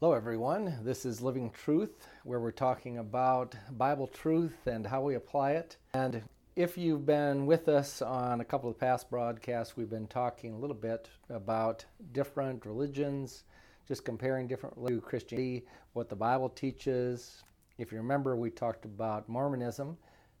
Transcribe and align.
Hello, 0.00 0.14
everyone. 0.14 0.78
This 0.82 1.04
is 1.04 1.20
Living 1.20 1.50
Truth, 1.50 2.06
where 2.24 2.40
we're 2.40 2.52
talking 2.52 2.96
about 2.96 3.54
Bible 3.72 4.06
truth 4.06 4.66
and 4.66 4.86
how 4.86 5.02
we 5.02 5.14
apply 5.14 5.50
it. 5.50 5.76
And 5.92 6.22
if 6.56 6.78
you've 6.78 7.04
been 7.04 7.44
with 7.44 7.68
us 7.68 8.00
on 8.00 8.40
a 8.40 8.44
couple 8.46 8.70
of 8.70 8.80
past 8.80 9.10
broadcasts, 9.10 9.76
we've 9.76 9.90
been 9.90 10.06
talking 10.06 10.54
a 10.54 10.58
little 10.58 10.74
bit 10.74 11.10
about 11.28 11.84
different 12.12 12.64
religions, 12.64 13.44
just 13.86 14.06
comparing 14.06 14.48
different 14.48 14.74
to 14.86 15.02
Christianity, 15.02 15.66
what 15.92 16.08
the 16.08 16.16
Bible 16.16 16.48
teaches. 16.48 17.42
If 17.76 17.92
you 17.92 17.98
remember, 17.98 18.36
we 18.36 18.48
talked 18.48 18.86
about 18.86 19.28
Mormonism, 19.28 19.98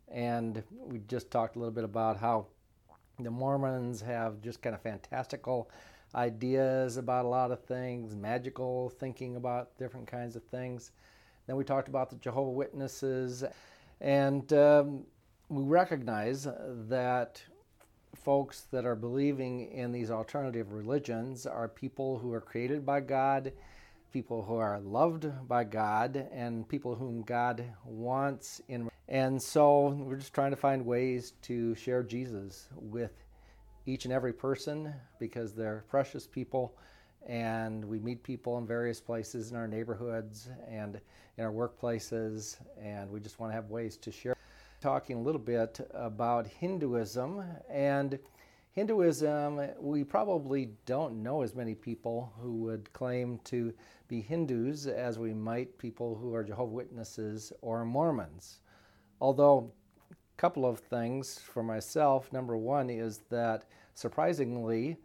and 0.08 0.62
we 0.86 1.00
just 1.00 1.30
talked 1.30 1.56
a 1.56 1.58
little 1.58 1.74
bit 1.74 1.84
about 1.84 2.16
how 2.16 2.46
the 3.18 3.30
Mormons 3.30 4.00
have 4.00 4.40
just 4.40 4.62
kind 4.62 4.74
of 4.74 4.80
fantastical 4.80 5.70
ideas 6.14 6.96
about 6.96 7.24
a 7.24 7.28
lot 7.28 7.50
of 7.50 7.64
things, 7.64 8.14
magical 8.14 8.90
thinking 8.90 9.36
about 9.36 9.76
different 9.78 10.06
kinds 10.06 10.36
of 10.36 10.42
things. 10.44 10.92
Then 11.46 11.56
we 11.56 11.64
talked 11.64 11.88
about 11.88 12.10
the 12.10 12.16
Jehovah 12.16 12.50
Witnesses, 12.50 13.44
and 14.00 14.52
um, 14.52 15.04
we 15.48 15.62
recognize 15.62 16.46
that 16.88 17.42
folks 18.14 18.62
that 18.72 18.84
are 18.84 18.96
believing 18.96 19.70
in 19.72 19.92
these 19.92 20.10
alternative 20.10 20.72
religions 20.72 21.46
are 21.46 21.68
people 21.68 22.18
who 22.18 22.32
are 22.32 22.40
created 22.40 22.84
by 22.84 23.00
God, 23.00 23.52
people 24.12 24.42
who 24.42 24.56
are 24.56 24.80
loved 24.80 25.26
by 25.48 25.64
God, 25.64 26.28
and 26.32 26.68
people 26.68 26.94
whom 26.94 27.22
God 27.22 27.64
wants 27.84 28.60
in. 28.68 28.90
And 29.08 29.42
so 29.42 29.88
we're 29.88 30.16
just 30.16 30.34
trying 30.34 30.50
to 30.50 30.56
find 30.56 30.84
ways 30.84 31.32
to 31.42 31.74
share 31.74 32.02
Jesus 32.02 32.68
with 32.76 33.12
each 33.90 34.04
and 34.04 34.14
every 34.14 34.32
person 34.32 34.94
because 35.18 35.52
they're 35.52 35.84
precious 35.88 36.26
people. 36.26 36.76
And 37.26 37.84
we 37.84 37.98
meet 37.98 38.22
people 38.22 38.56
in 38.58 38.66
various 38.66 39.00
places 39.00 39.50
in 39.50 39.56
our 39.56 39.68
neighborhoods 39.68 40.48
and 40.68 41.00
in 41.36 41.44
our 41.44 41.52
workplaces. 41.52 42.56
And 42.80 43.10
we 43.10 43.20
just 43.20 43.40
want 43.40 43.52
to 43.52 43.54
have 43.54 43.68
ways 43.68 43.96
to 43.98 44.12
share. 44.12 44.36
Talking 44.80 45.16
a 45.16 45.20
little 45.20 45.40
bit 45.40 45.80
about 45.92 46.46
hinduism. 46.46 47.44
And 47.68 48.18
hinduism 48.72 49.60
we 49.78 50.04
probably 50.04 50.70
don't 50.86 51.22
know 51.22 51.42
as 51.42 51.54
many 51.54 51.74
people 51.74 52.32
who 52.40 52.54
would 52.54 52.90
claim 52.92 53.40
to 53.44 53.74
be 54.08 54.20
hindus 54.20 54.86
as 54.86 55.18
we 55.18 55.34
might 55.34 55.76
people 55.78 56.14
who 56.14 56.34
are 56.34 56.44
jehovah 56.44 56.72
witnesses 56.72 57.52
or 57.60 57.84
mormons. 57.84 58.60
Although 59.20 59.72
a 60.10 60.14
couple 60.36 60.64
of 60.64 60.78
things 60.78 61.38
for 61.38 61.62
myself. 61.62 62.32
Number 62.32 62.56
one 62.56 62.88
is 62.88 63.20
that 63.28 63.66
surprisingly, 63.94 64.96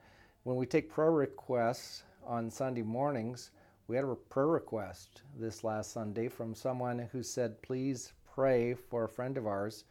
when 0.44 0.56
we 0.56 0.66
take 0.66 0.90
prayer 0.90 1.12
requests 1.12 2.04
on 2.26 2.50
Sunday 2.50 2.82
mornings, 2.82 3.52
we 3.88 3.96
had 3.96 4.06
a 4.06 4.16
prayer 4.16 4.48
request 4.48 5.22
this 5.40 5.64
last 5.64 5.92
Sunday 5.92 6.28
from 6.28 6.56
someone 6.56 7.08
who 7.12 7.22
said, 7.22 7.62
Please 7.62 8.14
pray 8.34 8.74
for 8.74 9.04
a 9.04 9.10
friend 9.10 9.38
of 9.38 9.48
ours 9.48 9.86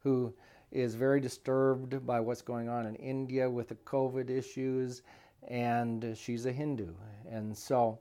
who 0.00 0.34
is 0.70 0.94
very 0.94 1.20
disturbed 1.20 2.06
by 2.06 2.20
what's 2.20 2.42
going 2.42 2.68
on 2.68 2.86
in 2.86 2.94
India 2.96 3.48
with 3.48 3.68
the 3.68 3.74
COVID 3.76 4.28
issues, 4.28 5.02
and 5.48 6.16
she's 6.16 6.46
a 6.46 6.52
Hindu. 6.52 6.92
And 7.30 7.56
so 7.56 7.98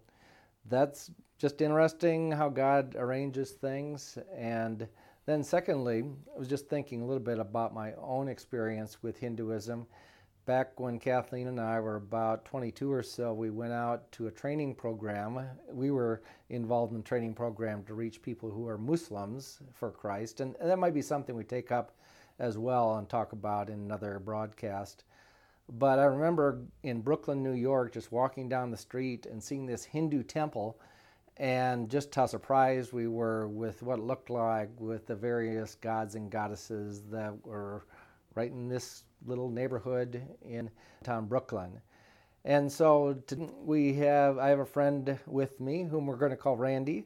that's 0.66 1.12
just 1.38 1.62
interesting 1.62 2.32
how 2.32 2.50
God 2.50 2.96
arranges 2.98 3.52
things. 3.52 4.18
And 4.36 4.88
then, 5.26 5.44
secondly, 5.44 6.04
I 6.36 6.40
was 6.40 6.48
just 6.48 6.68
thinking 6.68 7.02
a 7.02 7.06
little 7.06 7.24
bit 7.24 7.40
about 7.40 7.74
my 7.74 7.94
own 7.94 8.28
experience 8.28 9.02
with 9.02 9.18
Hinduism. 9.18 9.86
Back 10.48 10.80
when 10.80 10.98
Kathleen 10.98 11.48
and 11.48 11.60
I 11.60 11.82
were 11.82 11.98
about 11.98 12.46
22 12.46 12.90
or 12.90 13.04
so, 13.04 13.34
we 13.34 13.50
went 13.50 13.74
out 13.74 14.10
to 14.14 14.28
a 14.28 14.32
training 14.32 14.76
program. 14.76 15.46
We 15.70 15.92
were 15.92 16.22
involved 16.48 16.94
in 16.94 17.02
a 17.02 17.04
training 17.04 17.34
program 17.34 17.84
to 17.84 17.94
reach 17.94 18.22
people 18.22 18.50
who 18.50 18.66
are 18.70 18.78
Muslims 18.78 19.60
for 19.74 19.92
Christ, 19.92 20.40
and 20.40 20.56
that 20.62 20.80
might 20.80 20.94
be 20.94 21.02
something 21.02 21.36
we 21.36 21.44
take 21.44 21.74
up 21.74 21.92
as 22.40 22.58
well 22.58 22.96
and 22.96 23.10
talk 23.10 23.34
about 23.34 23.68
in 23.68 23.76
another 23.76 24.20
broadcast. 24.20 25.04
But 25.68 26.00
I 26.00 26.06
remember 26.06 26.62
in 26.82 27.02
Brooklyn, 27.02 27.44
New 27.44 27.52
York, 27.52 27.92
just 27.92 28.14
walking 28.14 28.48
down 28.48 28.72
the 28.72 28.78
street 28.78 29.26
and 29.26 29.44
seeing 29.44 29.66
this 29.66 29.84
Hindu 29.84 30.24
temple 30.24 30.80
and 31.36 31.90
just 31.90 32.16
how 32.16 32.26
surprised 32.26 32.94
we 32.94 33.10
were 33.10 33.50
with 33.50 33.84
what 33.84 34.00
looked 34.00 34.30
like 34.30 34.70
with 34.80 35.08
the 35.08 35.16
various 35.16 35.76
gods 35.76 36.16
and 36.16 36.32
goddesses 36.32 37.02
that 37.12 37.46
were 37.46 37.84
right 38.38 38.52
in 38.52 38.70
this 38.70 39.04
little 39.26 39.50
neighborhood 39.50 40.22
in 40.44 40.70
town 41.04 41.26
Brooklyn. 41.26 41.82
And 42.46 42.72
so 42.72 43.18
we 43.66 43.96
have 43.96 44.38
I 44.38 44.50
have 44.50 44.60
a 44.60 44.66
friend 44.66 45.18
with 45.26 45.60
me 45.60 45.84
whom 45.84 46.06
we're 46.06 46.18
going 46.18 46.32
to 46.32 46.38
call 46.38 46.56
Randy. 46.56 47.06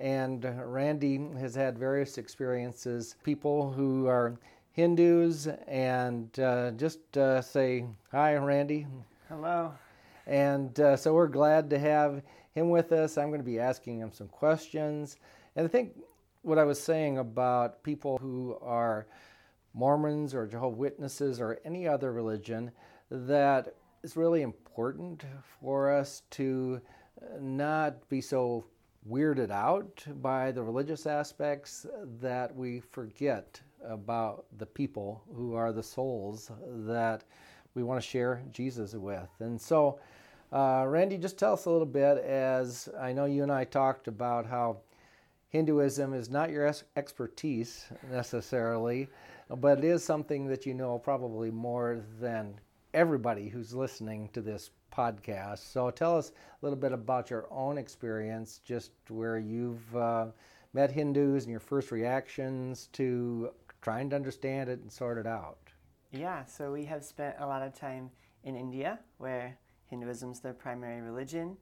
And 0.00 0.44
Randy 0.64 1.20
has 1.38 1.54
had 1.54 1.78
various 1.78 2.18
experiences, 2.18 3.14
people 3.22 3.72
who 3.72 4.08
are 4.08 4.36
Hindus, 4.72 5.46
and 5.68 6.36
uh, 6.40 6.72
just 6.72 7.16
uh, 7.16 7.40
say 7.40 7.86
hi, 8.10 8.34
Randy. 8.34 8.88
Hello. 9.28 9.72
And 10.26 10.78
uh, 10.80 10.96
so 10.96 11.14
we're 11.14 11.28
glad 11.28 11.70
to 11.70 11.78
have 11.78 12.20
him 12.56 12.70
with 12.70 12.90
us. 12.90 13.16
I'm 13.16 13.28
going 13.28 13.38
to 13.40 13.46
be 13.46 13.60
asking 13.60 14.00
him 14.00 14.10
some 14.12 14.26
questions. 14.26 15.18
And 15.54 15.64
I 15.64 15.68
think 15.68 15.92
what 16.42 16.58
I 16.58 16.64
was 16.64 16.82
saying 16.82 17.18
about 17.18 17.84
people 17.84 18.18
who 18.18 18.58
are 18.60 19.06
Mormons 19.74 20.34
or 20.34 20.46
Jehovah 20.46 20.76
Witnesses 20.76 21.40
or 21.40 21.60
any 21.64 21.86
other 21.86 22.12
religion, 22.12 22.70
that 23.10 23.74
it's 24.02 24.16
really 24.16 24.42
important 24.42 25.24
for 25.60 25.90
us 25.90 26.22
to 26.30 26.80
not 27.40 28.08
be 28.08 28.20
so 28.20 28.64
weirded 29.08 29.50
out 29.50 30.04
by 30.22 30.50
the 30.50 30.62
religious 30.62 31.06
aspects 31.06 31.86
that 32.20 32.54
we 32.54 32.80
forget 32.80 33.60
about 33.86 34.46
the 34.58 34.66
people 34.66 35.22
who 35.34 35.54
are 35.54 35.72
the 35.72 35.82
souls 35.82 36.50
that 36.66 37.24
we 37.74 37.82
want 37.82 38.00
to 38.00 38.08
share 38.08 38.42
Jesus 38.52 38.94
with. 38.94 39.28
And 39.40 39.60
so 39.60 39.98
uh, 40.54 40.84
Randy, 40.86 41.18
just 41.18 41.36
tell 41.36 41.54
us 41.54 41.64
a 41.64 41.70
little 41.70 41.84
bit, 41.84 42.18
as 42.18 42.88
I 43.00 43.12
know 43.12 43.24
you 43.24 43.42
and 43.42 43.50
I 43.50 43.64
talked 43.64 44.06
about 44.06 44.46
how 44.46 44.78
Hinduism 45.48 46.14
is 46.14 46.30
not 46.30 46.50
your 46.50 46.72
expertise 46.96 47.86
necessarily, 48.10 49.08
but 49.48 49.78
it 49.78 49.84
is 49.84 50.04
something 50.04 50.46
that 50.46 50.66
you 50.66 50.74
know 50.74 50.98
probably 50.98 51.50
more 51.50 52.04
than 52.20 52.58
everybody 52.92 53.48
who's 53.48 53.74
listening 53.74 54.28
to 54.32 54.40
this 54.40 54.70
podcast. 54.92 55.70
So 55.72 55.90
tell 55.90 56.16
us 56.16 56.30
a 56.30 56.64
little 56.64 56.78
bit 56.78 56.92
about 56.92 57.30
your 57.30 57.46
own 57.50 57.78
experience, 57.78 58.60
just 58.64 58.92
where 59.08 59.38
you've 59.38 59.96
uh, 59.96 60.26
met 60.72 60.90
Hindus 60.90 61.44
and 61.44 61.50
your 61.50 61.60
first 61.60 61.90
reactions 61.90 62.88
to 62.92 63.50
trying 63.82 64.08
to 64.10 64.16
understand 64.16 64.70
it 64.70 64.80
and 64.80 64.90
sort 64.90 65.18
it 65.18 65.26
out. 65.26 65.58
Yeah, 66.12 66.44
so 66.44 66.72
we 66.72 66.84
have 66.84 67.04
spent 67.04 67.34
a 67.40 67.46
lot 67.46 67.62
of 67.62 67.78
time 67.78 68.10
in 68.44 68.56
India 68.56 69.00
where 69.18 69.58
Hinduism 69.86 70.30
is 70.30 70.40
their 70.40 70.54
primary 70.54 71.00
religion, 71.00 71.56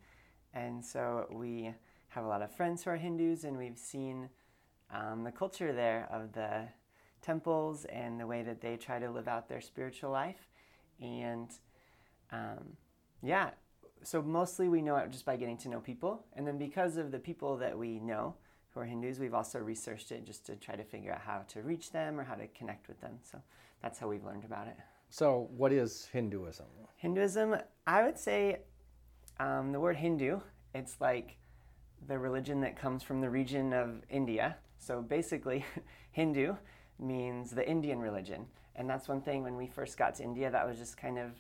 and 0.53 0.85
so 0.85 1.27
we 1.31 1.75
have 2.09 2.25
a 2.25 2.29
lot 2.29 2.43
of 2.43 2.55
friends 2.55 2.85
who 2.85 2.91
are 2.91 2.97
Hindus, 2.97 3.45
and 3.45 3.57
we've 3.57 3.79
seen 3.79 4.29
um, 4.93 5.25
the 5.25 5.33
culture 5.33 5.73
there 5.73 6.07
of 6.13 6.33
the 6.33 6.69
temples 7.23 7.85
and 7.87 8.21
the 8.21 8.27
way 8.27 8.43
that 8.43 8.61
they 8.61 8.77
try 8.77 8.99
to 8.99 9.11
live 9.11 9.29
out 9.29 9.49
their 9.49 9.61
spiritual 9.61 10.11
life. 10.11 10.49
And 11.01 11.49
um, 12.31 12.77
yeah, 13.23 13.51
so 14.03 14.21
mostly 14.21 14.69
we 14.69 14.83
know 14.83 14.97
it 14.97 15.11
just 15.11 15.25
by 15.25 15.37
getting 15.37 15.57
to 15.59 15.69
know 15.69 15.81
people. 15.81 16.25
And 16.35 16.47
then 16.47 16.59
because 16.59 16.97
of 16.97 17.11
the 17.11 17.19
people 17.19 17.57
that 17.59 17.79
we 17.79 18.01
know 18.01 18.35
who 18.71 18.81
are 18.81 18.85
Hindus, 18.85 19.19
we've 19.19 19.35
also 19.35 19.59
researched 19.59 20.13
it 20.13 20.27
just 20.27 20.45
to 20.47 20.57
try 20.57 20.77
to 20.77 20.85
figure 20.85 21.13
out 21.13 21.21
how 21.21 21.43
to 21.49 21.63
reach 21.63 21.93
them 21.93 22.19
or 22.19 22.25
how 22.25 22.35
to 22.35 22.47
connect 22.49 22.89
with 22.89 23.01
them. 23.01 23.19
So 23.23 23.39
that's 23.83 23.99
how 23.99 24.09
we've 24.09 24.25
learned 24.25 24.45
about 24.45 24.67
it. 24.67 24.77
So, 25.11 25.51
what 25.55 25.73
is 25.73 26.09
Hinduism? 26.11 26.65
Hinduism, 26.97 27.57
I 27.87 28.03
would 28.03 28.19
say 28.19 28.61
um, 29.39 29.73
the 29.73 29.79
word 29.79 29.97
Hindu, 29.97 30.41
it's 30.75 30.97
like 31.03 31.37
the 32.09 32.19
religion 32.19 32.63
that 32.63 32.81
comes 32.81 33.03
from 33.03 33.21
the 33.21 33.29
region 33.29 33.75
of 33.75 34.03
India. 34.09 34.57
So, 34.79 35.03
basically, 35.03 35.67
Hindu 36.13 36.55
means 36.99 37.51
the 37.51 37.69
Indian 37.69 38.01
religion. 38.01 38.47
And 38.77 38.89
that's 38.89 39.09
one 39.09 39.21
thing 39.21 39.43
when 39.43 39.57
we 39.57 39.67
first 39.67 39.97
got 39.99 40.15
to 40.17 40.23
India 40.23 40.51
that 40.51 40.67
was 40.67 40.79
just 40.79 40.97
kind 40.97 41.19
of 41.19 41.31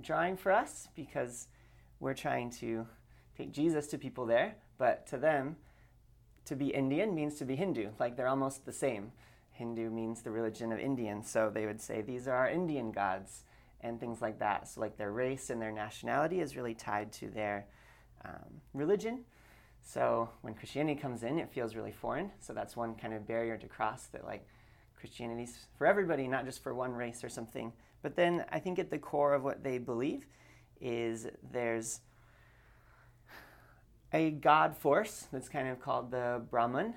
drawing 0.00 0.36
for 0.36 0.52
us 0.52 0.88
because 0.94 1.48
we're 2.00 2.14
trying 2.14 2.50
to 2.50 2.86
take 3.36 3.52
Jesus 3.52 3.86
to 3.88 3.98
people 3.98 4.26
there, 4.26 4.56
but 4.78 5.06
to 5.08 5.16
them, 5.16 5.56
to 6.44 6.56
be 6.56 6.68
Indian 6.68 7.14
means 7.14 7.36
to 7.36 7.44
be 7.44 7.56
Hindu. 7.56 7.90
Like 7.98 8.16
they're 8.16 8.28
almost 8.28 8.66
the 8.66 8.72
same. 8.72 9.12
Hindu 9.52 9.88
means 9.90 10.22
the 10.22 10.30
religion 10.30 10.72
of 10.72 10.80
Indians, 10.80 11.30
so 11.30 11.50
they 11.52 11.64
would 11.64 11.80
say 11.80 12.02
these 12.02 12.26
are 12.26 12.34
our 12.34 12.48
Indian 12.48 12.90
gods 12.90 13.44
and 13.80 14.00
things 14.00 14.20
like 14.20 14.40
that. 14.40 14.68
So, 14.68 14.80
like 14.80 14.96
their 14.96 15.12
race 15.12 15.50
and 15.50 15.62
their 15.62 15.70
nationality 15.70 16.40
is 16.40 16.56
really 16.56 16.74
tied 16.74 17.12
to 17.14 17.28
their 17.28 17.66
um, 18.24 18.60
religion. 18.72 19.24
So, 19.82 20.30
when 20.40 20.54
Christianity 20.54 21.00
comes 21.00 21.22
in, 21.22 21.38
it 21.38 21.52
feels 21.52 21.76
really 21.76 21.92
foreign. 21.92 22.32
So, 22.40 22.52
that's 22.52 22.76
one 22.76 22.94
kind 22.96 23.14
of 23.14 23.28
barrier 23.28 23.56
to 23.58 23.68
cross 23.68 24.06
that, 24.06 24.24
like, 24.24 24.46
Christianity's 25.04 25.66
for 25.76 25.86
everybody, 25.86 26.26
not 26.26 26.46
just 26.46 26.62
for 26.62 26.72
one 26.72 26.92
race 26.92 27.22
or 27.22 27.28
something. 27.28 27.74
But 28.00 28.16
then 28.16 28.46
I 28.50 28.58
think 28.58 28.78
at 28.78 28.88
the 28.88 28.96
core 28.96 29.34
of 29.34 29.44
what 29.44 29.62
they 29.62 29.76
believe 29.76 30.26
is 30.80 31.26
there's 31.52 32.00
a 34.14 34.30
god 34.30 34.74
force 34.74 35.26
that's 35.30 35.50
kind 35.50 35.68
of 35.68 35.78
called 35.78 36.10
the 36.10 36.40
Brahman, 36.50 36.94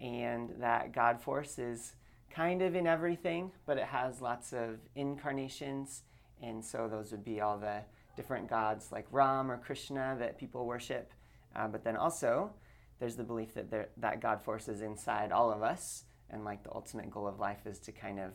and 0.00 0.50
that 0.60 0.92
god 0.92 1.20
force 1.20 1.58
is 1.58 1.94
kind 2.30 2.62
of 2.62 2.76
in 2.76 2.86
everything, 2.86 3.50
but 3.66 3.78
it 3.78 3.86
has 3.86 4.20
lots 4.20 4.52
of 4.52 4.78
incarnations, 4.94 6.04
and 6.40 6.64
so 6.64 6.86
those 6.86 7.10
would 7.10 7.24
be 7.24 7.40
all 7.40 7.58
the 7.58 7.80
different 8.14 8.48
gods 8.48 8.92
like 8.92 9.08
Ram 9.10 9.50
or 9.50 9.58
Krishna 9.58 10.14
that 10.20 10.38
people 10.38 10.66
worship. 10.66 11.12
Uh, 11.56 11.66
but 11.66 11.82
then 11.82 11.96
also, 11.96 12.52
there's 13.00 13.16
the 13.16 13.24
belief 13.24 13.54
that 13.54 13.72
there, 13.72 13.88
that 13.96 14.20
God 14.20 14.40
force 14.40 14.68
is 14.68 14.82
inside 14.82 15.32
all 15.32 15.50
of 15.50 15.64
us, 15.64 16.04
and 16.32 16.44
like 16.44 16.62
the 16.62 16.72
ultimate 16.74 17.10
goal 17.10 17.26
of 17.26 17.38
life 17.38 17.66
is 17.66 17.78
to 17.80 17.92
kind 17.92 18.18
of 18.18 18.32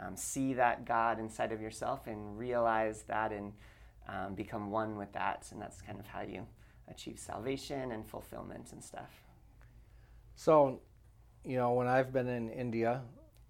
um, 0.00 0.16
see 0.16 0.54
that 0.54 0.84
God 0.84 1.18
inside 1.18 1.52
of 1.52 1.60
yourself 1.60 2.06
and 2.06 2.38
realize 2.38 3.02
that 3.08 3.32
and 3.32 3.52
um, 4.08 4.34
become 4.34 4.70
one 4.70 4.96
with 4.96 5.12
that, 5.12 5.46
and 5.52 5.60
that's 5.60 5.82
kind 5.82 5.98
of 6.00 6.06
how 6.06 6.22
you 6.22 6.46
achieve 6.88 7.18
salvation 7.18 7.92
and 7.92 8.06
fulfillment 8.06 8.72
and 8.72 8.82
stuff. 8.82 9.22
So, 10.36 10.80
you 11.44 11.56
know, 11.56 11.72
when 11.72 11.86
I've 11.86 12.12
been 12.12 12.28
in 12.28 12.48
India, 12.48 13.02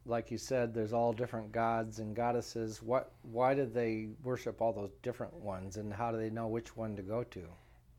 like 0.04 0.30
you 0.30 0.38
said, 0.38 0.74
there's 0.74 0.92
all 0.92 1.12
different 1.12 1.52
gods 1.52 1.98
and 1.98 2.16
goddesses. 2.16 2.82
What? 2.82 3.12
Why 3.22 3.54
did 3.54 3.74
they 3.74 4.08
worship 4.24 4.60
all 4.60 4.72
those 4.72 4.92
different 5.02 5.34
ones, 5.34 5.76
and 5.76 5.92
how 5.92 6.10
do 6.10 6.18
they 6.18 6.30
know 6.30 6.48
which 6.48 6.76
one 6.76 6.96
to 6.96 7.02
go 7.02 7.22
to? 7.24 7.42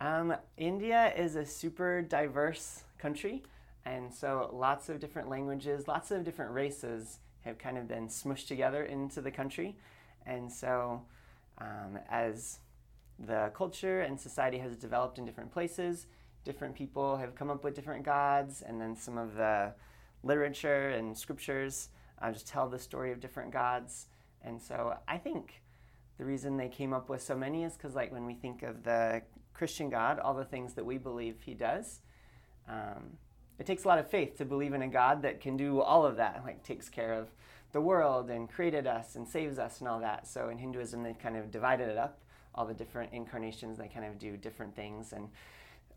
Um, 0.02 0.36
India 0.58 1.14
is 1.16 1.36
a 1.36 1.46
super 1.46 2.02
diverse 2.02 2.84
country, 2.98 3.44
and 3.90 4.14
so 4.14 4.50
lots 4.54 4.90
of 4.90 5.00
different 5.00 5.30
languages, 5.30 5.88
lots 5.88 6.12
of 6.12 6.24
different 6.24 6.52
races 6.52 7.20
have 7.42 7.58
kind 7.58 7.78
of 7.78 7.88
been 7.88 8.08
smushed 8.08 8.48
together 8.48 8.84
into 8.84 9.22
the 9.22 9.32
country, 9.32 9.76
and 10.26 10.52
so 10.52 11.02
um, 11.58 11.98
as 12.10 12.60
the 13.18 13.52
culture 13.54 14.02
and 14.02 14.20
society 14.20 14.60
has 14.60 14.76
developed 14.76 15.18
in 15.18 15.26
different 15.26 15.52
places, 15.52 16.08
different 16.46 16.76
people 16.76 17.18
have 17.18 17.36
come 17.36 17.50
up 17.50 17.64
with 17.64 17.74
different 17.76 18.06
gods, 18.06 18.62
and 18.62 18.80
then 18.80 18.96
some 18.96 19.18
of 19.18 19.36
the 19.36 19.74
literature 20.24 20.90
and 20.90 21.18
scriptures 21.18 21.90
uh, 22.22 22.32
just 22.32 22.48
tell 22.48 22.68
the 22.70 22.80
story 22.80 23.12
of 23.12 23.20
different 23.20 23.52
gods. 23.52 24.08
And 24.42 24.62
so 24.62 24.98
I 25.08 25.18
think 25.18 25.62
the 26.18 26.26
reason 26.26 26.58
they 26.58 26.70
came 26.70 26.94
up 26.94 27.10
with 27.10 27.22
so 27.22 27.36
many 27.36 27.64
is 27.64 27.74
because, 27.74 27.96
like, 27.96 28.12
when 28.12 28.26
we 28.26 28.36
think 28.36 28.64
of 28.64 28.84
the 28.84 29.22
Christian 29.54 29.90
God, 29.90 30.20
all 30.20 30.34
the 30.34 30.46
things 30.46 30.74
that 30.74 30.86
we 30.86 30.98
believe 30.98 31.38
He 31.46 31.54
does, 31.54 32.02
um, 32.68 33.18
it 33.60 33.66
takes 33.66 33.84
a 33.84 33.88
lot 33.88 34.00
of 34.00 34.10
faith 34.10 34.38
to 34.38 34.46
believe 34.46 34.74
in 34.74 34.82
a 34.82 34.88
God 34.88 35.22
that 35.24 35.42
can 35.42 35.58
do 35.58 35.82
all 35.82 36.06
of 36.06 36.16
that, 36.16 36.42
like 36.46 36.64
takes 36.64 36.90
care 36.90 37.14
of 37.14 37.28
the 37.72 37.82
world 37.82 38.30
and 38.30 38.50
created 38.50 38.88
us 38.88 39.16
and 39.16 39.28
saves 39.28 39.60
us 39.60 39.80
and 39.80 39.88
all 39.88 40.00
that. 40.00 40.28
So 40.28 40.50
in 40.50 40.58
Hinduism, 40.58 41.04
they've 41.04 41.20
kind 41.20 41.38
of 41.38 41.52
divided 41.52 41.90
it 41.90 41.98
up. 41.98 42.20
All 42.56 42.66
the 42.66 42.74
different 42.74 43.14
incarnations, 43.14 43.78
they 43.78 43.88
kind 43.88 44.06
of 44.06 44.18
do 44.18 44.38
different 44.38 44.76
things 44.76 45.14
and 45.14 45.30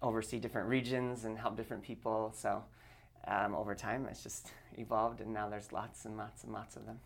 oversee 0.02 0.38
different 0.38 0.68
regions 0.68 1.24
and 1.24 1.38
help 1.38 1.56
different 1.56 1.82
people. 1.82 2.32
So 2.36 2.62
um, 3.26 3.54
over 3.54 3.74
time, 3.74 4.06
it's 4.10 4.22
just 4.22 4.48
evolved, 4.76 5.20
and 5.20 5.32
now 5.32 5.48
there's 5.48 5.72
lots 5.72 6.04
and 6.04 6.16
lots 6.16 6.44
and 6.44 6.52
lots 6.52 6.76
of 6.76 6.84
them. 6.84 6.98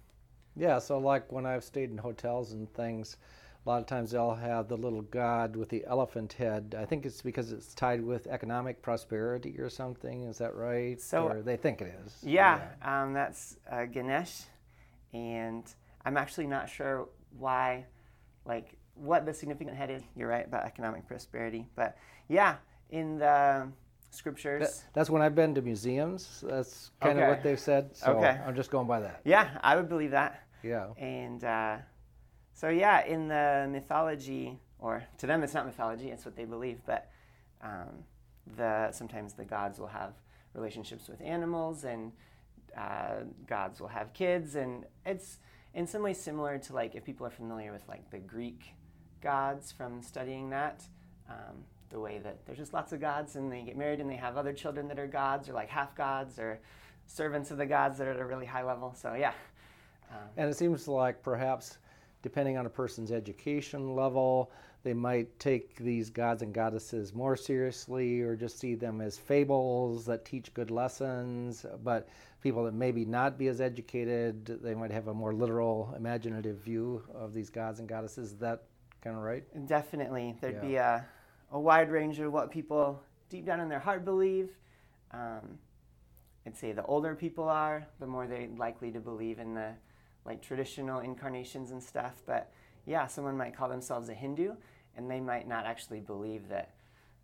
Yeah, 0.56 0.78
so 0.78 0.98
like 0.98 1.30
when 1.30 1.44
I've 1.44 1.64
stayed 1.64 1.90
in 1.90 1.98
hotels 1.98 2.52
and 2.52 2.72
things, 2.72 3.18
a 3.66 3.68
lot 3.68 3.80
of 3.80 3.86
times 3.86 4.12
they'll 4.12 4.34
have 4.34 4.68
the 4.68 4.76
little 4.76 5.02
god 5.02 5.56
with 5.56 5.68
the 5.68 5.84
elephant 5.86 6.32
head. 6.32 6.76
I 6.78 6.84
think 6.84 7.04
it's 7.04 7.20
because 7.20 7.50
it's 7.50 7.74
tied 7.74 8.00
with 8.00 8.28
economic 8.28 8.80
prosperity 8.80 9.58
or 9.58 9.68
something. 9.68 10.22
Is 10.22 10.38
that 10.38 10.54
right? 10.54 11.00
So 11.00 11.28
or 11.28 11.42
they 11.42 11.56
think 11.56 11.80
it 11.80 11.92
is. 12.04 12.16
Yeah, 12.22 12.60
yeah. 12.80 13.02
Um, 13.02 13.12
that's 13.12 13.56
uh, 13.70 13.86
Ganesh, 13.86 14.42
and 15.12 15.64
I'm 16.04 16.16
actually 16.16 16.46
not 16.46 16.68
sure 16.68 17.08
why, 17.38 17.86
like 18.44 18.76
what 18.94 19.26
the 19.26 19.34
significant 19.34 19.76
head 19.76 19.90
is. 19.90 20.02
You're 20.14 20.28
right 20.28 20.46
about 20.46 20.64
economic 20.64 21.06
prosperity, 21.08 21.66
but 21.74 21.96
yeah, 22.28 22.56
in 22.90 23.18
the 23.18 23.66
scriptures. 24.10 24.62
That, 24.62 24.94
that's 24.94 25.10
when 25.10 25.22
I've 25.22 25.34
been 25.34 25.56
to 25.56 25.62
museums. 25.62 26.44
That's 26.46 26.92
kind 27.00 27.18
okay. 27.18 27.24
of 27.24 27.30
what 27.30 27.42
they've 27.42 27.58
said. 27.58 27.96
So 27.96 28.12
okay. 28.12 28.40
I'm 28.46 28.54
just 28.54 28.70
going 28.70 28.86
by 28.86 29.00
that. 29.00 29.22
Yeah, 29.24 29.58
I 29.62 29.74
would 29.74 29.88
believe 29.88 30.12
that. 30.12 30.42
Yeah. 30.62 30.86
And 30.98 31.42
uh, 31.42 31.78
so, 32.56 32.70
yeah, 32.70 33.04
in 33.04 33.28
the 33.28 33.68
mythology, 33.70 34.58
or 34.78 35.04
to 35.18 35.26
them 35.26 35.42
it's 35.42 35.52
not 35.52 35.66
mythology, 35.66 36.08
it's 36.08 36.24
what 36.24 36.36
they 36.36 36.46
believe, 36.46 36.80
but 36.86 37.10
um, 37.60 38.04
the, 38.56 38.90
sometimes 38.92 39.34
the 39.34 39.44
gods 39.44 39.78
will 39.78 39.86
have 39.88 40.14
relationships 40.54 41.06
with 41.06 41.20
animals 41.20 41.84
and 41.84 42.12
uh, 42.74 43.24
gods 43.46 43.78
will 43.78 43.88
have 43.88 44.14
kids. 44.14 44.56
And 44.56 44.86
it's 45.04 45.36
in 45.74 45.86
some 45.86 46.02
ways 46.02 46.18
similar 46.18 46.56
to 46.56 46.72
like 46.72 46.94
if 46.94 47.04
people 47.04 47.26
are 47.26 47.30
familiar 47.30 47.72
with 47.72 47.86
like 47.88 48.10
the 48.10 48.18
Greek 48.18 48.74
gods 49.20 49.70
from 49.70 50.02
studying 50.02 50.48
that. 50.48 50.82
Um, 51.28 51.64
the 51.90 52.00
way 52.00 52.18
that 52.18 52.44
there's 52.46 52.58
just 52.58 52.72
lots 52.72 52.92
of 52.92 53.00
gods 53.00 53.36
and 53.36 53.52
they 53.52 53.62
get 53.62 53.76
married 53.76 54.00
and 54.00 54.10
they 54.10 54.16
have 54.16 54.36
other 54.36 54.52
children 54.52 54.88
that 54.88 54.98
are 54.98 55.06
gods 55.06 55.48
or 55.48 55.52
like 55.52 55.68
half 55.68 55.94
gods 55.94 56.38
or 56.38 56.58
servants 57.06 57.50
of 57.50 57.58
the 57.58 57.66
gods 57.66 57.98
that 57.98 58.08
are 58.08 58.12
at 58.12 58.18
a 58.18 58.24
really 58.24 58.46
high 58.46 58.64
level. 58.64 58.94
So, 58.94 59.14
yeah. 59.14 59.32
Um, 60.10 60.18
and 60.36 60.50
it 60.50 60.56
seems 60.56 60.88
like 60.88 61.22
perhaps 61.22 61.78
depending 62.26 62.58
on 62.58 62.66
a 62.66 62.68
person's 62.68 63.12
education 63.12 63.94
level, 63.94 64.50
they 64.82 64.92
might 64.92 65.38
take 65.38 65.76
these 65.76 66.10
gods 66.10 66.42
and 66.42 66.52
goddesses 66.52 67.14
more 67.14 67.36
seriously 67.36 68.20
or 68.20 68.34
just 68.34 68.58
see 68.58 68.74
them 68.74 69.00
as 69.00 69.16
fables 69.16 70.04
that 70.06 70.24
teach 70.24 70.52
good 70.52 70.72
lessons. 70.72 71.64
But 71.84 72.08
people 72.42 72.64
that 72.64 72.74
maybe 72.74 73.04
not 73.04 73.38
be 73.38 73.46
as 73.46 73.60
educated, 73.60 74.58
they 74.60 74.74
might 74.74 74.90
have 74.90 75.06
a 75.06 75.14
more 75.14 75.32
literal, 75.32 75.94
imaginative 75.96 76.56
view 76.56 77.00
of 77.14 77.32
these 77.32 77.48
gods 77.48 77.78
and 77.78 77.88
goddesses. 77.88 78.32
Is 78.32 78.38
that 78.38 78.64
kind 79.04 79.14
of 79.14 79.22
right? 79.22 79.44
Definitely. 79.68 80.36
There'd 80.40 80.56
yeah. 80.56 80.68
be 80.68 80.74
a 80.74 81.06
a 81.52 81.60
wide 81.60 81.92
range 81.92 82.18
of 82.18 82.32
what 82.32 82.50
people 82.50 83.00
deep 83.28 83.46
down 83.46 83.60
in 83.60 83.68
their 83.68 83.78
heart 83.78 84.04
believe. 84.04 84.50
Um, 85.12 85.58
I'd 86.44 86.56
say 86.56 86.72
the 86.72 86.84
older 86.86 87.14
people 87.14 87.48
are, 87.48 87.86
the 88.00 88.06
more 88.08 88.26
they're 88.26 88.48
likely 88.56 88.90
to 88.90 88.98
believe 88.98 89.38
in 89.38 89.54
the 89.54 89.70
like 90.26 90.42
traditional 90.42 91.00
incarnations 91.00 91.70
and 91.70 91.82
stuff. 91.82 92.22
But 92.26 92.50
yeah, 92.84 93.06
someone 93.06 93.36
might 93.36 93.56
call 93.56 93.68
themselves 93.68 94.08
a 94.08 94.14
Hindu, 94.14 94.52
and 94.96 95.10
they 95.10 95.20
might 95.20 95.48
not 95.48 95.64
actually 95.66 96.00
believe 96.00 96.48
that 96.48 96.74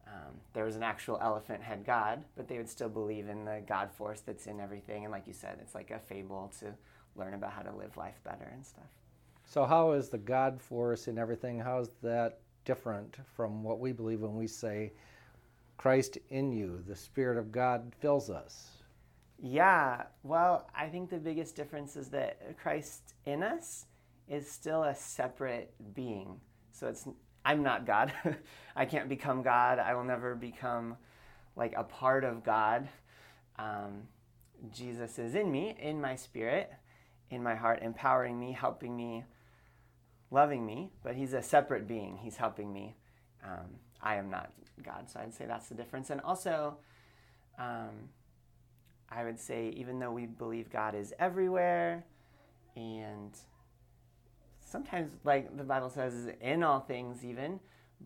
um, 0.07 0.35
there 0.53 0.65
was 0.65 0.77
an 0.77 0.83
actual 0.83 1.19
elephant 1.23 1.63
head 1.63 1.85
god, 1.85 2.25
but 2.37 2.49
they 2.49 2.59
would 2.59 2.69
still 2.69 2.89
believe 2.89 3.29
in 3.29 3.45
the 3.45 3.63
God 3.67 3.91
force 3.91 4.21
that's 4.21 4.47
in 4.47 4.61
everything. 4.61 5.05
And 5.05 5.13
like 5.13 5.27
you 5.27 5.33
said, 5.33 5.59
it's 5.61 5.75
like 5.75 5.91
a 5.91 5.99
fable 5.99 6.53
to 6.61 6.67
learn 7.17 7.35
about 7.35 7.53
how 7.53 7.63
to 7.63 7.75
live 7.75 7.97
life 7.97 8.21
better 8.25 8.51
and 8.53 8.65
stuff. 8.65 8.85
So, 9.45 9.65
how 9.65 9.93
is 9.93 10.09
the 10.09 10.19
God 10.19 10.61
force 10.61 11.09
in 11.09 11.19
everything? 11.19 11.59
How 11.59 11.79
is 11.81 11.91
that 12.03 12.39
different 12.65 13.17
from 13.37 13.63
what 13.63 13.81
we 13.81 13.93
believe 13.93 14.21
when 14.21 14.37
we 14.37 14.47
say 14.47 14.93
Christ 15.79 16.19
in 16.31 16.53
you, 16.53 16.83
the 16.87 16.97
Spirit 16.97 17.39
of 17.39 17.51
God 17.51 17.93
fills 18.01 18.31
us? 18.31 18.82
Yeah, 19.45 20.05
well, 20.23 20.71
I 20.75 20.87
think 20.87 21.11
the 21.11 21.19
biggest 21.19 21.57
difference 21.57 21.97
is 21.97 22.11
that 22.11 22.57
Christ 22.63 23.15
in 23.27 23.43
us 23.43 23.87
is 24.29 24.49
still 24.49 24.85
a 24.85 24.95
separate 24.95 25.75
being. 25.95 26.41
So 26.71 26.87
it's 26.87 27.09
I'm 27.45 27.65
not 27.65 27.85
God. 27.85 28.13
I 28.77 28.85
can't 28.85 29.09
become 29.09 29.43
God. 29.43 29.81
I 29.81 29.95
will 29.95 30.05
never 30.05 30.37
become 30.37 30.97
like 31.57 31.75
a 31.77 31.83
part 31.83 32.23
of 32.23 32.45
God. 32.45 32.89
Um, 33.59 34.05
Jesus 34.73 35.19
is 35.19 35.35
in 35.35 35.51
me, 35.51 35.75
in 35.77 36.01
my 36.01 36.15
spirit, 36.15 36.73
in 37.29 37.43
my 37.43 37.57
heart, 37.57 37.81
empowering 37.83 38.39
me, 38.39 38.53
helping 38.53 38.97
me 38.97 39.25
loving 40.31 40.65
me, 40.65 40.91
but 41.03 41.15
he's 41.15 41.35
a 41.35 41.43
separate 41.43 41.87
being. 41.87 42.17
He's 42.17 42.37
helping 42.37 42.73
me. 42.73 42.97
Um, 43.45 43.67
I 44.01 44.17
am 44.17 44.31
not 44.31 44.51
God, 44.83 45.11
so 45.11 45.21
I'd 45.21 45.35
say 45.35 45.45
that's 45.47 45.69
the 45.69 45.75
difference. 45.75 46.11
And 46.11 46.21
also, 46.23 46.77
um, 47.59 48.09
I 49.15 49.25
would 49.25 49.39
say, 49.39 49.71
even 49.77 49.99
though 49.99 50.13
we 50.13 50.27
believe 50.27 50.71
God 50.71 50.95
is 50.95 51.13
everywhere, 51.19 52.05
and 52.77 53.37
sometimes, 54.61 55.11
like 55.25 55.57
the 55.57 55.65
Bible 55.65 55.91
says, 55.91 56.31
in 56.41 56.63
all 56.63 56.81
things, 56.81 57.25
even, 57.25 57.61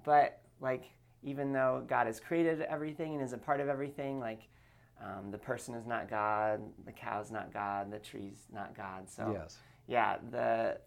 but 0.05 0.41
like, 0.61 0.91
even 1.23 1.53
though 1.53 1.85
God 1.87 2.07
has 2.07 2.21
created 2.21 2.61
everything 2.63 3.15
and 3.15 3.23
is 3.23 3.33
a 3.33 3.39
part 3.39 3.61
of 3.61 3.69
everything, 3.69 4.21
like, 4.21 4.49
um, 5.03 5.31
the 5.31 5.39
person 5.39 5.75
is 5.75 5.87
not 5.87 6.09
God, 6.09 6.61
the 6.85 6.93
cow 6.93 7.21
is 7.21 7.31
not 7.31 7.53
God, 7.53 7.91
the 7.91 7.99
tree's 7.99 8.47
not 8.53 8.77
God. 8.77 9.09
So, 9.09 9.31
yes. 9.33 9.59
yeah, 9.87 10.17
the 10.31 10.79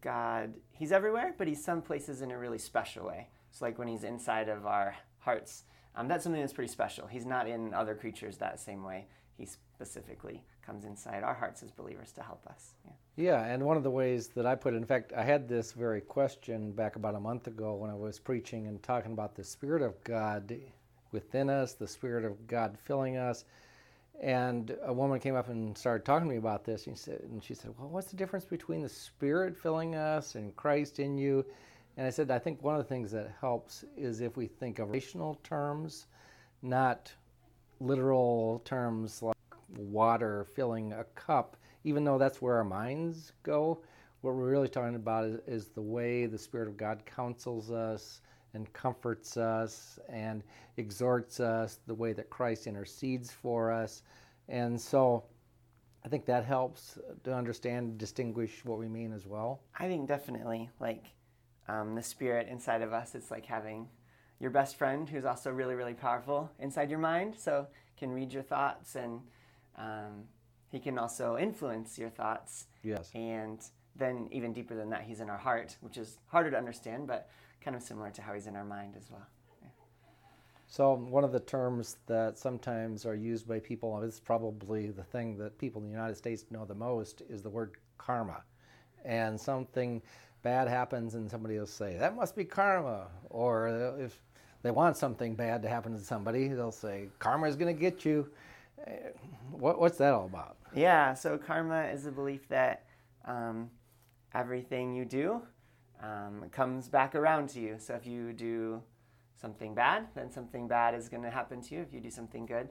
God, 0.00 0.54
He's 0.72 0.92
everywhere, 0.92 1.34
but 1.38 1.46
He's 1.46 1.64
some 1.64 1.82
places 1.82 2.20
in 2.20 2.30
a 2.30 2.38
really 2.38 2.58
special 2.58 3.06
way. 3.06 3.28
It's 3.50 3.62
like 3.62 3.78
when 3.78 3.88
He's 3.88 4.04
inside 4.04 4.48
of 4.48 4.66
our 4.66 4.96
hearts. 5.20 5.64
Um, 5.96 6.08
that's 6.08 6.24
something 6.24 6.40
that's 6.40 6.52
pretty 6.52 6.70
special. 6.72 7.06
He's 7.06 7.26
not 7.26 7.48
in 7.48 7.74
other 7.74 7.94
creatures 7.94 8.36
that 8.38 8.60
same 8.60 8.84
way. 8.84 9.06
He 9.36 9.46
specifically 9.46 10.42
comes 10.64 10.84
inside 10.84 11.22
our 11.22 11.34
hearts 11.34 11.62
as 11.62 11.70
believers 11.70 12.12
to 12.12 12.22
help 12.22 12.46
us. 12.46 12.74
Yeah. 12.84 12.92
yeah, 13.16 13.44
and 13.44 13.64
one 13.64 13.76
of 13.76 13.82
the 13.84 13.90
ways 13.90 14.28
that 14.28 14.46
I 14.46 14.54
put 14.54 14.74
it, 14.74 14.76
in 14.76 14.84
fact, 14.84 15.12
I 15.16 15.22
had 15.22 15.48
this 15.48 15.72
very 15.72 16.00
question 16.00 16.72
back 16.72 16.96
about 16.96 17.14
a 17.14 17.20
month 17.20 17.46
ago 17.46 17.74
when 17.74 17.90
I 17.90 17.94
was 17.94 18.18
preaching 18.18 18.66
and 18.66 18.82
talking 18.82 19.12
about 19.12 19.34
the 19.34 19.44
Spirit 19.44 19.82
of 19.82 20.02
God 20.04 20.54
within 21.12 21.48
us, 21.48 21.74
the 21.74 21.88
Spirit 21.88 22.24
of 22.24 22.46
God 22.46 22.76
filling 22.84 23.16
us. 23.16 23.44
And 24.20 24.76
a 24.82 24.92
woman 24.92 25.20
came 25.20 25.36
up 25.36 25.48
and 25.48 25.78
started 25.78 26.04
talking 26.04 26.28
to 26.28 26.32
me 26.32 26.38
about 26.38 26.64
this. 26.64 26.88
And 26.88 26.96
she 26.96 27.02
said, 27.02 27.20
and 27.22 27.42
she 27.42 27.54
said, 27.54 27.72
"Well, 27.78 27.88
what's 27.88 28.10
the 28.10 28.16
difference 28.16 28.44
between 28.44 28.82
the 28.82 28.88
Spirit 28.88 29.56
filling 29.56 29.94
us 29.94 30.34
and 30.34 30.54
Christ 30.56 30.98
in 30.98 31.16
you?" 31.16 31.46
And 31.98 32.06
I 32.06 32.10
said, 32.10 32.30
I 32.30 32.38
think 32.38 32.62
one 32.62 32.76
of 32.76 32.78
the 32.80 32.88
things 32.88 33.10
that 33.10 33.34
helps 33.40 33.84
is 33.96 34.20
if 34.20 34.36
we 34.36 34.46
think 34.46 34.78
of 34.78 34.88
relational 34.88 35.34
terms, 35.42 36.06
not 36.62 37.12
literal 37.80 38.62
terms 38.64 39.20
like 39.20 39.36
water 39.76 40.46
filling 40.54 40.92
a 40.92 41.02
cup, 41.16 41.56
even 41.82 42.04
though 42.04 42.16
that's 42.16 42.40
where 42.40 42.54
our 42.54 42.62
minds 42.62 43.32
go. 43.42 43.82
What 44.20 44.36
we're 44.36 44.48
really 44.48 44.68
talking 44.68 44.94
about 44.94 45.24
is, 45.24 45.40
is 45.48 45.68
the 45.70 45.82
way 45.82 46.26
the 46.26 46.38
Spirit 46.38 46.68
of 46.68 46.76
God 46.76 47.02
counsels 47.04 47.72
us 47.72 48.20
and 48.54 48.72
comforts 48.72 49.36
us 49.36 49.98
and 50.08 50.44
exhorts 50.76 51.40
us, 51.40 51.80
the 51.88 51.94
way 51.94 52.12
that 52.12 52.30
Christ 52.30 52.68
intercedes 52.68 53.32
for 53.32 53.72
us. 53.72 54.04
And 54.48 54.80
so 54.80 55.24
I 56.04 56.08
think 56.08 56.26
that 56.26 56.44
helps 56.44 56.96
to 57.24 57.34
understand, 57.34 57.98
distinguish 57.98 58.64
what 58.64 58.78
we 58.78 58.86
mean 58.86 59.12
as 59.12 59.26
well. 59.26 59.62
I 59.76 59.88
think 59.88 60.06
definitely. 60.06 60.70
Like 60.78 61.06
um, 61.68 61.94
the 61.94 62.02
spirit 62.02 62.48
inside 62.48 62.82
of 62.82 62.92
us, 62.92 63.14
it's 63.14 63.30
like 63.30 63.46
having 63.46 63.88
your 64.40 64.50
best 64.50 64.76
friend 64.76 65.08
who's 65.08 65.24
also 65.24 65.50
really, 65.50 65.74
really 65.74 65.94
powerful 65.94 66.50
inside 66.58 66.90
your 66.90 66.98
mind. 66.98 67.34
So 67.36 67.66
can 67.96 68.10
read 68.10 68.32
your 68.32 68.42
thoughts 68.42 68.94
and 68.94 69.20
um, 69.76 70.24
he 70.70 70.78
can 70.78 70.98
also 70.98 71.36
influence 71.36 71.98
your 71.98 72.10
thoughts. 72.10 72.66
Yes. 72.82 73.10
And 73.14 73.60
then 73.96 74.28
even 74.30 74.52
deeper 74.52 74.74
than 74.74 74.90
that, 74.90 75.02
he's 75.02 75.20
in 75.20 75.28
our 75.28 75.38
heart, 75.38 75.76
which 75.80 75.96
is 75.96 76.18
harder 76.26 76.50
to 76.50 76.56
understand, 76.56 77.06
but 77.06 77.28
kind 77.60 77.76
of 77.76 77.82
similar 77.82 78.10
to 78.10 78.22
how 78.22 78.34
he's 78.34 78.46
in 78.46 78.54
our 78.54 78.64
mind 78.64 78.94
as 78.96 79.10
well. 79.10 79.26
So 80.70 80.92
one 80.92 81.24
of 81.24 81.32
the 81.32 81.40
terms 81.40 81.96
that 82.06 82.38
sometimes 82.38 83.06
are 83.06 83.14
used 83.14 83.48
by 83.48 83.58
people 83.58 84.02
is 84.02 84.20
probably 84.20 84.90
the 84.90 85.02
thing 85.02 85.38
that 85.38 85.56
people 85.58 85.80
in 85.80 85.88
the 85.88 85.94
United 85.94 86.16
States 86.16 86.44
know 86.50 86.66
the 86.66 86.74
most 86.74 87.22
is 87.30 87.42
the 87.42 87.48
word 87.48 87.76
karma. 87.96 88.42
And 89.02 89.40
something 89.40 90.02
bad 90.42 90.68
happens 90.68 91.14
and 91.14 91.30
somebody 91.30 91.58
will 91.58 91.66
say, 91.66 91.96
that 91.98 92.16
must 92.16 92.36
be 92.36 92.44
karma. 92.44 93.08
Or 93.30 93.96
if 93.98 94.20
they 94.62 94.70
want 94.70 94.96
something 94.96 95.34
bad 95.34 95.62
to 95.62 95.68
happen 95.68 95.92
to 95.92 96.00
somebody, 96.02 96.48
they'll 96.48 96.72
say, 96.72 97.08
karma 97.18 97.48
is 97.48 97.56
going 97.56 97.74
to 97.74 97.80
get 97.80 98.04
you. 98.04 98.28
Eh, 98.86 98.92
what, 99.50 99.80
what's 99.80 99.98
that 99.98 100.12
all 100.12 100.26
about? 100.26 100.56
Yeah, 100.74 101.14
so 101.14 101.38
karma 101.38 101.84
is 101.84 102.06
a 102.06 102.12
belief 102.12 102.48
that 102.48 102.84
um, 103.24 103.70
everything 104.34 104.94
you 104.94 105.04
do 105.04 105.42
um, 106.02 106.44
comes 106.50 106.88
back 106.88 107.14
around 107.14 107.48
to 107.50 107.60
you. 107.60 107.76
So 107.78 107.94
if 107.94 108.06
you 108.06 108.32
do 108.32 108.82
something 109.40 109.74
bad, 109.74 110.06
then 110.14 110.30
something 110.30 110.68
bad 110.68 110.94
is 110.94 111.08
going 111.08 111.22
to 111.22 111.30
happen 111.30 111.60
to 111.62 111.74
you. 111.74 111.80
If 111.80 111.92
you 111.92 112.00
do 112.00 112.10
something 112.10 112.46
good, 112.46 112.68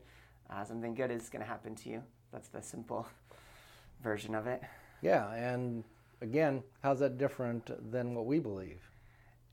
uh, 0.49 0.63
something 0.63 0.93
good 0.93 1.11
is 1.11 1.29
going 1.29 1.41
to 1.41 1.47
happen 1.47 1.75
to 1.75 1.89
you. 1.89 2.03
That's 2.31 2.49
the 2.49 2.61
simple 2.61 3.07
version 4.03 4.35
of 4.35 4.47
it. 4.47 4.61
Yeah, 5.01 5.31
and 5.33 5.83
again, 6.21 6.63
how's 6.81 6.99
that 6.99 7.17
different 7.17 7.91
than 7.91 8.15
what 8.15 8.25
we 8.25 8.39
believe? 8.39 8.89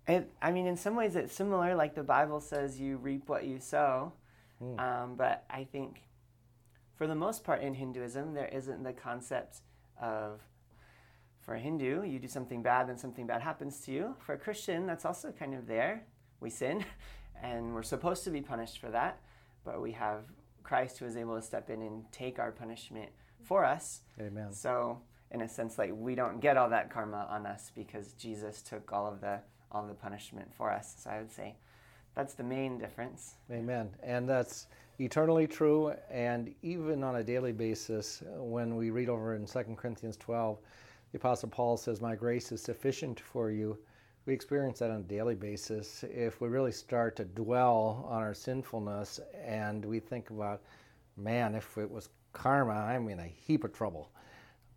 It, 0.07 0.31
I 0.43 0.51
mean, 0.53 0.67
in 0.67 0.77
some 0.77 0.97
ways, 0.97 1.17
it's 1.17 1.35
similar. 1.35 1.75
Like 1.75 1.95
the 1.95 2.03
Bible 2.03 2.41
says, 2.41 2.79
you 2.79 2.99
reap 2.99 3.29
what 3.29 3.45
you 3.45 3.59
sow. 3.59 4.13
Mm. 4.63 4.81
Um, 4.81 5.15
but 5.17 5.45
I 5.49 5.65
think, 5.65 6.03
for 6.97 7.07
the 7.07 7.15
most 7.15 7.43
part, 7.43 7.63
in 7.63 7.75
Hinduism, 7.75 8.35
there 8.35 8.49
isn't 8.49 8.83
the 8.83 8.93
concept 8.93 9.61
of 10.01 10.41
for 11.45 11.55
a 11.55 11.61
Hindu, 11.61 12.05
you 12.05 12.19
do 12.19 12.27
something 12.29 12.63
bad, 12.63 12.89
then 12.89 12.97
something 12.97 13.27
bad 13.27 13.43
happens 13.43 13.81
to 13.81 13.93
you. 13.93 14.17
For 14.25 14.33
a 14.33 14.39
Christian, 14.39 14.87
that's 14.87 15.05
also 15.05 15.31
kind 15.31 15.55
of 15.55 15.67
there. 15.67 16.07
We 16.41 16.49
sin, 16.49 16.85
and 17.43 17.75
we're 17.75 17.83
supposed 17.83 18.25
to 18.25 18.31
be 18.31 18.41
punished 18.41 18.79
for 18.79 18.91
that, 18.91 19.21
but 19.63 19.83
we 19.83 19.93
have 19.93 20.25
Christ 20.63 20.99
who 20.99 21.05
is 21.05 21.17
able 21.17 21.37
to 21.37 21.43
step 21.43 21.69
in 21.69 21.83
and 21.83 22.11
take 22.11 22.39
our 22.39 22.51
punishment 22.51 23.11
for 23.43 23.65
us. 23.65 24.01
Amen. 24.19 24.53
So, 24.53 25.03
in 25.31 25.43
a 25.43 25.49
sense, 25.49 25.79
like 25.79 25.91
we 25.95 26.15
don't 26.15 26.41
get 26.41 26.57
all 26.57 26.71
that 26.71 26.91
karma 26.91 27.27
on 27.31 27.47
us 27.47 27.71
because 27.75 28.13
Jesus 28.13 28.63
took 28.63 28.93
all 28.93 29.07
of 29.07 29.21
the 29.21 29.41
all 29.73 29.87
the 29.87 29.95
punishment 29.95 30.55
for 30.55 30.71
us. 30.73 30.95
So 30.99 31.11
I 31.11 31.19
would 31.19 31.33
say 31.33 31.57
that's 32.15 32.35
the 32.35 32.45
main 32.45 32.79
difference. 32.79 33.35
Amen. 33.51 33.91
And 34.03 34.29
that's 34.29 34.69
eternally 34.99 35.47
true. 35.47 35.95
And 36.11 36.55
even 36.63 37.03
on 37.03 37.17
a 37.17 37.25
daily 37.25 37.53
basis, 37.53 38.23
when 38.37 38.77
we 38.77 38.91
read 38.91 39.09
over 39.09 39.35
in 39.35 39.47
2 39.47 39.59
Corinthians 39.77 40.17
12, 40.17 40.59
the 41.13 41.19
Apostle 41.19 41.49
Paul 41.49 41.77
says, 41.77 42.01
My 42.01 42.15
grace 42.15 42.53
is 42.53 42.63
sufficient 42.63 43.19
for 43.19 43.51
you. 43.51 43.79
We 44.27 44.33
experience 44.33 44.79
that 44.79 44.91
on 44.91 45.01
a 45.01 45.03
daily 45.03 45.35
basis. 45.35 46.05
If 46.05 46.41
we 46.41 46.49
really 46.49 46.73
start 46.73 47.17
to 47.17 47.25
dwell 47.25 48.07
on 48.09 48.23
our 48.23 48.33
sinfulness 48.35 49.21
and 49.45 49.85
we 49.85 50.01
think 50.01 50.31
about, 50.31 50.63
man, 51.17 51.55
if 51.55 51.77
it 51.77 51.91
was 51.91 52.09
karma, 52.33 52.73
I'm 52.73 53.09
in 53.09 53.21
a 53.21 53.27
heap 53.27 53.65
of 53.65 53.73
trouble. 53.73 54.11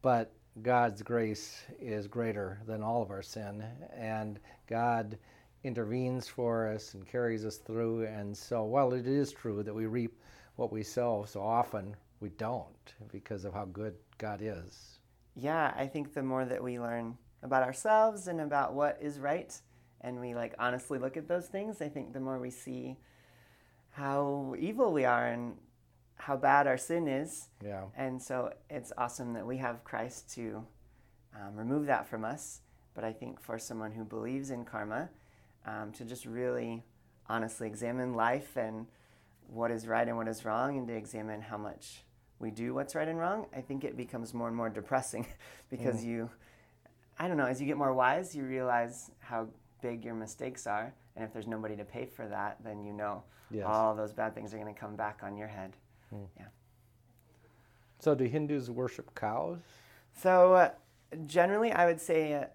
But 0.01 0.33
God's 0.61 1.01
grace 1.01 1.63
is 1.79 2.07
greater 2.07 2.59
than 2.65 2.81
all 2.81 3.01
of 3.01 3.11
our 3.11 3.21
sin, 3.21 3.63
and 3.95 4.39
God 4.67 5.17
intervenes 5.63 6.27
for 6.27 6.67
us 6.67 6.93
and 6.93 7.05
carries 7.05 7.45
us 7.45 7.57
through. 7.57 8.05
And 8.05 8.35
so, 8.35 8.63
while 8.63 8.93
it 8.93 9.07
is 9.07 9.31
true 9.31 9.63
that 9.63 9.73
we 9.73 9.85
reap 9.85 10.19
what 10.55 10.71
we 10.71 10.83
sow, 10.83 11.25
so 11.27 11.41
often 11.41 11.95
we 12.19 12.29
don't 12.29 12.93
because 13.11 13.45
of 13.45 13.53
how 13.53 13.65
good 13.65 13.95
God 14.17 14.39
is 14.41 14.97
yeah, 15.37 15.73
I 15.77 15.85
think 15.85 16.13
the 16.13 16.23
more 16.23 16.45
that 16.45 16.63
we 16.63 16.79
learn 16.79 17.17
about 17.43 17.61
ourselves 17.61 18.27
and 18.27 18.41
about 18.41 18.73
what 18.73 18.97
is 18.99 19.19
right, 19.19 19.53
and 20.01 20.19
we 20.19 20.33
like 20.33 20.55
honestly 20.57 20.97
look 20.97 21.15
at 21.15 21.27
those 21.27 21.45
things, 21.45 21.81
I 21.81 21.89
think 21.89 22.11
the 22.11 22.19
more 22.19 22.39
we 22.39 22.49
see 22.49 22.97
how 23.91 24.55
evil 24.57 24.91
we 24.91 25.05
are 25.05 25.27
and 25.27 25.55
how 26.17 26.35
bad 26.35 26.67
our 26.67 26.77
sin 26.77 27.07
is. 27.07 27.47
Yeah. 27.63 27.83
And 27.95 28.21
so 28.21 28.53
it's 28.69 28.91
awesome 28.97 29.33
that 29.33 29.45
we 29.45 29.57
have 29.57 29.83
Christ 29.83 30.33
to 30.35 30.65
um, 31.35 31.55
remove 31.55 31.85
that 31.87 32.07
from 32.07 32.25
us. 32.25 32.61
But 32.93 33.03
I 33.03 33.13
think 33.13 33.39
for 33.39 33.59
someone 33.59 33.91
who 33.91 34.03
believes 34.03 34.49
in 34.49 34.65
karma, 34.65 35.09
um, 35.65 35.91
to 35.93 36.05
just 36.05 36.25
really 36.25 36.83
honestly 37.29 37.67
examine 37.67 38.13
life 38.13 38.57
and 38.57 38.87
what 39.47 39.69
is 39.69 39.87
right 39.87 40.07
and 40.07 40.17
what 40.17 40.27
is 40.27 40.43
wrong, 40.43 40.77
and 40.77 40.87
to 40.87 40.95
examine 40.95 41.41
how 41.41 41.57
much 41.57 42.03
we 42.39 42.51
do 42.51 42.73
what's 42.73 42.95
right 42.95 43.07
and 43.07 43.19
wrong, 43.19 43.45
I 43.55 43.61
think 43.61 43.83
it 43.83 43.95
becomes 43.95 44.33
more 44.33 44.47
and 44.47 44.57
more 44.57 44.69
depressing 44.69 45.27
because 45.69 46.01
mm. 46.01 46.07
you, 46.07 46.29
I 47.19 47.27
don't 47.27 47.37
know, 47.37 47.45
as 47.45 47.61
you 47.61 47.67
get 47.67 47.77
more 47.77 47.93
wise, 47.93 48.35
you 48.35 48.43
realize 48.43 49.11
how 49.19 49.47
big 49.81 50.03
your 50.03 50.15
mistakes 50.15 50.67
are. 50.67 50.93
And 51.15 51.23
if 51.23 51.33
there's 51.33 51.47
nobody 51.47 51.75
to 51.75 51.85
pay 51.85 52.05
for 52.05 52.27
that, 52.27 52.57
then 52.63 52.83
you 52.83 52.93
know 52.93 53.23
yes. 53.49 53.65
all 53.65 53.95
those 53.95 54.13
bad 54.13 54.35
things 54.35 54.53
are 54.53 54.57
going 54.57 54.73
to 54.73 54.79
come 54.79 54.95
back 54.95 55.21
on 55.23 55.37
your 55.37 55.47
head. 55.47 55.75
Mm. 56.13 56.27
Yeah. 56.37 56.45
So, 57.99 58.15
do 58.15 58.25
Hindus 58.25 58.69
worship 58.69 59.13
cows? 59.15 59.59
So, 60.15 60.53
uh, 60.53 60.69
generally, 61.25 61.71
I 61.71 61.85
would 61.85 61.99
say, 61.99 62.33
uh, 62.33 62.45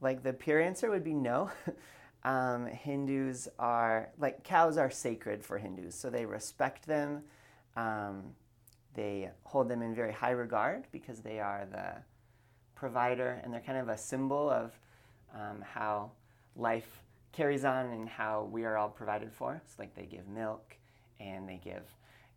like, 0.00 0.22
the 0.22 0.32
pure 0.32 0.60
answer 0.60 0.90
would 0.90 1.04
be 1.04 1.14
no. 1.14 1.50
um, 2.24 2.66
Hindus 2.66 3.48
are, 3.58 4.08
like, 4.18 4.42
cows 4.42 4.78
are 4.78 4.90
sacred 4.90 5.44
for 5.44 5.58
Hindus, 5.58 5.94
so 5.94 6.10
they 6.10 6.24
respect 6.24 6.86
them. 6.86 7.22
Um, 7.76 8.34
they 8.94 9.30
hold 9.44 9.68
them 9.68 9.82
in 9.82 9.94
very 9.94 10.12
high 10.12 10.30
regard 10.30 10.84
because 10.90 11.20
they 11.20 11.38
are 11.38 11.66
the 11.70 12.02
provider 12.74 13.40
and 13.44 13.52
they're 13.52 13.60
kind 13.60 13.78
of 13.78 13.88
a 13.88 13.96
symbol 13.96 14.50
of 14.50 14.72
um, 15.34 15.62
how 15.62 16.10
life 16.56 17.02
carries 17.32 17.64
on 17.64 17.86
and 17.86 18.08
how 18.08 18.48
we 18.50 18.64
are 18.64 18.76
all 18.76 18.88
provided 18.88 19.32
for. 19.32 19.60
It's 19.64 19.78
like 19.78 19.94
they 19.94 20.06
give 20.06 20.26
milk 20.28 20.76
and 21.20 21.48
they 21.48 21.60
give 21.62 21.84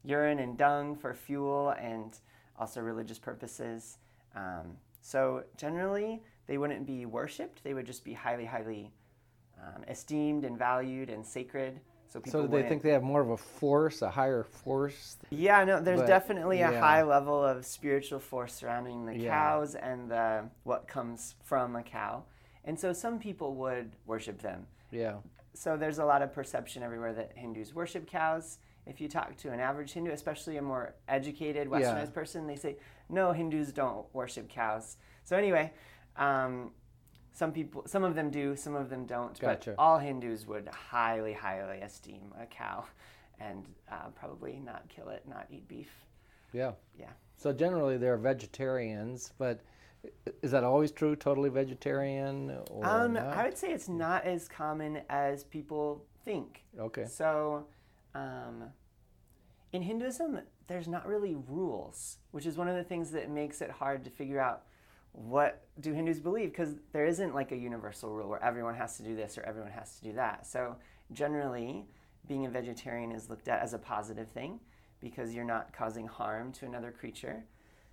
urine 0.04 0.40
and 0.40 0.58
dung 0.58 0.96
for 0.96 1.14
fuel 1.14 1.72
and 1.80 2.20
also 2.58 2.82
religious 2.82 3.20
purposes. 3.20 3.98
Um, 4.36 4.78
so 5.02 5.44
generally, 5.58 6.22
they 6.48 6.58
wouldn't 6.58 6.86
be 6.86 7.06
worshipped, 7.06 7.64
they 7.64 7.74
would 7.74 7.86
just 7.86 8.04
be 8.04 8.14
highly, 8.14 8.46
highly 8.46 8.92
um, 9.62 9.84
esteemed 9.88 10.44
and 10.46 10.58
valued 10.58 11.10
and 11.10 11.26
sacred. 11.26 11.80
So, 12.08 12.22
so 12.28 12.42
do 12.44 12.48
they 12.48 12.68
think 12.70 12.84
they 12.84 12.92
have 12.92 13.02
more 13.02 13.22
of 13.22 13.32
a 13.32 13.38
force, 13.38 14.04
a 14.04 14.10
higher 14.10 14.44
force? 14.44 15.18
Yeah, 15.32 15.64
no, 15.64 15.82
there's 15.82 16.02
but, 16.02 16.08
definitely 16.08 16.62
a 16.62 16.72
yeah. 16.72 16.80
high 16.80 17.02
level 17.02 17.44
of 17.44 17.66
spiritual 17.66 18.20
force 18.20 18.54
surrounding 18.54 19.06
the 19.06 19.18
yeah. 19.18 19.32
cows 19.32 19.74
and 19.74 20.12
the, 20.12 20.44
what 20.64 20.88
comes 20.88 21.34
from 21.44 21.76
a 21.76 21.82
cow. 21.82 22.24
And 22.66 22.80
so 22.80 22.94
some 22.94 23.18
people 23.18 23.56
would 23.56 23.96
worship 24.06 24.40
them. 24.42 24.68
Yeah. 24.92 25.16
So 25.56 25.76
there's 25.76 25.98
a 25.98 26.06
lot 26.06 26.22
of 26.22 26.32
perception 26.34 26.84
everywhere 26.84 27.14
that 27.14 27.32
Hindus 27.36 27.74
worship 27.74 28.06
cows. 28.06 28.60
If 28.86 29.00
you 29.00 29.08
talk 29.08 29.38
to 29.38 29.52
an 29.52 29.60
average 29.60 29.94
Hindu, 29.94 30.12
especially 30.12 30.58
a 30.58 30.62
more 30.62 30.96
educated, 31.08 31.70
westernized 31.70 32.08
yeah. 32.08 32.14
person, 32.14 32.48
they 32.48 32.56
say, 32.56 32.78
no, 33.10 33.32
Hindus 33.32 33.72
don't 33.72 34.06
worship 34.14 34.50
cows. 34.50 34.98
So 35.24 35.38
anyway, 35.38 35.72
um, 36.18 36.72
some 37.32 37.52
people, 37.52 37.84
some 37.88 38.04
of 38.04 38.16
them 38.16 38.30
do, 38.30 38.56
some 38.56 38.76
of 38.76 38.90
them 38.90 39.06
don't. 39.06 39.40
Gotcha. 39.40 39.72
But 39.72 39.82
all 39.82 39.98
Hindus 39.98 40.46
would 40.48 40.68
highly, 40.68 41.34
highly 41.34 41.80
esteem 41.80 42.34
a 42.40 42.46
cow, 42.46 42.86
and 43.40 43.66
uh, 43.92 44.10
probably 44.16 44.60
not 44.64 44.88
kill 44.90 45.10
it, 45.10 45.24
not 45.28 45.48
eat 45.50 45.68
beef. 45.68 45.92
Yeah. 46.52 46.74
Yeah. 46.98 47.10
So 47.36 47.52
generally, 47.52 47.98
they're 47.98 48.18
vegetarians, 48.18 49.32
but 49.38 49.62
is 50.42 50.52
that 50.52 50.64
always 50.64 50.92
true? 50.92 51.16
Totally 51.16 51.50
vegetarian? 51.50 52.58
Or 52.70 52.86
um, 52.86 53.18
I 53.18 53.46
would 53.46 53.58
say 53.58 53.72
it's 53.72 53.90
not 53.90 54.26
as 54.26 54.48
common 54.48 55.02
as 55.10 55.44
people 55.46 56.06
think. 56.26 56.64
Okay. 56.80 57.06
So, 57.06 57.66
um, 58.16 58.66
in 59.72 59.82
Hinduism, 59.82 60.40
there's 60.68 60.88
not 60.88 61.08
really 61.08 61.36
rules, 61.36 62.18
which 62.32 62.46
is 62.46 62.58
one 62.58 62.68
of 62.68 62.76
the 62.76 62.84
things 62.84 63.12
that 63.12 63.30
makes 63.30 63.62
it 63.62 63.72
hard 63.72 64.04
to 64.04 64.10
figure 64.10 64.40
out 64.40 64.64
what 65.14 65.68
do 65.80 65.94
Hindus 65.94 66.20
believe? 66.20 66.50
Because 66.50 66.76
there 66.92 67.06
isn't 67.06 67.36
like 67.36 67.52
a 67.52 67.56
universal 67.56 68.10
rule 68.10 68.30
where 68.30 68.44
everyone 68.44 68.76
has 68.76 68.98
to 68.98 69.04
do 69.04 69.16
this 69.16 69.38
or 69.38 69.44
everyone 69.44 69.72
has 69.72 69.98
to 69.98 70.04
do 70.04 70.14
that. 70.14 70.48
So 70.48 70.76
generally, 71.12 71.86
being 72.28 72.46
a 72.46 72.50
vegetarian 72.50 73.12
is 73.12 73.30
looked 73.30 73.48
at 73.48 73.62
as 73.62 73.74
a 73.74 73.78
positive 73.78 74.30
thing 74.30 74.60
because 75.00 75.34
you're 75.34 75.44
not 75.44 75.72
causing 75.74 76.08
harm 76.08 76.52
to 76.54 76.66
another 76.66 76.92
creature. 76.92 77.46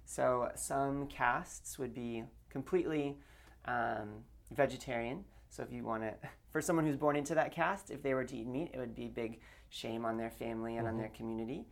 So 0.06 0.50
some 0.54 1.06
castes 1.08 1.78
would 1.78 1.94
be 1.94 2.24
completely 2.48 3.18
um, 3.66 4.24
vegetarian. 4.50 5.24
So 5.50 5.62
if 5.62 5.72
you 5.72 5.84
want 5.84 6.02
to, 6.04 6.14
for 6.50 6.62
someone 6.62 6.86
who's 6.86 6.96
born 6.96 7.16
into 7.16 7.34
that 7.34 7.52
caste, 7.52 7.90
if 7.90 8.02
they 8.02 8.14
were 8.14 8.24
to 8.24 8.36
eat 8.36 8.46
meat, 8.46 8.70
it 8.72 8.78
would 8.78 8.94
be 8.94 9.08
big 9.08 9.40
shame 9.68 10.04
on 10.04 10.16
their 10.16 10.30
family 10.30 10.76
and 10.76 10.86
mm-hmm. 10.86 10.94
on 10.94 11.00
their 11.00 11.10
community. 11.10 11.66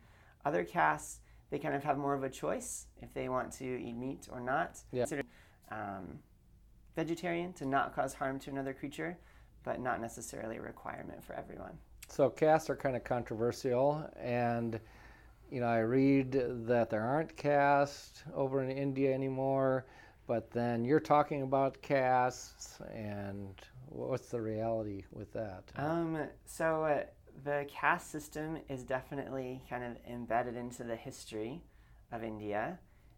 Other 0.45 0.63
castes, 0.63 1.19
they 1.49 1.59
kind 1.59 1.75
of 1.75 1.83
have 1.83 1.97
more 1.97 2.13
of 2.13 2.23
a 2.23 2.29
choice 2.29 2.85
if 3.01 3.13
they 3.13 3.27
want 3.29 3.51
to 3.53 3.65
eat 3.65 3.95
meat 3.95 4.27
or 4.31 4.39
not. 4.39 4.79
Yeah. 4.91 5.05
Um, 5.71 6.19
vegetarian 6.95 7.53
to 7.53 7.65
not 7.65 7.95
cause 7.95 8.13
harm 8.13 8.39
to 8.39 8.49
another 8.49 8.73
creature, 8.73 9.17
but 9.63 9.79
not 9.79 10.01
necessarily 10.01 10.57
a 10.57 10.61
requirement 10.61 11.23
for 11.23 11.33
everyone. 11.33 11.77
So 12.07 12.29
castes 12.29 12.69
are 12.69 12.75
kind 12.75 12.95
of 12.95 13.03
controversial, 13.03 14.03
and 14.19 14.79
you 15.51 15.61
know 15.61 15.67
I 15.67 15.79
read 15.79 16.31
that 16.67 16.89
there 16.89 17.03
aren't 17.03 17.35
castes 17.37 18.23
over 18.33 18.63
in 18.63 18.71
India 18.71 19.13
anymore, 19.13 19.85
but 20.29 20.51
then 20.51 20.85
you're 20.85 20.99
talking 20.99 21.41
about 21.41 21.81
castes, 21.81 22.77
and 22.93 23.59
what's 23.87 24.27
the 24.27 24.39
reality 24.39 25.03
with 25.11 25.33
that? 25.33 25.63
Um, 25.75 26.19
so 26.45 26.83
uh, 26.83 27.03
the 27.43 27.65
caste 27.67 28.11
system 28.11 28.59
is 28.69 28.83
definitely 28.83 29.63
kind 29.67 29.83
of 29.83 29.97
embedded 30.07 30.55
into 30.55 30.83
the 30.83 30.95
history 30.95 31.63
of 32.11 32.23
India, 32.23 32.77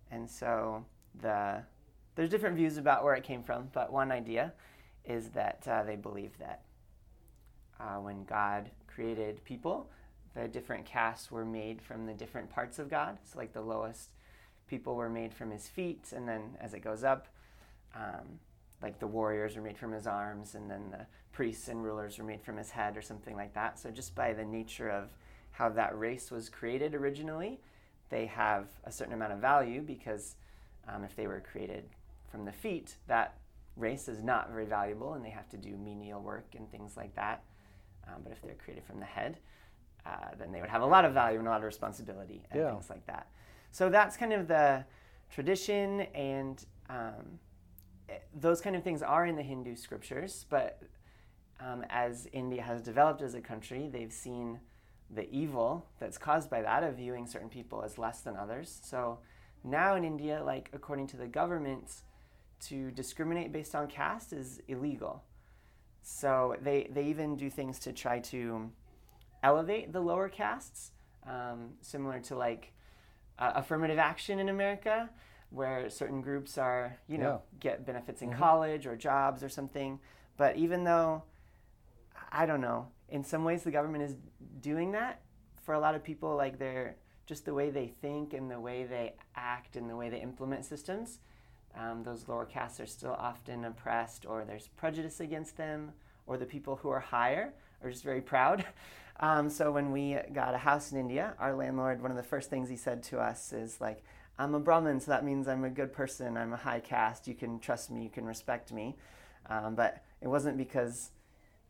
and 0.10 0.28
so 0.28 0.86
the 1.22 1.62
there's 2.16 2.30
different 2.30 2.56
views 2.56 2.78
about 2.78 3.04
where 3.04 3.16
it 3.16 3.26
came 3.26 3.44
from, 3.44 3.68
but 3.74 3.92
one 3.92 4.10
idea 4.10 4.54
is 5.04 5.32
that 5.32 5.68
uh, 5.68 5.84
they 5.84 5.98
believe 5.98 6.38
that 6.40 6.62
uh, 7.78 7.96
when 7.96 8.24
God 8.24 8.70
created 8.88 9.44
people, 9.44 9.90
the 10.34 10.48
different 10.48 10.86
castes 10.86 11.30
were 11.30 11.44
made 11.44 11.82
from 11.82 12.06
the 12.06 12.14
different 12.14 12.50
parts 12.50 12.80
of 12.80 12.90
God. 12.90 13.18
So, 13.26 13.38
like 13.38 13.52
the 13.52 13.60
lowest 13.60 14.12
people 14.72 14.96
were 14.96 15.10
made 15.10 15.34
from 15.34 15.52
his 15.52 15.68
feet, 15.68 16.14
and 16.16 16.28
then 16.28 16.58
as 16.62 16.74
it 16.74 16.80
goes 16.80 17.04
up, 17.04 17.28
um, 17.94 18.40
like 18.82 19.00
the 19.00 19.06
warriors 19.06 19.58
are 19.58 19.62
made 19.62 19.78
from 19.78 19.92
his 19.92 20.08
arms, 20.08 20.56
and 20.56 20.72
then 20.72 20.90
the 20.90 21.06
priests 21.34 21.68
and 21.68 21.84
rulers 21.84 22.18
were 22.18 22.24
made 22.24 22.42
from 22.42 22.56
his 22.56 22.72
head, 22.72 22.96
or 22.96 23.02
something 23.02 23.36
like 23.36 23.54
that. 23.54 23.78
So, 23.78 23.92
just 23.92 24.16
by 24.16 24.32
the 24.32 24.46
nature 24.46 24.90
of 24.90 25.10
how 25.52 25.68
that 25.70 26.00
race 26.00 26.32
was 26.32 26.50
created 26.50 26.96
originally, 26.96 27.60
they 28.10 28.26
have 28.28 28.68
a 28.86 28.92
certain 28.92 29.14
amount 29.14 29.34
of 29.34 29.40
value 29.40 29.82
because 29.82 30.36
um, 30.88 31.04
if 31.04 31.18
they 31.18 31.28
were 31.28 31.44
created 31.52 31.84
from 32.32 32.46
the 32.46 32.52
feet, 32.54 32.96
that 33.08 33.36
race 33.76 34.08
is 34.08 34.24
not 34.24 34.50
very 34.52 34.66
valuable 34.66 35.14
and 35.14 35.24
they 35.24 35.30
have 35.30 35.50
to 35.50 35.58
do 35.58 35.76
menial 35.78 36.22
work 36.22 36.48
and 36.58 36.72
things 36.72 36.96
like 36.96 37.14
that. 37.16 37.44
Um, 38.08 38.22
but 38.24 38.32
if 38.32 38.42
they're 38.42 38.56
created 38.56 38.86
from 38.86 39.00
the 39.00 39.06
head, 39.06 39.38
uh, 40.06 40.30
then 40.40 40.52
they 40.52 40.62
would 40.62 40.70
have 40.70 40.82
a 40.82 40.86
lot 40.86 41.04
of 41.06 41.14
value 41.14 41.40
and 41.40 41.48
a 41.48 41.52
lot 41.52 41.60
of 41.60 41.66
responsibility 41.66 42.42
and 42.52 42.62
yeah. 42.62 42.72
things 42.72 42.90
like 42.90 43.06
that. 43.08 43.28
So 43.72 43.90
that's 43.90 44.18
kind 44.18 44.34
of 44.34 44.48
the 44.48 44.86
tradition, 45.30 46.02
and 46.14 46.64
um, 46.90 47.40
eh, 48.10 48.16
those 48.40 48.62
kind 48.62 48.76
of 48.76 48.84
things 48.84 49.02
are 49.02 49.26
in 49.26 49.36
the 49.36 49.44
Hindu 49.44 49.76
scriptures. 49.76 50.46
But 50.50 50.82
um, 51.60 51.86
as 51.90 52.28
India 52.34 52.62
has 52.62 52.82
developed 52.82 53.22
as 53.22 53.34
a 53.34 53.42
country, 53.42 53.90
they've 53.92 54.12
seen 54.12 54.60
the 55.14 55.30
evil 55.30 55.86
that's 56.00 56.18
caused 56.18 56.50
by 56.50 56.62
that 56.62 56.84
of 56.84 56.96
viewing 56.96 57.28
certain 57.28 57.50
people 57.50 57.84
as 57.84 57.98
less 57.98 58.22
than 58.22 58.36
others. 58.36 58.80
So 58.84 59.20
now 59.64 59.96
in 59.96 60.04
India, 60.04 60.44
like 60.44 60.70
according 60.74 61.08
to 61.08 61.18
the 61.18 61.28
government, 61.28 61.92
to 62.68 62.92
discriminate 62.92 63.52
based 63.52 63.76
on 63.76 63.88
caste 63.88 64.34
is 64.34 64.62
illegal. 64.68 65.24
So 66.04 66.56
they, 66.62 66.90
they 66.92 67.06
even 67.06 67.36
do 67.36 67.50
things 67.50 67.80
to 67.80 67.92
try 67.92 68.20
to 68.20 68.72
elevate 69.44 69.94
the 69.94 70.00
lower 70.00 70.30
castes, 70.30 70.92
um, 71.28 71.72
similar 71.82 72.20
to 72.20 72.36
like 72.36 72.74
uh, 73.40 73.52
affirmative 73.56 73.98
action 73.98 74.40
in 74.40 74.50
America, 74.50 75.10
where 75.50 75.90
certain 75.90 76.22
groups 76.22 76.58
are, 76.58 76.98
you 77.08 77.18
know, 77.18 77.42
yeah. 77.54 77.60
get 77.60 77.86
benefits 77.86 78.22
in 78.22 78.30
mm-hmm. 78.30 78.40
college 78.40 78.86
or 78.86 78.96
jobs 78.96 79.44
or 79.44 79.50
something. 79.50 80.00
But 80.38 80.58
even 80.58 80.84
though, 80.84 81.24
I 82.32 82.46
don't 82.46 82.62
know, 82.62 82.88
in 83.10 83.24
some 83.24 83.44
ways 83.44 83.64
the 83.64 83.72
government 83.72 84.04
is 84.04 84.16
doing 84.62 84.94
that 84.94 85.22
for 85.64 85.74
a 85.74 85.80
lot 85.80 85.96
of 85.96 86.04
people, 86.04 86.36
like 86.36 86.58
they're 86.58 86.96
just 87.26 87.46
the 87.46 87.54
way 87.54 87.70
they 87.70 87.88
think 87.88 88.34
and 88.34 88.50
the 88.50 88.60
way 88.60 88.84
they 88.84 89.14
act 89.36 89.76
and 89.76 89.90
the 89.90 89.96
way 89.96 90.10
they 90.10 90.22
implement 90.22 90.66
systems 90.66 91.20
um, 91.76 92.04
those 92.04 92.28
lower 92.28 92.46
castes 92.46 92.80
are 92.80 92.86
still 92.86 93.14
often 93.14 93.66
oppressed, 93.66 94.26
or 94.26 94.44
there's 94.46 94.68
prejudice 94.68 95.20
against 95.20 95.58
them, 95.58 95.92
or 96.28 96.38
the 96.38 96.46
people 96.46 96.76
who 96.78 96.90
are 96.90 97.00
higher 97.00 97.54
are 97.84 97.90
just 97.90 98.04
very 98.04 98.22
proud. 98.22 98.66
Um, 99.22 99.50
so 99.50 99.72
when 99.72 99.92
we 99.92 100.18
got 100.34 100.56
a 100.56 100.58
house 100.58 100.92
in 100.92 100.98
India, 100.98 101.36
our 101.40 101.54
landlord, 101.54 102.02
one 102.02 102.10
of 102.10 102.18
the 102.18 102.24
first 102.24 102.50
things 102.50 102.70
he 102.70 102.76
said 102.76 103.04
to 103.04 103.20
us 103.20 103.54
is 103.54 103.80
like, 103.80 104.04
"I'm 104.40 104.56
a 104.56 104.60
Brahmin, 104.60 105.00
so 105.00 105.12
that 105.12 105.24
means 105.24 105.48
I'm 105.48 105.64
a 105.64 105.70
good 105.70 105.94
person. 105.94 106.38
I'm 106.38 106.54
a 106.54 106.58
high 106.58 106.80
caste. 106.80 107.28
You 107.28 107.36
can 107.36 107.60
trust 107.60 107.92
me. 107.92 108.02
You 108.04 108.10
can 108.10 108.26
respect 108.26 108.72
me." 108.74 108.98
Um, 109.48 109.76
but 109.76 110.04
it 110.22 110.28
wasn't 110.28 110.58
because 110.58 111.12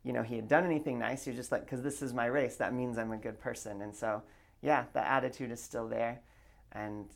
you 0.02 0.12
know 0.12 0.22
he 0.22 0.36
had 0.36 0.48
done 0.48 0.64
anything 0.64 0.98
nice. 0.98 1.26
Was 1.26 1.36
just 1.36 1.52
like, 1.52 1.64
"Because 1.64 1.82
this 1.82 2.00
is 2.00 2.14
my 2.14 2.26
race, 2.26 2.56
that 2.56 2.72
means 2.72 2.96
I'm 2.96 3.12
a 3.12 3.18
good 3.18 3.38
person." 3.38 3.82
And 3.82 3.94
so, 3.94 4.22
yeah, 4.62 4.84
the 4.94 5.06
attitude 5.06 5.50
is 5.50 5.62
still 5.62 5.88
there, 5.88 6.20
and 6.72 7.06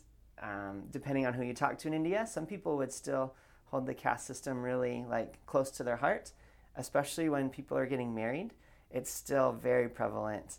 um, 0.42 0.84
depending 0.90 1.26
on 1.26 1.32
who 1.32 1.44
you 1.44 1.54
talk 1.54 1.78
to 1.78 1.88
in 1.88 1.94
India, 1.94 2.26
some 2.26 2.44
people 2.46 2.76
would 2.76 2.92
still 2.92 3.34
hold 3.66 3.86
the 3.86 3.94
caste 3.94 4.26
system 4.26 4.62
really 4.62 5.04
like 5.08 5.44
close 5.46 5.70
to 5.72 5.82
their 5.82 5.96
heart, 5.96 6.32
especially 6.76 7.28
when 7.30 7.48
people 7.48 7.76
are 7.78 7.86
getting 7.86 8.14
married. 8.14 8.52
It's 8.90 9.10
still 9.10 9.52
very 9.52 9.88
prevalent 9.88 10.58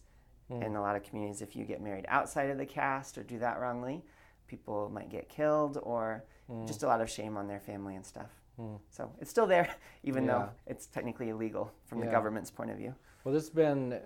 mm. 0.51 0.63
in 0.63 0.75
a 0.75 0.81
lot 0.81 0.95
of 0.95 1.03
communities. 1.03 1.41
If 1.41 1.55
you 1.55 1.65
get 1.65 1.81
married 1.81 2.05
outside 2.07 2.49
of 2.49 2.57
the 2.57 2.65
caste 2.65 3.17
or 3.17 3.23
do 3.23 3.39
that 3.39 3.59
wrongly, 3.59 4.03
people 4.47 4.89
might 4.93 5.09
get 5.09 5.29
killed 5.29 5.79
or 5.83 6.23
mm. 6.49 6.67
just 6.67 6.83
a 6.83 6.87
lot 6.87 7.01
of 7.01 7.09
shame 7.09 7.37
on 7.37 7.47
their 7.47 7.59
family 7.59 7.95
and 7.95 8.05
stuff. 8.05 8.29
Mm. 8.59 8.79
So 8.89 9.11
it's 9.19 9.29
still 9.29 9.47
there, 9.47 9.69
even 10.03 10.25
yeah. 10.25 10.31
though 10.31 10.49
it's 10.65 10.87
technically 10.87 11.29
illegal 11.29 11.71
from 11.85 11.99
yeah. 11.99 12.05
the 12.05 12.11
government's 12.11 12.51
point 12.51 12.71
of 12.71 12.77
view. 12.77 12.93
Well, 13.23 13.31
there's 13.31 13.49
been 13.49 13.99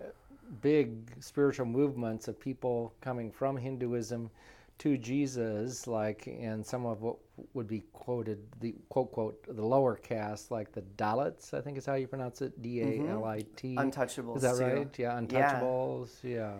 big 0.62 1.12
spiritual 1.19 1.65
movements 1.65 2.27
of 2.27 2.39
people 2.39 2.93
coming 3.01 3.31
from 3.31 3.55
Hinduism 3.55 4.29
to 4.82 4.98
Jesus, 4.98 5.86
like 5.86 6.26
in 6.26 6.63
some 6.63 6.88
of 6.88 7.04
what 7.04 7.17
would 7.54 7.67
be 7.67 7.84
quoted, 7.94 8.39
the 8.62 8.74
quote, 8.89 9.12
quote, 9.12 9.56
the 9.56 9.63
lower 9.63 9.96
caste, 9.96 10.50
like 10.50 10.72
the 10.72 10.82
Dalits, 10.98 11.54
I 11.54 11.62
think 11.62 11.78
is 11.78 11.86
how 11.86 11.94
you 11.94 12.08
pronounce 12.08 12.41
it, 12.41 12.60
D 12.63 12.82
A 12.82 13.12
L 13.12 13.24
I 13.26 13.41
T. 13.56 13.76
Mm-hmm. 13.76 13.89
Untouchables. 13.89 14.38
Is 14.38 14.41
that 14.41 14.58
too. 14.58 14.63
right? 14.63 15.00
Yeah, 15.00 15.20
untouchables. 15.20 16.10
Yeah. 16.24 16.32
yeah. 16.32 16.54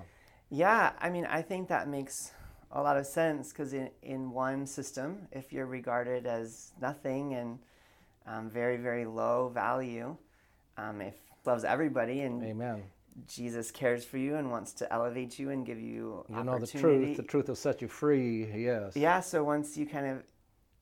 Yeah, 0.52 0.92
I 1.00 1.10
mean, 1.10 1.26
I 1.26 1.42
think 1.42 1.70
that 1.70 1.88
makes 1.88 2.32
a 2.72 2.82
lot 2.84 2.96
of 2.96 3.08
sense 3.08 3.50
because 3.50 3.74
in, 3.74 3.90
in 4.04 4.32
one 4.32 4.68
system, 4.68 5.28
if 5.32 5.52
you're 5.52 5.66
regarded 5.66 6.28
as 6.28 6.74
nothing 6.80 7.34
and 7.34 7.58
um, 8.28 8.52
very, 8.52 8.78
very 8.78 9.06
low 9.06 9.50
value, 9.52 10.16
um, 10.78 11.02
if 11.02 11.16
loves 11.44 11.64
everybody 11.64 12.22
and 12.22 12.44
Amen. 12.44 12.84
Jesus 13.28 13.72
cares 13.72 14.06
for 14.06 14.18
you 14.18 14.36
and 14.36 14.52
wants 14.52 14.74
to 14.74 14.92
elevate 14.94 15.40
you 15.40 15.50
and 15.50 15.66
give 15.66 15.80
you 15.80 16.26
you 16.30 16.44
know 16.44 16.58
the 16.58 16.68
truth. 16.68 17.18
The 17.18 17.24
truth 17.24 17.48
will 17.48 17.56
set 17.56 17.82
you 17.82 17.88
free. 17.88 18.50
Yes. 18.56 18.96
Yeah. 18.96 19.20
So 19.20 19.44
once 19.44 19.78
you 19.78 19.86
kind 19.86 20.08
of 20.08 20.24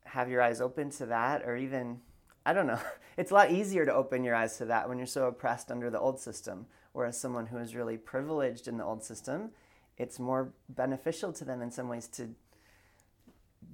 have 0.06 0.30
your 0.30 0.42
eyes 0.42 0.62
open 0.62 0.90
to 0.92 1.06
that, 1.08 1.44
or 1.44 1.56
even 1.56 2.00
I 2.46 2.54
don't 2.54 2.68
know, 2.68 2.80
it's 3.18 3.32
a 3.32 3.34
lot 3.34 3.52
easier 3.52 3.86
to 3.86 3.94
open 3.94 4.24
your 4.24 4.36
eyes 4.36 4.58
to 4.58 4.66
that 4.66 4.88
when 4.88 4.98
you're 4.98 5.08
so 5.08 5.28
oppressed 5.28 5.72
under 5.72 5.90
the 5.90 6.00
old 6.00 6.20
system. 6.20 6.66
Whereas 6.94 7.20
someone 7.20 7.48
who 7.48 7.58
is 7.58 7.76
really 7.76 7.98
privileged 7.98 8.68
in 8.68 8.78
the 8.78 8.84
old 8.84 9.04
system, 9.04 9.52
it's 9.98 10.20
more 10.20 10.54
beneficial 10.70 11.32
to 11.34 11.46
them 11.46 11.62
in 11.62 11.70
some 11.72 11.88
ways 11.88 12.08
to 12.08 12.30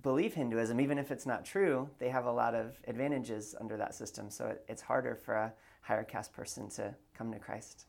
believe 0.04 0.34
Hinduism, 0.34 0.82
even 0.82 0.98
if 0.98 1.12
it's 1.12 1.26
not 1.26 1.46
true. 1.46 1.90
They 1.98 2.10
have 2.10 2.26
a 2.26 2.32
lot 2.32 2.56
of 2.56 2.78
advantages 2.88 3.56
under 3.60 3.78
that 3.78 3.96
system, 3.96 4.30
so 4.30 4.56
it's 4.68 4.82
harder 4.82 5.16
for 5.16 5.36
a 5.36 5.54
higher 5.82 6.04
caste 6.04 6.34
person 6.34 6.70
to 6.72 6.94
come 7.16 7.32
to 7.32 7.40
Christ 7.40 7.86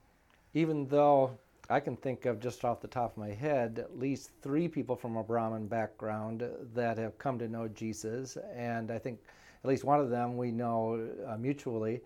even 0.56 0.86
though 0.86 1.38
I 1.68 1.80
can 1.80 1.98
think 1.98 2.24
of 2.24 2.40
just 2.40 2.64
off 2.64 2.80
the 2.80 2.88
top 2.88 3.12
of 3.12 3.18
my 3.18 3.28
head 3.28 3.78
at 3.78 3.98
least 3.98 4.30
three 4.40 4.68
people 4.68 4.96
from 4.96 5.18
a 5.18 5.22
Brahmin 5.22 5.66
background 5.66 6.42
that 6.72 6.96
have 6.96 7.18
come 7.18 7.38
to 7.40 7.46
know 7.46 7.68
Jesus, 7.68 8.38
and 8.54 8.90
I 8.90 8.98
think 8.98 9.20
at 9.62 9.68
least 9.68 9.84
one 9.84 10.00
of 10.00 10.08
them 10.08 10.38
we 10.38 10.50
know 10.50 11.10
uh, 11.28 11.36
mutually. 11.36 12.00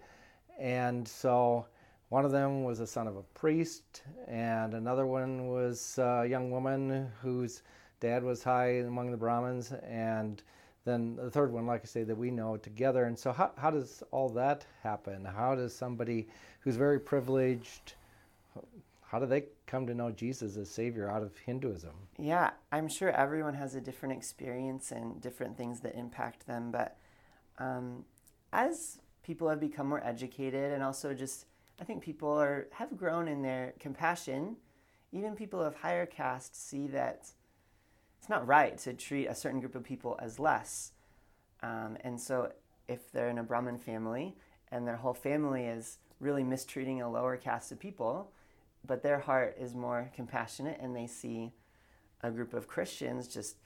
And 0.58 1.06
so 1.06 1.64
one 2.08 2.24
of 2.24 2.32
them 2.32 2.64
was 2.64 2.80
a 2.80 2.88
son 2.88 3.06
of 3.06 3.14
a 3.14 3.22
priest, 3.22 4.02
and 4.26 4.74
another 4.74 5.06
one 5.06 5.46
was 5.46 5.96
a 5.98 6.26
young 6.26 6.50
woman 6.50 7.08
whose 7.22 7.62
dad 8.00 8.24
was 8.24 8.42
high 8.42 8.80
among 8.80 9.12
the 9.12 9.16
Brahmins, 9.16 9.70
and 9.84 10.42
then 10.84 11.14
the 11.14 11.30
third 11.30 11.52
one, 11.52 11.68
like 11.68 11.82
I 11.82 11.86
say, 11.86 12.02
that 12.02 12.18
we 12.18 12.32
know 12.32 12.56
together. 12.56 13.04
And 13.04 13.16
so, 13.16 13.30
how, 13.30 13.52
how 13.56 13.70
does 13.70 14.02
all 14.10 14.28
that 14.30 14.66
happen? 14.82 15.24
How 15.24 15.54
does 15.54 15.72
somebody 15.72 16.26
who's 16.62 16.74
very 16.74 16.98
privileged, 16.98 17.94
how 19.10 19.18
do 19.18 19.26
they 19.26 19.46
come 19.66 19.88
to 19.88 19.94
know 19.94 20.12
Jesus 20.12 20.56
as 20.56 20.70
Savior 20.70 21.10
out 21.10 21.24
of 21.24 21.36
Hinduism? 21.38 21.90
Yeah, 22.16 22.50
I'm 22.70 22.86
sure 22.86 23.10
everyone 23.10 23.54
has 23.54 23.74
a 23.74 23.80
different 23.80 24.16
experience 24.16 24.92
and 24.92 25.20
different 25.20 25.56
things 25.56 25.80
that 25.80 25.96
impact 25.96 26.46
them. 26.46 26.70
But 26.70 26.96
um, 27.58 28.04
as 28.52 29.00
people 29.24 29.48
have 29.48 29.58
become 29.58 29.88
more 29.88 30.00
educated 30.06 30.72
and 30.72 30.80
also 30.80 31.12
just 31.12 31.46
I 31.80 31.84
think 31.84 32.02
people 32.02 32.30
are 32.30 32.68
have 32.72 32.96
grown 32.96 33.26
in 33.26 33.42
their 33.42 33.74
compassion. 33.80 34.56
Even 35.10 35.34
people 35.34 35.60
of 35.60 35.74
higher 35.74 36.06
caste 36.06 36.54
see 36.54 36.86
that 36.88 37.32
it's 38.20 38.28
not 38.28 38.46
right 38.46 38.78
to 38.78 38.92
treat 38.94 39.26
a 39.26 39.34
certain 39.34 39.58
group 39.58 39.74
of 39.74 39.82
people 39.82 40.16
as 40.22 40.38
less. 40.38 40.92
Um, 41.64 41.96
and 42.02 42.20
so, 42.20 42.52
if 42.86 43.10
they're 43.10 43.28
in 43.28 43.38
a 43.38 43.42
Brahmin 43.42 43.78
family 43.78 44.36
and 44.70 44.86
their 44.86 44.96
whole 44.96 45.14
family 45.14 45.64
is 45.64 45.98
really 46.20 46.44
mistreating 46.44 47.02
a 47.02 47.10
lower 47.10 47.36
caste 47.36 47.72
of 47.72 47.80
people, 47.80 48.30
but 48.86 49.02
their 49.02 49.18
heart 49.18 49.56
is 49.58 49.74
more 49.74 50.10
compassionate 50.14 50.78
and 50.80 50.94
they 50.94 51.06
see 51.06 51.52
a 52.22 52.30
group 52.30 52.54
of 52.54 52.66
Christians 52.66 53.28
just, 53.28 53.56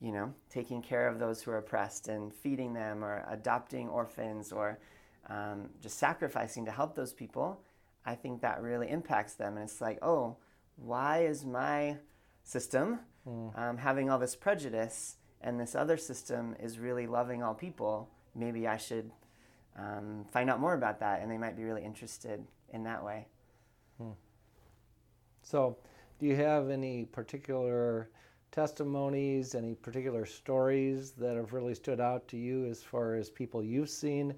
you 0.00 0.12
know, 0.12 0.32
taking 0.50 0.82
care 0.82 1.08
of 1.08 1.18
those 1.18 1.42
who 1.42 1.50
are 1.50 1.58
oppressed 1.58 2.08
and 2.08 2.32
feeding 2.32 2.72
them 2.72 3.04
or 3.04 3.24
adopting 3.28 3.88
orphans 3.88 4.52
or 4.52 4.78
um, 5.28 5.70
just 5.80 5.98
sacrificing 5.98 6.64
to 6.64 6.70
help 6.70 6.94
those 6.94 7.12
people, 7.12 7.60
I 8.04 8.14
think 8.14 8.40
that 8.42 8.60
really 8.62 8.88
impacts 8.90 9.34
them. 9.34 9.56
And 9.56 9.68
it's 9.68 9.80
like, 9.80 9.98
oh, 10.02 10.36
why 10.76 11.24
is 11.24 11.44
my 11.44 11.98
system 12.42 13.00
mm. 13.28 13.58
um, 13.58 13.78
having 13.78 14.10
all 14.10 14.18
this 14.18 14.34
prejudice 14.34 15.16
and 15.40 15.60
this 15.60 15.74
other 15.74 15.96
system 15.96 16.56
is 16.60 16.78
really 16.78 17.06
loving 17.06 17.42
all 17.42 17.54
people? 17.54 18.10
Maybe 18.34 18.66
I 18.66 18.76
should 18.76 19.10
um, 19.78 20.24
find 20.30 20.50
out 20.50 20.60
more 20.60 20.74
about 20.74 21.00
that, 21.00 21.20
and 21.22 21.30
they 21.30 21.38
might 21.38 21.56
be 21.56 21.64
really 21.64 21.84
interested 21.84 22.44
in 22.72 22.84
that 22.84 23.04
way. 23.04 23.26
So, 25.42 25.76
do 26.18 26.26
you 26.26 26.36
have 26.36 26.70
any 26.70 27.04
particular 27.04 28.08
testimonies, 28.52 29.54
any 29.54 29.74
particular 29.74 30.26
stories 30.26 31.12
that 31.12 31.36
have 31.36 31.52
really 31.52 31.74
stood 31.74 32.00
out 32.00 32.28
to 32.28 32.36
you 32.36 32.66
as 32.66 32.82
far 32.82 33.14
as 33.14 33.30
people 33.30 33.62
you've 33.62 33.90
seen 33.90 34.34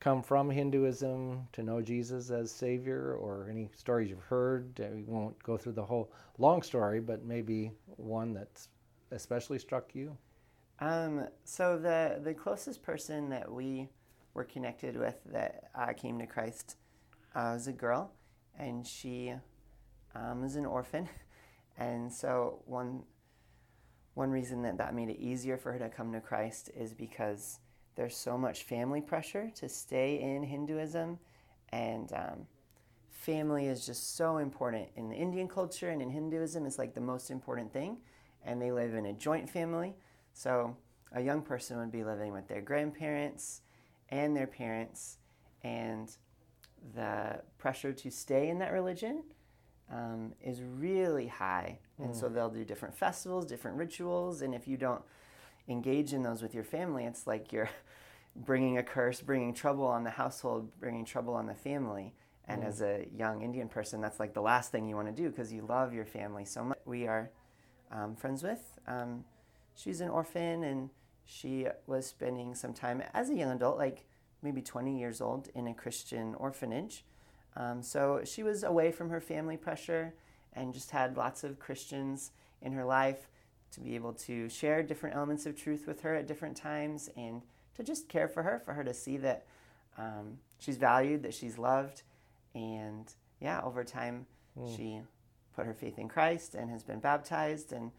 come 0.00 0.22
from 0.22 0.50
Hinduism 0.50 1.46
to 1.52 1.62
know 1.62 1.80
Jesus 1.80 2.30
as 2.30 2.50
Savior, 2.50 3.14
or 3.14 3.48
any 3.50 3.70
stories 3.74 4.10
you've 4.10 4.20
heard? 4.20 4.78
We 4.78 5.04
won't 5.04 5.40
go 5.42 5.56
through 5.56 5.72
the 5.72 5.84
whole 5.84 6.12
long 6.38 6.62
story, 6.62 7.00
but 7.00 7.24
maybe 7.24 7.72
one 7.96 8.34
that's 8.34 8.68
especially 9.10 9.58
struck 9.58 9.94
you. 9.94 10.16
Um, 10.80 11.26
so 11.44 11.78
the 11.78 12.20
the 12.22 12.34
closest 12.34 12.82
person 12.82 13.28
that 13.30 13.50
we 13.50 13.88
were 14.32 14.44
connected 14.44 14.96
with 14.96 15.16
that 15.26 15.70
uh, 15.74 15.92
came 15.92 16.18
to 16.18 16.26
Christ 16.26 16.76
uh, 17.34 17.52
was 17.54 17.66
a 17.66 17.72
girl, 17.72 18.12
and 18.58 18.86
she 18.86 19.34
um, 20.14 20.42
was 20.42 20.56
an 20.56 20.66
orphan, 20.66 21.08
and 21.78 22.12
so 22.12 22.62
one 22.66 23.02
one 24.14 24.30
reason 24.30 24.62
that 24.62 24.76
that 24.78 24.94
made 24.94 25.08
it 25.08 25.20
easier 25.20 25.56
for 25.56 25.72
her 25.72 25.78
to 25.78 25.88
come 25.88 26.12
to 26.12 26.20
Christ 26.20 26.70
is 26.76 26.92
because 26.92 27.58
there's 27.94 28.16
so 28.16 28.36
much 28.36 28.64
family 28.64 29.00
pressure 29.00 29.50
to 29.56 29.68
stay 29.68 30.20
in 30.20 30.42
Hinduism, 30.42 31.18
and 31.70 32.12
um, 32.12 32.46
family 33.10 33.66
is 33.66 33.86
just 33.86 34.16
so 34.16 34.38
important 34.38 34.88
in 34.96 35.08
the 35.08 35.16
Indian 35.16 35.48
culture 35.48 35.90
and 35.90 36.02
in 36.02 36.10
Hinduism. 36.10 36.66
It's 36.66 36.78
like 36.78 36.94
the 36.94 37.00
most 37.00 37.30
important 37.30 37.72
thing, 37.72 37.98
and 38.44 38.60
they 38.60 38.72
live 38.72 38.94
in 38.94 39.06
a 39.06 39.12
joint 39.12 39.48
family. 39.48 39.94
So 40.32 40.76
a 41.12 41.20
young 41.20 41.42
person 41.42 41.78
would 41.78 41.92
be 41.92 42.04
living 42.04 42.32
with 42.32 42.48
their 42.48 42.60
grandparents 42.60 43.62
and 44.08 44.36
their 44.36 44.46
parents, 44.46 45.18
and 45.62 46.10
the 46.94 47.42
pressure 47.58 47.92
to 47.92 48.10
stay 48.10 48.48
in 48.48 48.58
that 48.58 48.72
religion 48.72 49.22
um, 49.90 50.32
is 50.42 50.62
really 50.62 51.26
high. 51.26 51.78
And 51.98 52.14
so 52.14 52.28
mm. 52.28 52.34
they'll 52.34 52.50
do 52.50 52.64
different 52.64 52.96
festivals, 52.96 53.46
different 53.46 53.76
rituals, 53.76 54.42
and 54.42 54.54
if 54.54 54.66
you 54.66 54.76
don't 54.76 55.02
engage 55.68 56.12
in 56.12 56.22
those 56.22 56.42
with 56.42 56.54
your 56.54 56.64
family, 56.64 57.04
it's 57.04 57.26
like 57.26 57.52
you're 57.52 57.70
bringing 58.36 58.78
a 58.78 58.82
curse, 58.82 59.20
bringing 59.20 59.52
trouble 59.52 59.86
on 59.86 60.04
the 60.04 60.10
household, 60.10 60.70
bringing 60.78 61.04
trouble 61.04 61.34
on 61.34 61.46
the 61.46 61.54
family. 61.54 62.14
And 62.46 62.62
mm. 62.62 62.66
as 62.66 62.82
a 62.82 63.06
young 63.16 63.42
Indian 63.42 63.68
person, 63.68 64.00
that's 64.00 64.18
like 64.18 64.34
the 64.34 64.40
last 64.40 64.72
thing 64.72 64.88
you 64.88 64.96
want 64.96 65.08
to 65.08 65.22
do 65.22 65.28
because 65.28 65.52
you 65.52 65.62
love 65.68 65.92
your 65.92 66.06
family 66.06 66.44
so 66.44 66.64
much. 66.64 66.78
We 66.84 67.06
are 67.06 67.30
um, 67.90 68.16
friends 68.16 68.42
with. 68.42 68.78
Um, 68.86 69.24
she's 69.74 70.00
an 70.00 70.08
orphan 70.08 70.64
and 70.64 70.90
she 71.24 71.66
was 71.86 72.06
spending 72.06 72.54
some 72.54 72.72
time 72.72 73.02
as 73.14 73.30
a 73.30 73.34
young 73.34 73.52
adult, 73.52 73.78
like 73.78 74.06
maybe 74.42 74.62
20 74.62 74.98
years 74.98 75.20
old, 75.20 75.48
in 75.54 75.66
a 75.68 75.74
Christian 75.74 76.34
orphanage. 76.34 77.04
Um, 77.56 77.82
so 77.82 78.22
she 78.24 78.42
was 78.42 78.62
away 78.62 78.92
from 78.92 79.10
her 79.10 79.20
family 79.20 79.56
pressure 79.56 80.14
and 80.52 80.72
just 80.72 80.90
had 80.90 81.16
lots 81.16 81.44
of 81.44 81.58
Christians 81.58 82.30
in 82.62 82.72
her 82.72 82.84
life 82.84 83.28
to 83.72 83.80
be 83.80 83.94
able 83.94 84.12
to 84.12 84.48
share 84.48 84.82
different 84.82 85.16
elements 85.16 85.46
of 85.46 85.56
truth 85.56 85.86
with 85.86 86.00
her 86.02 86.14
at 86.14 86.26
different 86.26 86.56
times 86.56 87.08
and 87.16 87.42
to 87.76 87.82
just 87.82 88.08
care 88.08 88.28
for 88.28 88.42
her, 88.42 88.60
for 88.64 88.74
her 88.74 88.84
to 88.84 88.92
see 88.92 89.16
that 89.18 89.46
um, 89.96 90.38
she's 90.58 90.76
valued, 90.76 91.22
that 91.22 91.34
she's 91.34 91.58
loved. 91.58 92.02
And 92.54 93.12
yeah, 93.40 93.60
over 93.62 93.84
time, 93.84 94.26
mm. 94.58 94.76
she 94.76 95.00
put 95.54 95.66
her 95.66 95.74
faith 95.74 95.98
in 95.98 96.08
Christ 96.08 96.54
and 96.54 96.70
has 96.70 96.82
been 96.82 96.98
baptized. 96.98 97.72
And 97.72 97.92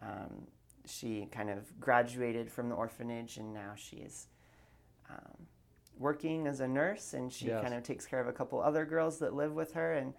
um, 0.00 0.46
she 0.86 1.28
kind 1.30 1.50
of 1.50 1.78
graduated 1.80 2.50
from 2.50 2.68
the 2.68 2.74
orphanage 2.74 3.36
and 3.36 3.54
now 3.54 3.72
she 3.76 3.96
is 3.96 4.26
um, 5.08 5.46
working 5.98 6.46
as 6.46 6.60
a 6.60 6.68
nurse 6.68 7.14
and 7.14 7.32
she 7.32 7.46
yes. 7.46 7.62
kind 7.62 7.74
of 7.74 7.82
takes 7.82 8.06
care 8.06 8.20
of 8.20 8.28
a 8.28 8.32
couple 8.32 8.60
other 8.60 8.84
girls 8.84 9.18
that 9.18 9.34
live 9.34 9.52
with 9.52 9.72
her. 9.74 9.94
And 9.94 10.14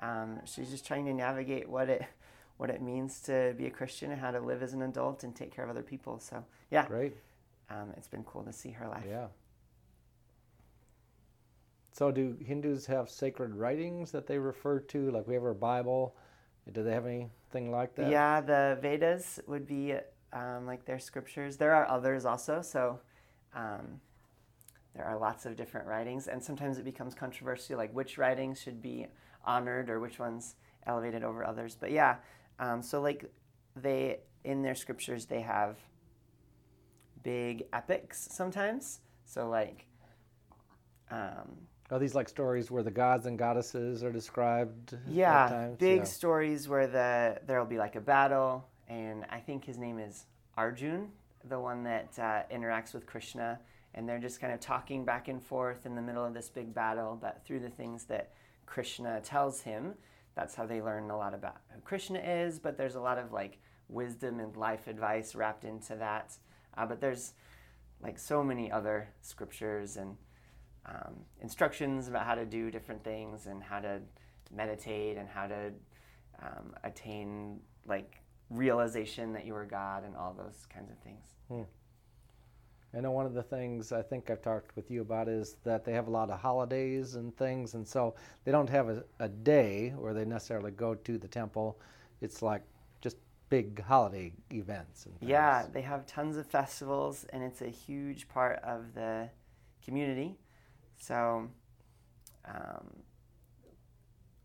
um, 0.00 0.40
she's 0.44 0.70
just 0.70 0.86
trying 0.86 1.04
to 1.06 1.12
navigate 1.12 1.68
what 1.68 1.88
it 1.88 2.04
what 2.56 2.70
it 2.70 2.80
means 2.80 3.20
to 3.20 3.52
be 3.58 3.66
a 3.66 3.70
Christian 3.70 4.12
and 4.12 4.20
how 4.20 4.30
to 4.30 4.38
live 4.38 4.62
as 4.62 4.74
an 4.74 4.82
adult 4.82 5.24
and 5.24 5.34
take 5.34 5.54
care 5.54 5.64
of 5.64 5.70
other 5.70 5.82
people. 5.82 6.20
So 6.20 6.44
yeah, 6.70 6.86
great. 6.86 7.16
Um, 7.68 7.92
it's 7.96 8.06
been 8.06 8.22
cool 8.24 8.44
to 8.44 8.52
see 8.52 8.70
her 8.70 8.86
life. 8.86 9.04
Yeah. 9.08 9.26
So 11.92 12.10
do 12.10 12.36
Hindus 12.44 12.86
have 12.86 13.08
sacred 13.10 13.54
writings 13.54 14.12
that 14.12 14.26
they 14.26 14.38
refer 14.38 14.80
to? 14.80 15.10
Like 15.10 15.26
we 15.26 15.34
have 15.34 15.42
our 15.44 15.54
Bible. 15.54 16.14
Do 16.72 16.82
they 16.82 16.92
have 16.92 17.06
anything 17.06 17.70
like 17.70 17.94
that? 17.96 18.10
Yeah, 18.10 18.40
the 18.40 18.78
Vedas 18.80 19.40
would 19.46 19.66
be 19.66 19.94
um, 20.32 20.66
like 20.66 20.84
their 20.84 20.98
scriptures. 20.98 21.56
There 21.56 21.74
are 21.74 21.88
others 21.88 22.24
also. 22.24 22.62
So. 22.62 23.00
There 24.94 25.04
are 25.04 25.18
lots 25.18 25.44
of 25.44 25.56
different 25.56 25.86
writings, 25.86 26.28
and 26.28 26.42
sometimes 26.42 26.78
it 26.78 26.84
becomes 26.84 27.14
controversial, 27.14 27.76
like 27.76 27.92
which 27.92 28.16
writings 28.16 28.60
should 28.60 28.80
be 28.80 29.06
honored 29.44 29.90
or 29.90 30.00
which 30.00 30.18
ones 30.18 30.54
elevated 30.86 31.24
over 31.24 31.44
others. 31.44 31.76
But 31.78 31.90
yeah, 31.90 32.16
um, 32.58 32.82
so 32.82 33.00
like 33.00 33.30
they 33.74 34.20
in 34.44 34.62
their 34.62 34.74
scriptures 34.74 35.26
they 35.26 35.40
have 35.40 35.78
big 37.22 37.64
epics 37.72 38.28
sometimes. 38.30 39.00
So 39.24 39.48
like. 39.48 39.86
Um, 41.10 41.66
are 41.90 41.98
these 41.98 42.14
like 42.14 42.28
stories 42.28 42.70
where 42.70 42.82
the 42.82 42.90
gods 42.90 43.26
and 43.26 43.38
goddesses 43.38 44.02
are 44.02 44.12
described? 44.12 44.96
Yeah, 45.06 45.70
big 45.78 45.98
yeah. 45.98 46.04
stories 46.04 46.68
where 46.68 46.86
the 46.86 47.40
there'll 47.46 47.66
be 47.66 47.78
like 47.78 47.94
a 47.96 48.00
battle, 48.00 48.66
and 48.88 49.26
I 49.30 49.40
think 49.40 49.64
his 49.64 49.76
name 49.76 49.98
is 49.98 50.24
Arjun, 50.56 51.10
the 51.48 51.60
one 51.60 51.84
that 51.84 52.18
uh, 52.18 52.42
interacts 52.52 52.94
with 52.94 53.06
Krishna, 53.06 53.60
and 53.94 54.08
they're 54.08 54.18
just 54.18 54.40
kind 54.40 54.52
of 54.52 54.60
talking 54.60 55.04
back 55.04 55.28
and 55.28 55.42
forth 55.42 55.86
in 55.86 55.94
the 55.94 56.02
middle 56.02 56.24
of 56.24 56.34
this 56.34 56.48
big 56.48 56.74
battle. 56.74 57.16
But 57.20 57.42
through 57.44 57.60
the 57.60 57.70
things 57.70 58.04
that 58.04 58.32
Krishna 58.66 59.20
tells 59.20 59.60
him, 59.60 59.94
that's 60.34 60.54
how 60.54 60.66
they 60.66 60.82
learn 60.82 61.10
a 61.10 61.16
lot 61.16 61.34
about 61.34 61.58
who 61.72 61.80
Krishna 61.80 62.18
is, 62.18 62.58
but 62.58 62.76
there's 62.76 62.96
a 62.96 63.00
lot 63.00 63.18
of 63.18 63.32
like 63.32 63.58
wisdom 63.88 64.40
and 64.40 64.56
life 64.56 64.86
advice 64.86 65.34
wrapped 65.34 65.64
into 65.64 65.94
that. 65.96 66.36
Uh, 66.76 66.86
but 66.86 67.00
there's 67.00 67.34
like 68.02 68.18
so 68.18 68.42
many 68.42 68.70
other 68.70 69.08
scriptures 69.22 69.96
and 69.96 70.16
um, 70.86 71.14
instructions 71.40 72.08
about 72.08 72.26
how 72.26 72.34
to 72.34 72.44
do 72.44 72.70
different 72.70 73.02
things 73.04 73.46
and 73.46 73.62
how 73.62 73.80
to 73.80 74.00
meditate 74.54 75.16
and 75.16 75.28
how 75.28 75.46
to 75.46 75.72
um, 76.42 76.74
attain 76.82 77.60
like 77.86 78.20
realization 78.50 79.32
that 79.32 79.46
you 79.46 79.54
are 79.54 79.64
God 79.64 80.04
and 80.04 80.16
all 80.16 80.34
those 80.34 80.66
kinds 80.72 80.90
of 80.90 80.98
things. 80.98 81.26
Hmm. 81.48 81.62
I 82.96 83.00
know 83.00 83.10
one 83.10 83.26
of 83.26 83.34
the 83.34 83.42
things 83.42 83.90
I 83.90 84.02
think 84.02 84.30
I've 84.30 84.42
talked 84.42 84.76
with 84.76 84.90
you 84.90 85.00
about 85.00 85.28
is 85.28 85.56
that 85.64 85.84
they 85.84 85.92
have 85.92 86.06
a 86.06 86.10
lot 86.10 86.30
of 86.30 86.38
holidays 86.38 87.16
and 87.16 87.36
things, 87.36 87.74
and 87.74 87.86
so 87.86 88.14
they 88.44 88.52
don't 88.52 88.68
have 88.68 88.88
a, 88.88 89.04
a 89.18 89.28
day 89.28 89.90
where 89.96 90.14
they 90.14 90.24
necessarily 90.24 90.70
go 90.70 90.94
to 90.94 91.18
the 91.18 91.26
temple. 91.26 91.80
It's 92.20 92.40
like 92.40 92.62
just 93.00 93.16
big 93.48 93.82
holiday 93.82 94.32
events. 94.52 95.06
yeah, 95.20 95.66
they 95.72 95.82
have 95.82 96.06
tons 96.06 96.36
of 96.36 96.46
festivals, 96.46 97.24
and 97.32 97.42
it's 97.42 97.62
a 97.62 97.68
huge 97.68 98.28
part 98.28 98.60
of 98.62 98.94
the 98.94 99.28
community. 99.84 100.38
So, 100.96 101.48
um, 102.46 103.02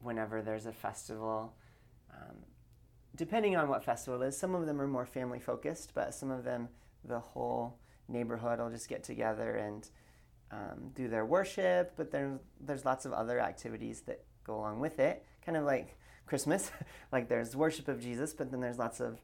whenever 0.01 0.41
there's 0.41 0.65
a 0.65 0.73
festival, 0.73 1.53
um, 2.11 2.37
depending 3.15 3.55
on 3.55 3.69
what 3.69 3.83
festival 3.83 4.23
it 4.23 4.27
is, 4.29 4.37
some 4.37 4.55
of 4.55 4.65
them 4.65 4.81
are 4.81 4.87
more 4.87 5.05
family 5.05 5.39
focused, 5.39 5.91
but 5.93 6.15
some 6.15 6.31
of 6.31 6.43
them, 6.43 6.69
the 7.03 7.19
whole 7.19 7.77
neighborhood 8.09 8.59
will 8.59 8.69
just 8.69 8.89
get 8.89 9.03
together 9.03 9.55
and 9.55 9.87
um, 10.51 10.89
do 10.95 11.07
their 11.07 11.25
worship, 11.25 11.93
but 11.95 12.11
there's 12.11 12.39
there's 12.59 12.83
lots 12.85 13.05
of 13.05 13.13
other 13.13 13.39
activities 13.39 14.01
that 14.01 14.23
go 14.43 14.55
along 14.57 14.79
with 14.79 14.99
it, 14.99 15.23
kind 15.45 15.57
of 15.57 15.63
like 15.63 15.95
Christmas. 16.25 16.71
like 17.11 17.29
there's 17.29 17.55
worship 17.55 17.87
of 17.87 18.01
Jesus, 18.01 18.33
but 18.33 18.49
then 18.51 18.59
there's 18.59 18.79
lots 18.79 18.99
of 18.99 19.19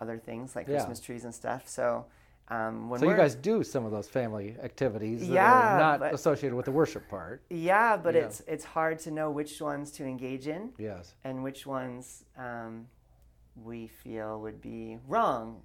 other 0.00 0.16
things 0.18 0.54
like 0.56 0.66
yeah. 0.68 0.74
Christmas 0.76 1.00
trees 1.00 1.24
and 1.24 1.34
stuff. 1.34 1.68
So 1.68 2.06
um, 2.48 2.88
when 2.88 3.00
So 3.00 3.08
you 3.10 3.16
guys 3.16 3.34
do 3.34 3.62
some 3.64 3.84
of 3.84 3.90
those 3.92 4.08
family 4.08 4.56
activities 4.62 5.20
that 5.20 5.34
Yeah, 5.34 5.74
are 5.74 5.78
not 5.78 6.00
but- 6.00 6.14
associated 6.14 6.54
with 6.56 6.66
the 6.66 6.72
worship 6.72 7.08
part. 7.08 7.42
yeah, 7.50 7.96
but 7.96 8.14
Yeah. 8.14 8.22
it's 8.22 8.40
it's 8.46 8.64
hard 8.64 8.98
to 9.00 9.10
know 9.10 9.30
which 9.30 9.60
ones 9.60 9.90
to 9.92 10.04
engage 10.04 10.46
in 10.46 10.72
Yes. 10.78 11.14
and 11.24 11.42
which 11.42 11.66
ones 11.66 12.24
um, 12.38 12.86
we 13.56 13.88
feel 13.88 14.40
would 14.40 14.60
be 14.60 14.98
wrong, 15.06 15.62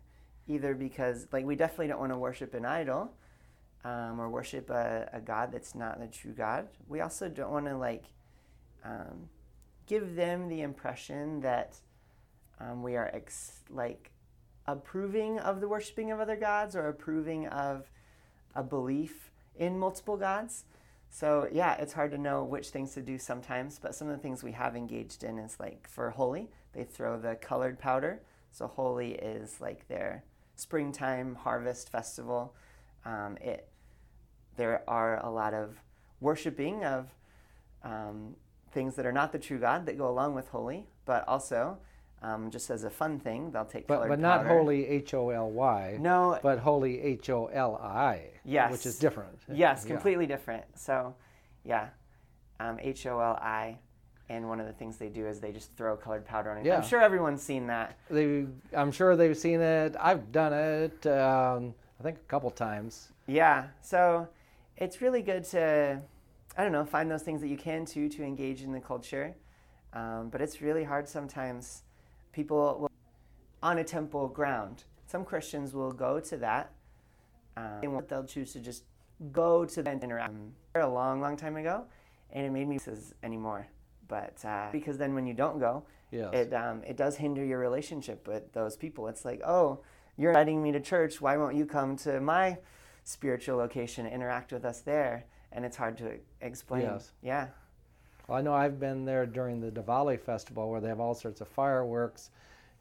either 0.48 0.74
because 0.74 1.28
like 1.32 1.46
we 1.46 1.56
definitely 1.56 1.88
don't 1.88 2.00
want 2.00 2.12
to 2.12 2.18
worship 2.18 2.54
an 2.54 2.66
idol 2.66 3.12
um, 3.84 4.20
or 4.20 4.30
worship 4.30 4.70
a, 4.70 5.10
a 5.14 5.20
god 5.20 5.52
that's 5.52 5.76
not 5.76 6.00
the 6.00 6.08
true 6.08 6.34
God. 6.34 6.68
We 6.88 7.02
also 7.02 7.30
don't 7.30 7.52
want 7.52 7.66
to 7.68 7.78
like 7.78 8.06
um, 8.84 9.30
give 9.88 10.16
them 10.16 10.50
the 10.50 10.62
impression 10.62 11.42
that 11.42 11.78
um, 12.60 12.84
we 12.84 12.96
are 12.96 13.10
ex- 13.14 13.64
like 13.70 14.12
approving 14.68 15.40
of 15.40 15.62
the 15.62 15.68
worshiping 15.68 16.12
of 16.12 16.20
other 16.20 16.36
gods 16.36 16.76
or 16.76 16.88
approving 16.88 17.48
of 17.48 17.92
a 18.56 18.64
belief 18.64 19.32
in 19.56 19.78
multiple 19.78 20.18
gods. 20.18 20.66
So 21.10 21.48
yeah, 21.52 21.76
it's 21.76 21.94
hard 21.94 22.12
to 22.12 22.18
know 22.18 22.44
which 22.44 22.70
things 22.70 22.94
to 22.96 23.02
do 23.02 23.18
sometimes, 23.18 23.80
but 23.80 23.96
some 23.96 24.10
of 24.10 24.16
the 24.16 24.22
things 24.22 24.44
we 24.44 24.52
have 24.54 24.76
engaged 24.76 25.24
in 25.24 25.38
is 25.38 25.60
like 25.60 25.88
for 25.88 26.10
Holi, 26.10 26.50
they 26.74 26.84
throw 26.84 27.20
the 27.20 27.36
colored 27.36 27.80
powder. 27.80 28.22
So 28.52 28.68
Holi 28.68 29.14
is 29.14 29.62
like 29.62 29.88
their 29.88 30.24
springtime 30.56 31.36
harvest 31.36 31.89
festival. 31.89 32.56
Um, 33.06 33.38
it 33.41 33.68
there 34.58 34.84
are 34.88 35.24
a 35.26 35.30
lot 35.30 35.54
of 35.54 35.82
worshiping 36.22 36.84
of 36.86 37.10
um, 37.84 38.36
things 38.72 38.96
that 38.96 39.06
are 39.06 39.12
not 39.12 39.32
the 39.32 39.39
true 39.39 39.60
God 39.60 39.86
that 39.86 39.98
go 39.98 40.08
along 40.10 40.34
with 40.34 40.48
Holi, 40.48 40.88
but 41.06 41.28
also 41.28 41.78
um, 42.22 42.50
just 42.50 42.70
as 42.70 42.84
a 42.86 42.89
fun 42.89 43.20
thing, 43.20 43.52
they'll 43.52 43.65
take 43.65 43.86
But 43.86 44.08
but 44.08 44.20
not 44.20 44.44
powder. 44.44 44.50
holy 44.50 44.88
H 44.88 45.13
O 45.13 45.30
L 45.30 45.52
Y. 45.52 45.98
No, 46.00 46.39
But 46.41 46.60
Holi 46.60 47.02
H 47.02 47.30
O 47.30 47.48
L 47.48 47.76
I. 47.76 48.30
Yes. 48.44 48.72
Which 48.72 48.86
is 48.86 48.98
different. 48.98 49.38
Yes, 49.52 49.84
Yeah. 49.86 49.94
completely 49.94 50.26
different. 50.26 50.63
So, 50.76 51.15
yeah, 51.63 51.89
um, 52.60 52.80
H 52.80 53.06
O 53.06 53.20
L 53.20 53.38
I, 53.41 53.78
and 54.30 54.48
one 54.48 54.60
of 54.60 54.66
the 54.66 54.74
things 54.74 54.98
they 54.98 55.10
do 55.10 55.28
is 55.28 55.40
they 55.40 55.52
just 55.52 55.76
throw 55.76 55.96
colored 55.96 56.26
powder 56.26 56.52
on 56.52 56.58
it. 56.58 56.66
Yeah. 56.66 56.78
I'm 56.78 56.84
sure 56.84 57.02
everyone's 57.02 57.44
seen 57.44 57.68
that. 57.68 57.98
They, 58.10 58.46
I'm 58.76 58.92
sure 58.92 59.16
they've 59.16 59.38
seen 59.38 59.62
it. 59.62 59.96
I've 60.00 60.32
done 60.32 60.54
it. 60.54 61.06
Um, 61.06 61.76
I 62.00 62.04
think 62.04 62.18
a 62.18 62.28
couple 62.28 62.50
times. 62.52 63.10
Yeah, 63.28 63.68
so 63.82 64.28
it's 64.78 65.02
really 65.02 65.22
good 65.22 65.44
to, 65.46 66.02
I 66.58 66.64
don't 66.64 66.72
know, 66.72 66.86
find 66.86 67.10
those 67.10 67.24
things 67.24 67.42
that 67.42 67.48
you 67.48 67.58
can 67.58 67.86
too 67.86 68.10
to 68.10 68.24
engage 68.24 68.62
in 68.62 68.72
the 68.72 68.80
culture. 68.80 69.36
Um, 69.94 70.30
but 70.30 70.42
it's 70.42 70.62
really 70.62 70.84
hard 70.84 71.08
sometimes. 71.08 71.84
People 72.34 72.58
will, 72.82 72.92
on 73.64 73.78
a 73.78 73.84
temple 73.84 74.28
ground, 74.28 74.84
some 75.08 75.24
Christians 75.24 75.74
will 75.74 75.92
go 75.92 76.20
to 76.20 76.38
that. 76.38 76.72
Um, 77.56 78.02
they'll 78.10 78.26
choose 78.26 78.52
to 78.54 78.60
just 78.60 78.84
go 79.32 79.64
to 79.64 79.82
the 79.82 79.92
interact 79.92 80.36
a 80.76 80.88
long, 80.88 81.22
long 81.22 81.38
time 81.38 81.56
ago, 81.56 81.86
and 82.32 82.46
it 82.46 82.52
made 82.52 82.68
me 82.68 82.78
says 82.78 83.14
anymore. 83.24 83.68
But 84.08 84.44
uh, 84.46 84.70
because 84.72 84.98
then 84.98 85.13
when 85.15 85.26
you 85.26 85.34
don't 85.34 85.60
go, 85.60 85.84
Yes. 86.12 86.34
it 86.34 86.54
um, 86.54 86.84
it 86.86 86.98
does 86.98 87.18
hinder 87.18 87.44
your 87.44 87.60
relationship 87.60 88.28
with 88.28 88.54
those 88.54 88.76
people. 88.78 89.08
It's 89.08 89.26
like, 89.26 89.41
oh, 89.46 89.80
you're 90.18 90.32
inviting 90.32 90.62
me 90.62 90.72
to 90.72 90.80
church. 90.80 91.20
Why 91.20 91.38
won't 91.38 91.56
you 91.56 91.65
come 91.65 91.96
to 91.98 92.20
my 92.22 92.58
spiritual 93.04 93.58
location 93.58 94.06
interact 94.06 94.52
with 94.52 94.65
us 94.65 94.82
there? 94.82 95.26
And 95.52 95.65
it's 95.65 95.78
hard 95.78 95.98
to 96.00 96.18
explain. 96.41 96.84
Yes. 96.84 97.12
Yeah. 97.22 97.48
Well, 98.28 98.38
I 98.38 98.41
know 98.41 98.54
I've 98.54 98.80
been 98.80 99.06
there 99.06 99.26
during 99.26 99.60
the 99.62 99.72
Diwali 99.72 100.20
festival 100.20 100.70
where 100.70 100.82
they 100.82 100.88
have 100.89 101.00
all 101.00 101.13
sorts 101.15 101.41
of 101.41 101.48
fireworks. 101.48 102.32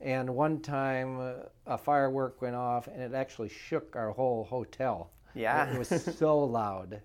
And 0.01 0.31
one 0.31 0.61
time 0.61 1.21
uh, 1.21 1.33
a 1.67 1.79
firework 1.79 2.43
went 2.43 2.57
off 2.57 2.89
and 2.89 3.01
it 3.01 3.15
actually 3.15 3.49
shook 3.49 3.95
our 3.97 4.11
whole 4.11 4.45
hotel. 4.45 5.11
Yeah. 5.35 5.71
It, 5.71 5.75
it 5.75 5.79
was 5.79 6.17
so 6.19 6.39
loud. 6.39 7.01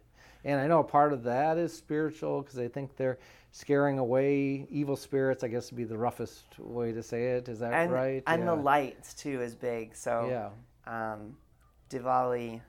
And 0.46 0.60
I 0.60 0.68
know 0.68 0.80
a 0.80 0.84
part 0.84 1.14
of 1.14 1.24
that 1.24 1.58
is 1.58 1.76
spiritual 1.76 2.42
because 2.42 2.56
they 2.56 2.68
think 2.68 2.96
they're 2.96 3.20
scaring 3.52 4.00
away 4.00 4.68
evil 4.70 4.96
spirits, 4.96 5.44
I 5.44 5.48
guess 5.48 5.72
would 5.72 5.78
be 5.78 5.84
the 5.84 5.98
roughest 5.98 6.58
way 6.60 6.92
to 6.92 7.04
say 7.04 7.32
it. 7.32 7.50
Is 7.50 7.60
that 7.60 7.74
and 7.74 7.92
right? 7.92 8.24
and 8.28 8.44
the 8.48 8.56
Yeah. 8.56 8.62
light 8.62 9.16
too 9.18 9.42
is 9.42 9.56
big. 9.56 9.96
So 9.96 10.28
Yeah. 10.28 10.52
um, 10.86 11.38
Diwali, 11.90 12.62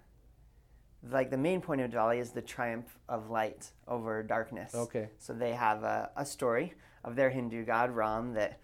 like 1.09 1.31
the 1.31 1.37
main 1.39 1.61
point 1.61 1.81
of 1.81 1.91
Diwali 1.91 2.19
is 2.19 2.33
the 2.33 2.43
triumph 2.43 2.99
of 3.09 3.31
light 3.31 3.71
over 3.87 4.23
darkness. 4.23 4.75
Okay. 4.75 5.11
So 5.19 5.33
they 5.33 5.53
have 5.53 5.85
a, 5.85 6.11
a 6.17 6.25
story 6.27 6.75
of 7.05 7.17
their 7.17 7.31
Hindu 7.31 7.65
god 7.65 7.91
Ram 7.91 8.35
that 8.35 8.59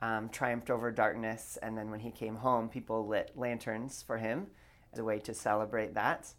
um, 0.00 0.28
triumphed 0.28 0.70
over 0.70 0.90
darkness, 0.90 1.56
and 1.62 1.78
then 1.78 1.90
when 1.90 2.00
he 2.00 2.10
came 2.10 2.36
home, 2.36 2.68
people 2.68 3.06
lit 3.06 3.32
lanterns 3.36 4.02
for 4.02 4.18
him 4.18 4.48
as 4.92 4.98
a 4.98 5.04
way 5.04 5.18
to 5.20 5.32
celebrate 5.32 5.94
that. 5.94 6.34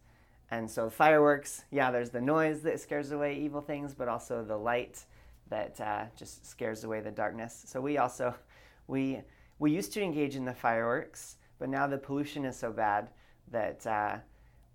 And 0.51 0.69
so 0.69 0.89
fireworks, 0.89 1.65
yeah, 1.71 1.91
there's 1.91 2.12
the 2.12 2.21
noise 2.21 2.62
that 2.62 2.79
scares 2.79 3.12
away 3.12 3.38
evil 3.38 3.62
things, 3.62 3.95
but 3.95 4.08
also 4.08 4.43
the 4.43 4.58
light 4.58 5.03
that 5.49 5.79
uh, 5.81 6.05
just 6.15 6.45
scares 6.45 6.84
away 6.84 7.01
the 7.01 7.12
darkness. 7.12 7.63
So 7.67 7.81
we 7.81 7.97
also 7.97 8.34
we 8.88 9.21
we 9.60 9.71
used 9.71 9.93
to 9.93 10.01
engage 10.01 10.36
in 10.36 10.45
the 10.45 10.53
fireworks, 10.53 11.38
but 11.60 11.69
now 11.69 11.88
the 11.88 11.97
pollution 11.97 12.45
is 12.45 12.58
so 12.58 12.71
bad 12.71 13.10
that 13.51 13.86
uh, 13.88 14.17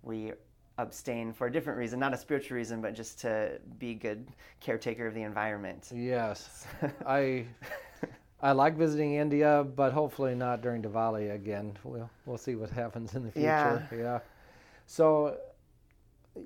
we 0.01 0.33
abstain 0.77 1.31
for 1.33 1.47
a 1.47 1.51
different 1.51 1.77
reason, 1.77 1.99
not 1.99 2.13
a 2.13 2.17
spiritual 2.17 2.57
reason, 2.57 2.81
but 2.81 2.93
just 2.93 3.19
to 3.21 3.59
be 3.77 3.93
good 3.93 4.27
caretaker 4.59 5.07
of 5.07 5.13
the 5.13 5.21
environment. 5.21 5.89
Yes. 5.93 6.65
I 7.05 7.45
I 8.41 8.53
like 8.53 8.75
visiting 8.75 9.15
India, 9.15 9.65
but 9.75 9.93
hopefully 9.93 10.33
not 10.33 10.61
during 10.61 10.81
Diwali 10.81 11.33
again. 11.33 11.77
We'll 11.83 12.09
we'll 12.25 12.37
see 12.37 12.55
what 12.55 12.71
happens 12.71 13.15
in 13.15 13.23
the 13.23 13.31
future. 13.31 13.87
Yeah. 13.91 13.97
Yeah. 13.97 14.19
So 14.87 15.37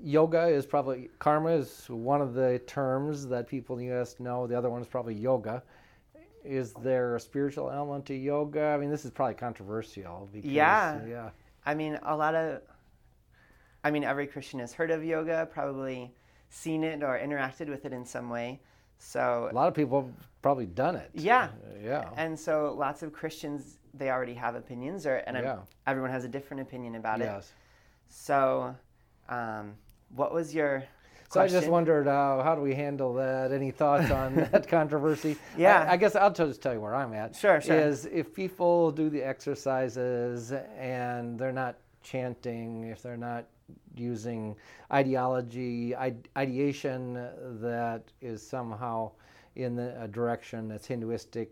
yoga 0.02 0.48
is 0.48 0.66
probably 0.66 1.10
karma 1.20 1.52
is 1.52 1.86
one 1.90 2.22
of 2.22 2.34
the 2.34 2.60
terms 2.66 3.28
that 3.28 3.48
people 3.48 3.78
in 3.78 3.88
the 3.88 3.96
US 4.00 4.20
know. 4.20 4.48
The 4.48 4.58
other 4.58 4.70
one 4.70 4.82
is 4.82 4.88
probably 4.88 5.14
yoga. 5.16 5.64
Is 6.44 6.74
there 6.74 7.16
a 7.16 7.20
spiritual 7.20 7.72
element 7.72 8.06
to 8.08 8.16
yoga? 8.16 8.62
I 8.66 8.78
mean, 8.78 8.90
this 8.90 9.06
is 9.06 9.12
probably 9.12 9.36
controversial 9.36 10.30
because 10.32 10.50
Yeah. 10.52 11.04
yeah. 11.08 11.30
I 11.66 11.74
mean, 11.74 12.00
a 12.04 12.16
lot 12.16 12.36
of, 12.36 12.62
I 13.84 13.90
mean, 13.92 14.04
every 14.04 14.28
Christian 14.28 14.60
has 14.60 14.74
heard 14.74 14.92
of 14.92 15.04
yoga, 15.04 15.48
probably 15.52 16.14
seen 16.50 16.84
it 16.84 17.02
or 17.04 17.18
interacted 17.18 17.68
with 17.68 17.86
it 17.86 17.94
in 17.94 18.06
some 18.06 18.30
way. 18.30 18.62
So 19.00 19.50
A 19.52 19.56
lot 19.56 19.68
of 19.68 19.74
people 19.74 20.04
have 20.04 20.12
probably 20.42 20.68
done 20.68 20.96
it. 20.96 21.10
Yeah. 21.14 21.50
Yeah. 21.84 22.10
And 22.16 22.40
so 22.40 22.76
lots 22.78 23.02
of 23.04 23.12
Christians, 23.12 23.78
they 23.94 24.10
already 24.12 24.36
have 24.36 24.56
opinions, 24.56 25.06
or 25.08 25.18
and 25.28 25.36
Yeah. 25.38 25.60
everyone 25.88 26.12
has 26.12 26.24
a 26.26 26.30
different 26.30 26.62
opinion 26.62 26.96
about 26.96 27.22
it. 27.22 27.26
yes. 27.26 27.52
So, 28.08 28.76
um, 29.30 29.76
what 30.16 30.34
was 30.34 30.54
your 30.54 30.84
So 31.32 31.42
I 31.42 31.48
just 31.48 31.68
wondered, 31.68 32.08
uh, 32.08 32.44
how 32.44 32.56
do 32.56 32.62
we 32.62 32.76
handle 32.76 33.14
that? 33.16 33.52
Any 33.52 33.72
thoughts 33.72 34.12
on 34.12 34.36
that 34.52 34.68
controversy? 34.68 35.38
Yeah. 35.58 35.86
I, 35.90 35.94
I 35.94 35.98
guess 35.98 36.16
I'll 36.16 36.32
just 36.32 36.62
tell 36.62 36.74
you 36.74 36.82
where 36.82 36.96
I'm 36.96 37.14
at. 37.14 37.36
Sure, 37.36 37.60
sure. 37.62 37.78
Is 37.80 38.06
if 38.06 38.34
people 38.34 38.92
do 38.92 39.10
the 39.10 39.22
exercises 39.22 40.52
and 40.78 41.38
they're 41.40 41.52
not 41.52 41.78
chanting, 42.04 42.86
if 42.86 43.02
they're 43.02 43.18
not 43.18 43.46
using 43.96 44.56
ideology, 44.92 45.96
ide- 45.96 46.30
ideation 46.38 47.14
that 47.62 48.04
is 48.22 48.46
somehow 48.46 49.12
in 49.56 49.76
the, 49.76 50.02
a 50.02 50.08
direction 50.08 50.68
that's 50.68 50.86
Hinduistic, 50.86 51.50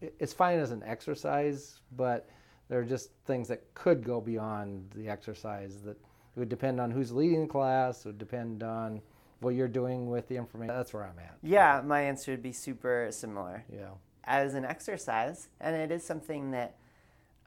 it's 0.00 0.32
fine 0.32 0.58
as 0.58 0.72
an 0.72 0.82
exercise, 0.84 1.80
but 1.96 2.28
there 2.68 2.80
are 2.80 2.84
just 2.84 3.10
things 3.24 3.48
that 3.48 3.62
could 3.74 4.04
go 4.04 4.20
beyond 4.20 4.90
the 4.94 5.08
exercise 5.08 5.82
that 5.82 5.96
it 6.36 6.40
would 6.40 6.48
depend 6.50 6.80
on 6.80 6.90
who's 6.90 7.12
leading 7.12 7.42
the 7.42 7.48
class, 7.48 8.04
it 8.04 8.08
would 8.08 8.18
depend 8.18 8.62
on 8.62 9.00
what 9.40 9.54
you're 9.54 9.68
doing 9.68 10.10
with 10.10 10.28
the 10.28 10.36
information. 10.36 10.74
That's 10.74 10.92
where 10.92 11.04
I'm 11.04 11.18
at. 11.18 11.36
Yeah, 11.42 11.82
my 11.84 12.02
answer 12.02 12.32
would 12.32 12.42
be 12.42 12.52
super 12.52 13.08
similar. 13.10 13.64
Yeah. 13.72 13.90
As 14.24 14.54
an 14.54 14.64
exercise, 14.64 15.48
and 15.60 15.74
it 15.74 15.90
is 15.90 16.04
something 16.04 16.50
that 16.50 16.76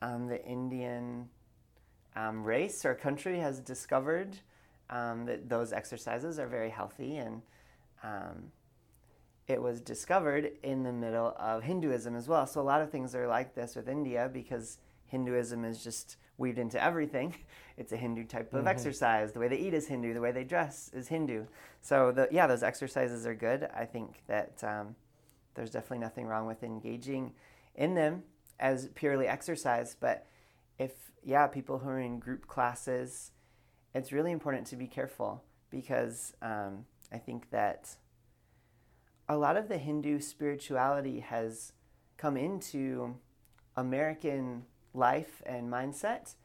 um, 0.01 0.27
the 0.27 0.43
Indian 0.43 1.29
um, 2.15 2.43
race 2.43 2.83
or 2.83 2.95
country 2.95 3.39
has 3.39 3.59
discovered 3.59 4.37
um, 4.89 5.25
that 5.25 5.49
those 5.49 5.71
exercises 5.71 6.39
are 6.39 6.47
very 6.47 6.69
healthy, 6.69 7.17
and 7.17 7.41
um, 8.01 8.51
it 9.47 9.61
was 9.61 9.81
discovered 9.81 10.51
in 10.63 10.83
the 10.83 10.93
middle 10.93 11.35
of 11.37 11.63
Hinduism 11.63 12.15
as 12.15 12.27
well. 12.27 12.47
So 12.47 12.61
a 12.61 12.63
lot 12.63 12.81
of 12.81 12.89
things 12.89 13.13
are 13.13 13.27
like 13.27 13.53
this 13.53 13.75
with 13.75 13.87
India 13.87 14.29
because 14.31 14.77
Hinduism 15.09 15.65
is 15.65 15.83
just 15.83 16.17
weaved 16.37 16.57
into 16.57 16.81
everything. 16.81 17.35
It's 17.77 17.93
a 17.93 17.97
Hindu 17.97 18.25
type 18.25 18.53
of 18.53 18.67
exercise. 18.67 19.31
The 19.31 19.39
way 19.39 19.47
they 19.47 19.57
eat 19.57 19.73
is 19.73 19.87
Hindu. 19.87 20.13
The 20.13 20.19
way 20.19 20.33
they 20.33 20.43
dress 20.43 20.91
is 20.93 21.07
Hindu. 21.07 21.45
So 21.79 22.11
the, 22.11 22.27
yeah, 22.29 22.45
those 22.45 22.61
exercises 22.61 23.25
are 23.25 23.33
good. 23.33 23.69
I 23.73 23.85
think 23.85 24.21
that 24.27 24.61
um, 24.65 24.97
there's 25.55 25.69
definitely 25.69 25.99
nothing 25.99 26.25
wrong 26.25 26.45
with 26.45 26.61
engaging 26.61 27.31
in 27.75 27.95
them 27.95 28.23
as 28.59 28.89
purely 28.95 29.27
exercise. 29.27 29.95
But 29.97 30.27
if 30.77 30.91
yeah, 31.23 31.47
people 31.47 31.79
who 31.79 31.87
are 31.87 32.01
in 32.01 32.19
group 32.19 32.47
classes, 32.47 33.31
it's 33.93 34.11
really 34.11 34.33
important 34.33 34.67
to 34.67 34.75
be 34.75 34.87
careful 34.87 35.41
because 35.69 36.33
um, 36.41 36.85
I 37.13 37.17
think 37.17 37.49
that 37.51 37.95
a 39.27 39.37
lot 39.37 39.55
of 39.55 39.69
the 39.69 39.77
Hindu 39.77 40.19
spirituality 40.19 41.21
has 41.21 41.71
come 42.17 42.35
into 42.35 43.15
American 43.77 44.65
life 44.93 45.41
and 45.45 45.71
mindset 45.71 46.35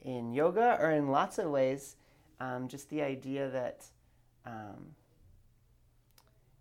in 0.00 0.32
yoga 0.32 0.76
or 0.80 0.90
in 0.90 1.08
lots 1.08 1.38
of 1.38 1.50
ways. 1.50 1.96
Um, 2.40 2.68
just 2.68 2.90
the 2.90 3.02
idea 3.02 3.48
that, 3.50 3.84
um, 4.44 4.96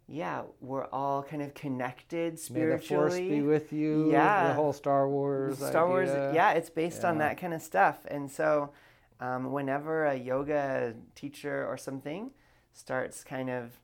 yeah, 0.08 0.44
we're 0.60 0.86
all 0.86 1.24
kind 1.24 1.42
of 1.42 1.54
connected 1.54 2.38
spiritually. 2.38 3.22
May 3.22 3.28
the 3.28 3.30
force 3.30 3.38
be 3.38 3.42
with 3.42 3.74
you. 3.74 4.12
Yeah. 4.12 4.50
The 4.50 4.54
whole 4.54 4.74
Star 4.74 5.10
Wars. 5.10 5.58
Star 5.58 5.88
Wars, 5.88 6.10
yeah, 6.36 6.52
it's 6.52 6.70
based 6.70 7.04
on 7.04 7.18
that 7.20 7.40
kind 7.40 7.54
of 7.54 7.62
stuff. 7.62 8.06
And 8.08 8.30
so, 8.30 8.72
um, 9.20 9.52
whenever 9.52 10.06
a 10.06 10.16
yoga 10.16 10.96
teacher 11.16 11.66
or 11.66 11.78
something 11.78 12.32
starts 12.74 13.24
kind 13.24 13.50
of 13.50 13.80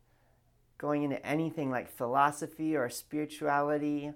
going 0.78 1.04
into 1.04 1.24
anything 1.26 1.72
like 1.72 1.90
philosophy 1.90 2.76
or 2.76 2.90
spirituality 2.90 4.14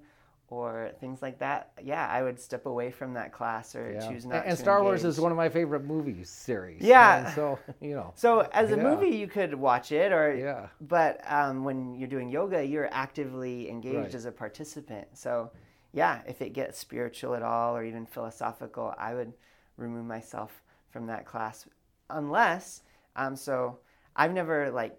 or 0.52 0.92
things 1.00 1.22
like 1.22 1.40
that, 1.40 1.72
yeah, 1.82 2.08
I 2.08 2.22
would 2.22 2.38
step 2.40 2.66
away 2.66 2.92
from 2.92 3.14
that 3.14 3.32
class 3.32 3.74
or 3.74 3.94
Yeah. 3.94 4.08
choose 4.10 4.26
And- 4.26 4.34
not 4.34 4.46
and 4.46 4.58
to 4.58 4.62
Star 4.62 4.84
Wars 4.84 5.06
is 5.06 5.20
one 5.20 5.32
of 5.32 5.38
my 5.38 5.48
favorite 5.48 5.86
movie 5.86 6.26
series. 6.26 6.82
Yeah. 6.82 7.26
And 7.26 7.34
so, 7.34 7.58
you 7.80 7.96
know. 7.96 8.12
So 8.16 8.42
as 8.52 8.72
a 8.72 8.76
Yeah. 8.76 8.84
movie, 8.84 9.16
you 9.16 9.28
could 9.28 9.54
watch 9.56 9.94
it, 9.94 10.12
or 10.12 10.36
Yeah. 10.36 10.68
but 10.82 11.22
um, 11.32 11.64
when 11.64 11.96
you're 11.96 12.10
doing 12.10 12.28
yoga, 12.30 12.64
you're 12.64 12.90
actively 12.92 13.70
engaged 13.70 13.96
Right. 13.98 14.14
as 14.16 14.26
a 14.26 14.32
participant. 14.32 15.08
So 15.14 15.52
yeah, 15.94 16.22
if 16.28 16.42
it 16.42 16.50
gets 16.50 16.78
spiritual 16.78 17.34
at 17.34 17.44
all 17.44 17.76
or 17.76 17.84
even 17.86 18.06
philosophical, 18.06 18.94
I 18.98 19.16
would 19.16 19.32
remove 19.78 20.06
myself 20.06 20.62
from 20.90 21.06
that 21.08 21.26
class, 21.26 21.66
unless 22.10 22.82
um, 23.16 23.36
so 23.38 23.80
I've 24.18 24.34
never 24.34 24.70
like 24.72 24.98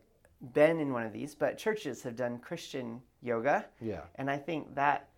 been 0.55 0.81
in 0.81 0.93
one 0.95 1.05
of 1.05 1.13
these, 1.13 1.35
but 1.35 1.57
churches 1.59 2.03
have 2.03 2.17
done 2.17 2.39
Christian 2.39 3.01
yoga, 3.21 3.67
Yeah. 3.81 4.01
and 4.17 4.31
I 4.31 4.37
think 4.39 4.75
that 4.75 5.09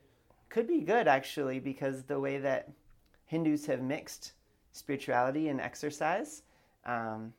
could 0.48 0.66
be 0.66 0.80
good 0.80 1.08
actually 1.08 1.58
because 1.60 2.04
the 2.04 2.20
way 2.20 2.38
that 2.38 2.70
Hindus 3.26 3.66
have 3.66 3.82
mixed 3.82 4.32
spirituality 4.72 5.48
and 5.48 5.60
exercise. 5.60 6.42
Um, 6.84 7.32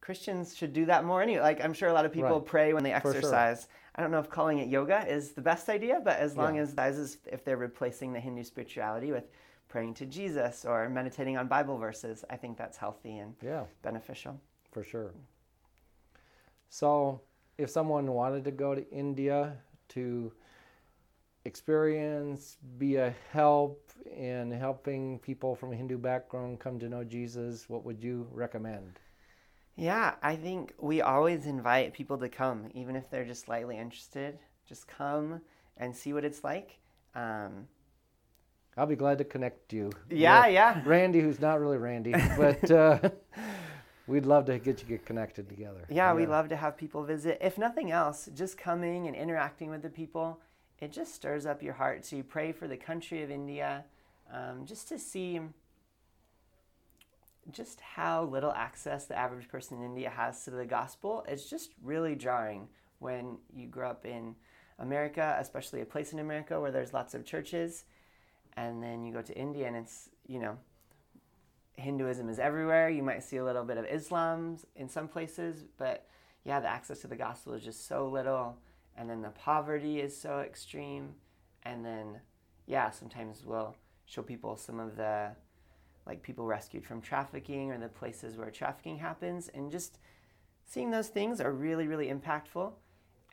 Christians 0.00 0.56
should 0.56 0.72
do 0.72 0.86
that 0.86 1.04
more 1.04 1.22
anyway. 1.22 1.40
Like 1.42 1.62
I'm 1.62 1.72
sure 1.72 1.88
a 1.88 1.92
lot 1.92 2.04
of 2.04 2.12
people 2.12 2.38
Right. 2.40 2.46
pray 2.46 2.72
when 2.74 2.82
they 2.82 2.92
For 2.92 3.00
sure. 3.00 3.10
exercise. 3.16 3.68
I 3.94 4.02
don't 4.02 4.10
know 4.10 4.18
if 4.18 4.28
calling 4.30 4.58
it 4.58 4.68
yoga 4.68 5.06
is 5.06 5.32
the 5.32 5.42
best 5.42 5.68
idea, 5.68 6.00
but 6.02 6.18
as 6.18 6.36
long 6.36 6.56
Yeah. 6.56 6.62
as 6.62 6.74
that 6.74 6.92
is 6.92 7.18
if 7.26 7.44
they're 7.44 7.56
replacing 7.56 8.12
the 8.12 8.20
Hindu 8.20 8.42
spirituality 8.42 9.12
with 9.12 9.30
praying 9.68 9.94
to 9.94 10.06
Jesus 10.06 10.64
or 10.64 10.88
meditating 10.88 11.36
on 11.36 11.46
Bible 11.46 11.78
verses, 11.78 12.24
I 12.28 12.36
think 12.36 12.58
that's 12.58 12.76
healthy 12.76 13.18
and 13.18 13.36
Yeah. 13.42 13.66
beneficial. 13.82 14.40
For 14.70 14.82
sure. 14.82 15.12
So, 16.68 17.20
if 17.58 17.70
someone 17.70 18.12
wanted 18.12 18.44
to 18.44 18.50
go 18.50 18.74
to 18.74 18.88
India 18.90 19.58
to 19.88 20.32
experience, 21.44 22.56
be 22.78 22.96
a 22.96 23.14
help 23.30 23.90
in 24.16 24.50
helping 24.50 25.18
people 25.20 25.54
from 25.54 25.72
a 25.72 25.76
Hindu 25.76 25.98
background 25.98 26.60
come 26.60 26.78
to 26.78 26.88
know 26.88 27.04
Jesus, 27.04 27.68
what 27.68 27.84
would 27.84 28.02
you 28.02 28.26
recommend? 28.32 28.98
Yeah, 29.76 30.14
I 30.22 30.36
think 30.36 30.74
we 30.78 31.00
always 31.00 31.46
invite 31.46 31.94
people 31.94 32.18
to 32.18 32.28
come, 32.28 32.68
even 32.74 32.94
if 32.94 33.08
they're 33.10 33.24
just 33.24 33.46
slightly 33.46 33.78
interested. 33.78 34.38
Just 34.68 34.86
come 34.86 35.40
and 35.76 35.96
see 35.96 36.12
what 36.12 36.24
it's 36.24 36.44
like. 36.44 36.78
Um, 37.14 37.66
I'll 38.76 38.86
be 38.86 38.96
glad 38.96 39.18
to 39.18 39.24
connect 39.24 39.72
you. 39.72 39.90
yeah, 40.10 40.46
yeah. 40.46 40.82
Randy, 40.84 41.20
who's 41.20 41.40
not 41.40 41.60
really 41.60 41.78
Randy, 41.78 42.12
but 42.38 42.70
uh, 42.70 42.98
we'd 44.06 44.26
love 44.26 44.44
to 44.46 44.58
get 44.58 44.80
you 44.82 44.88
get 44.88 45.04
connected 45.04 45.48
together. 45.48 45.86
Yeah, 45.90 46.12
we 46.14 46.26
love 46.26 46.48
to 46.50 46.56
have 46.56 46.76
people 46.76 47.04
visit. 47.04 47.38
If 47.40 47.58
nothing 47.58 47.90
else, 47.90 48.28
just 48.34 48.56
coming 48.56 49.06
and 49.06 49.16
interacting 49.16 49.70
with 49.70 49.82
the 49.82 49.90
people, 49.90 50.40
it 50.82 50.90
just 50.90 51.14
stirs 51.14 51.46
up 51.46 51.62
your 51.62 51.74
heart 51.74 52.02
to 52.02 52.24
pray 52.24 52.50
for 52.50 52.66
the 52.66 52.76
country 52.76 53.22
of 53.22 53.30
India, 53.30 53.84
um, 54.32 54.66
just 54.66 54.88
to 54.88 54.98
see 54.98 55.40
just 57.52 57.80
how 57.80 58.24
little 58.24 58.50
access 58.50 59.04
the 59.04 59.16
average 59.16 59.48
person 59.48 59.78
in 59.78 59.84
India 59.84 60.10
has 60.10 60.44
to 60.44 60.50
the 60.50 60.66
gospel. 60.66 61.24
It's 61.28 61.48
just 61.48 61.70
really 61.84 62.16
jarring 62.16 62.66
when 62.98 63.38
you 63.54 63.68
grow 63.68 63.90
up 63.90 64.04
in 64.04 64.34
America, 64.80 65.36
especially 65.38 65.82
a 65.82 65.86
place 65.86 66.12
in 66.12 66.18
America 66.18 66.60
where 66.60 66.72
there's 66.72 66.92
lots 66.92 67.14
of 67.14 67.24
churches, 67.24 67.84
and 68.56 68.82
then 68.82 69.04
you 69.04 69.12
go 69.12 69.22
to 69.22 69.38
India 69.38 69.68
and 69.68 69.76
it's, 69.76 70.10
you 70.26 70.40
know, 70.40 70.58
Hinduism 71.76 72.28
is 72.28 72.40
everywhere. 72.40 72.90
You 72.90 73.04
might 73.04 73.22
see 73.22 73.36
a 73.36 73.44
little 73.44 73.64
bit 73.64 73.76
of 73.76 73.84
Islam 73.86 74.58
in 74.74 74.88
some 74.88 75.06
places, 75.06 75.64
but 75.78 76.08
yeah, 76.44 76.58
the 76.58 76.68
access 76.68 77.02
to 77.02 77.06
the 77.06 77.14
gospel 77.14 77.52
is 77.52 77.62
just 77.62 77.86
so 77.86 78.08
little. 78.08 78.56
And 78.96 79.08
then 79.08 79.22
the 79.22 79.30
poverty 79.30 80.00
is 80.00 80.16
so 80.16 80.40
extreme. 80.40 81.14
And 81.64 81.84
then, 81.84 82.20
yeah, 82.66 82.90
sometimes 82.90 83.44
we'll 83.44 83.74
show 84.06 84.22
people 84.22 84.56
some 84.56 84.80
of 84.80 84.96
the, 84.96 85.30
like 86.06 86.22
people 86.22 86.44
rescued 86.44 86.84
from 86.84 87.00
trafficking 87.00 87.70
or 87.70 87.78
the 87.78 87.88
places 87.88 88.36
where 88.36 88.50
trafficking 88.50 88.98
happens. 88.98 89.48
And 89.54 89.70
just 89.70 89.98
seeing 90.66 90.90
those 90.90 91.08
things 91.08 91.40
are 91.40 91.52
really, 91.52 91.86
really 91.86 92.08
impactful. 92.08 92.72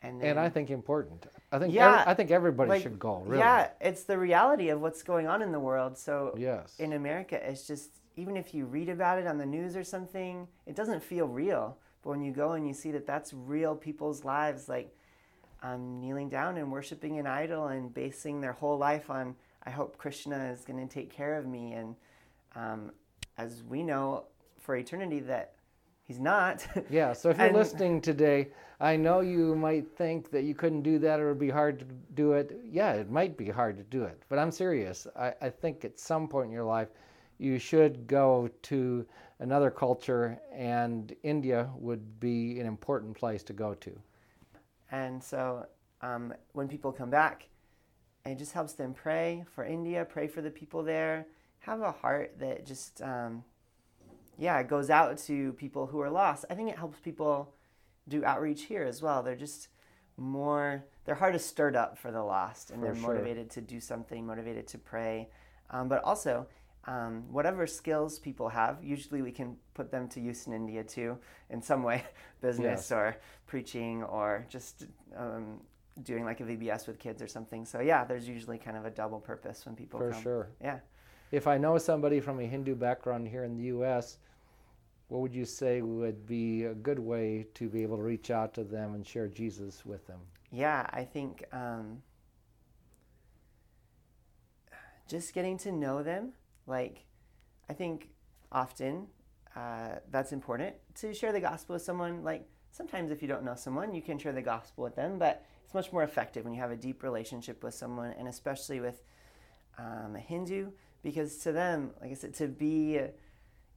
And, 0.02 0.18
then, 0.20 0.30
And 0.30 0.40
I 0.40 0.48
think 0.48 0.70
important. 0.70 1.26
I 1.52 1.58
think 1.58 1.74
Yeah, 1.74 2.00
every- 2.00 2.10
I 2.12 2.14
think 2.14 2.30
everybody 2.30 2.70
like, 2.70 2.82
should 2.82 2.98
go. 2.98 3.18
Really. 3.18 3.38
Yeah, 3.40 3.68
it's 3.82 4.04
the 4.04 4.18
reality 4.18 4.70
of 4.70 4.80
what's 4.80 5.02
going 5.02 5.26
on 5.26 5.42
in 5.42 5.52
the 5.52 5.60
world. 5.60 5.98
So 5.98 6.34
Yes. 6.38 6.74
in 6.78 6.94
America, 6.94 7.36
it's 7.46 7.66
just 7.66 7.90
even 8.16 8.36
if 8.36 8.54
you 8.54 8.64
read 8.64 8.88
about 8.88 9.18
it 9.18 9.26
on 9.26 9.36
the 9.38 9.46
news 9.46 9.76
or 9.76 9.84
something, 9.84 10.48
it 10.66 10.74
doesn't 10.74 11.02
feel 11.02 11.26
real. 11.28 11.76
But 12.02 12.10
when 12.10 12.22
you 12.22 12.32
go 12.32 12.52
and 12.52 12.66
you 12.66 12.72
see 12.72 12.90
that 12.92 13.06
that's 13.06 13.34
real 13.34 13.74
people's 13.76 14.24
lives, 14.24 14.68
like 14.70 14.96
um, 15.62 16.00
kneeling 16.00 16.28
down 16.28 16.56
and 16.56 16.70
worshiping 16.70 17.18
an 17.18 17.26
idol 17.26 17.68
and 17.68 17.92
basing 17.92 18.40
their 18.40 18.52
whole 18.52 18.78
life 18.78 19.10
on, 19.10 19.34
I 19.64 19.70
hope 19.70 19.98
Krishna 19.98 20.50
is 20.52 20.64
going 20.64 20.86
to 20.86 20.92
take 20.92 21.10
care 21.10 21.36
of 21.36 21.46
me. 21.46 21.72
And 21.74 21.94
um, 22.56 22.92
as 23.38 23.62
we 23.68 23.82
know 23.82 24.24
for 24.58 24.76
eternity, 24.76 25.20
that 25.20 25.54
he's 26.04 26.18
not. 26.18 26.66
Yeah, 26.90 27.12
so 27.12 27.30
if 27.30 27.38
you're 27.38 27.48
And- 27.48 27.56
listening 27.56 28.00
today, 28.00 28.48
I 28.80 28.96
know 28.96 29.20
you 29.20 29.54
might 29.54 29.86
think 29.96 30.30
that 30.30 30.44
you 30.44 30.54
couldn't 30.54 30.82
do 30.82 30.98
that 31.00 31.20
or 31.20 31.26
it'd 31.26 31.38
be 31.38 31.50
hard 31.50 31.80
to 31.80 31.84
do 32.14 32.32
it. 32.32 32.58
Yeah, 32.64 32.92
it 32.94 33.10
might 33.10 33.36
be 33.36 33.50
hard 33.50 33.76
to 33.76 33.82
do 33.84 34.04
it, 34.04 34.22
but 34.30 34.38
I'm 34.38 34.50
serious. 34.50 35.06
I, 35.14 35.34
I 35.42 35.50
think 35.50 35.84
at 35.84 36.00
some 36.00 36.26
point 36.26 36.46
in 36.46 36.52
your 36.52 36.64
life, 36.64 36.88
you 37.36 37.58
should 37.58 38.06
go 38.06 38.48
to 38.62 39.06
another 39.38 39.70
culture, 39.70 40.38
and 40.52 41.14
India 41.22 41.70
would 41.76 42.20
be 42.20 42.58
an 42.60 42.66
important 42.66 43.14
place 43.16 43.42
to 43.44 43.52
go 43.54 43.72
to. 43.74 43.98
And 44.90 45.22
so 45.22 45.66
um, 46.02 46.34
when 46.52 46.68
people 46.68 46.92
come 46.92 47.10
back, 47.10 47.48
it 48.26 48.38
just 48.38 48.52
helps 48.52 48.74
them 48.74 48.92
pray 48.92 49.44
for 49.54 49.64
India, 49.64 50.04
pray 50.04 50.26
for 50.28 50.42
the 50.42 50.50
people 50.50 50.82
there, 50.82 51.26
have 51.60 51.80
a 51.80 51.92
heart 51.92 52.38
that 52.38 52.66
just, 52.66 53.00
um, 53.02 53.44
yeah, 54.38 54.62
goes 54.62 54.90
out 54.90 55.18
to 55.18 55.52
people 55.54 55.86
who 55.86 56.00
are 56.00 56.10
lost. 56.10 56.44
I 56.50 56.54
think 56.54 56.70
it 56.70 56.78
helps 56.78 56.98
people 57.00 57.54
do 58.08 58.24
outreach 58.24 58.62
here 58.62 58.82
as 58.82 59.00
well. 59.00 59.22
They're 59.22 59.36
just 59.36 59.68
more, 60.16 60.84
their 61.04 61.14
heart 61.14 61.34
is 61.34 61.44
stirred 61.44 61.76
up 61.76 61.96
for 61.96 62.10
the 62.10 62.22
lost 62.22 62.70
and 62.70 62.80
For 62.80 62.86
they're 62.86 62.94
sure. 62.94 63.14
motivated 63.14 63.50
to 63.50 63.60
do 63.60 63.80
something, 63.80 64.26
motivated 64.26 64.66
to 64.68 64.78
pray. 64.78 65.28
Um, 65.70 65.88
but 65.88 66.02
also, 66.04 66.46
um, 66.90 67.22
whatever 67.30 67.66
skills 67.66 68.18
people 68.18 68.48
have, 68.48 68.82
usually 68.82 69.22
we 69.22 69.30
can 69.30 69.56
put 69.74 69.90
them 69.92 70.08
to 70.08 70.20
use 70.20 70.46
in 70.48 70.52
India 70.52 70.82
too, 70.82 71.18
in 71.48 71.62
some 71.62 71.82
way, 71.84 72.02
business 72.40 72.80
Yes. 72.80 72.92
or 72.92 73.16
preaching 73.46 74.02
or 74.02 74.44
just 74.48 74.86
um, 75.16 75.60
doing 76.02 76.24
like 76.24 76.40
a 76.40 76.44
VBS 76.44 76.88
with 76.88 76.98
kids 76.98 77.22
or 77.22 77.28
something. 77.28 77.64
So 77.64 77.80
yeah, 77.80 78.04
there's 78.04 78.28
usually 78.28 78.58
kind 78.58 78.76
of 78.76 78.84
a 78.86 78.90
double 78.90 79.20
purpose 79.20 79.64
when 79.66 79.76
people 79.76 80.00
For 80.00 80.10
come. 80.10 80.22
sure. 80.22 80.48
Yeah. 80.60 80.80
If 81.30 81.46
I 81.46 81.58
know 81.58 81.78
somebody 81.78 82.18
from 82.18 82.40
a 82.40 82.44
Hindu 82.44 82.74
background 82.74 83.28
here 83.28 83.44
in 83.44 83.56
the 83.56 83.64
U.S., 83.64 84.18
what 85.06 85.20
would 85.20 85.34
you 85.34 85.44
say 85.44 85.82
would 85.82 86.26
be 86.26 86.64
a 86.64 86.74
good 86.74 86.98
way 86.98 87.46
to 87.54 87.68
be 87.68 87.82
able 87.82 87.96
to 87.98 88.02
reach 88.02 88.30
out 88.32 88.52
to 88.54 88.64
them 88.64 88.94
and 88.94 89.06
share 89.06 89.28
Jesus 89.28 89.86
with 89.86 90.04
them? 90.08 90.20
Yeah, 90.50 90.88
I 90.92 91.04
think 91.04 91.44
um, 91.52 92.02
just 95.08 95.34
getting 95.34 95.56
to 95.58 95.70
know 95.72 96.02
them, 96.02 96.32
like, 96.66 97.04
I 97.68 97.72
think 97.72 98.10
often 98.52 99.06
uh, 99.56 99.96
that's 100.10 100.32
important 100.32 100.74
to 100.96 101.14
share 101.14 101.32
the 101.32 101.40
gospel 101.40 101.74
with 101.74 101.82
someone. 101.82 102.22
Like, 102.24 102.48
sometimes 102.70 103.10
if 103.10 103.22
you 103.22 103.28
don't 103.28 103.44
know 103.44 103.54
someone, 103.54 103.94
you 103.94 104.02
can 104.02 104.18
share 104.18 104.32
the 104.32 104.42
gospel 104.42 104.84
with 104.84 104.96
them, 104.96 105.18
but 105.18 105.44
it's 105.64 105.74
much 105.74 105.92
more 105.92 106.02
effective 106.02 106.44
when 106.44 106.54
you 106.54 106.60
have 106.60 106.70
a 106.70 106.76
deep 106.76 107.02
relationship 107.02 107.62
with 107.62 107.74
someone, 107.74 108.14
and 108.18 108.28
especially 108.28 108.80
with 108.80 109.02
um, 109.78 110.16
a 110.16 110.20
Hindu, 110.20 110.70
because 111.02 111.38
to 111.38 111.52
them, 111.52 111.90
like 112.00 112.10
I 112.10 112.14
said, 112.14 112.34
to 112.34 112.48
be 112.48 113.00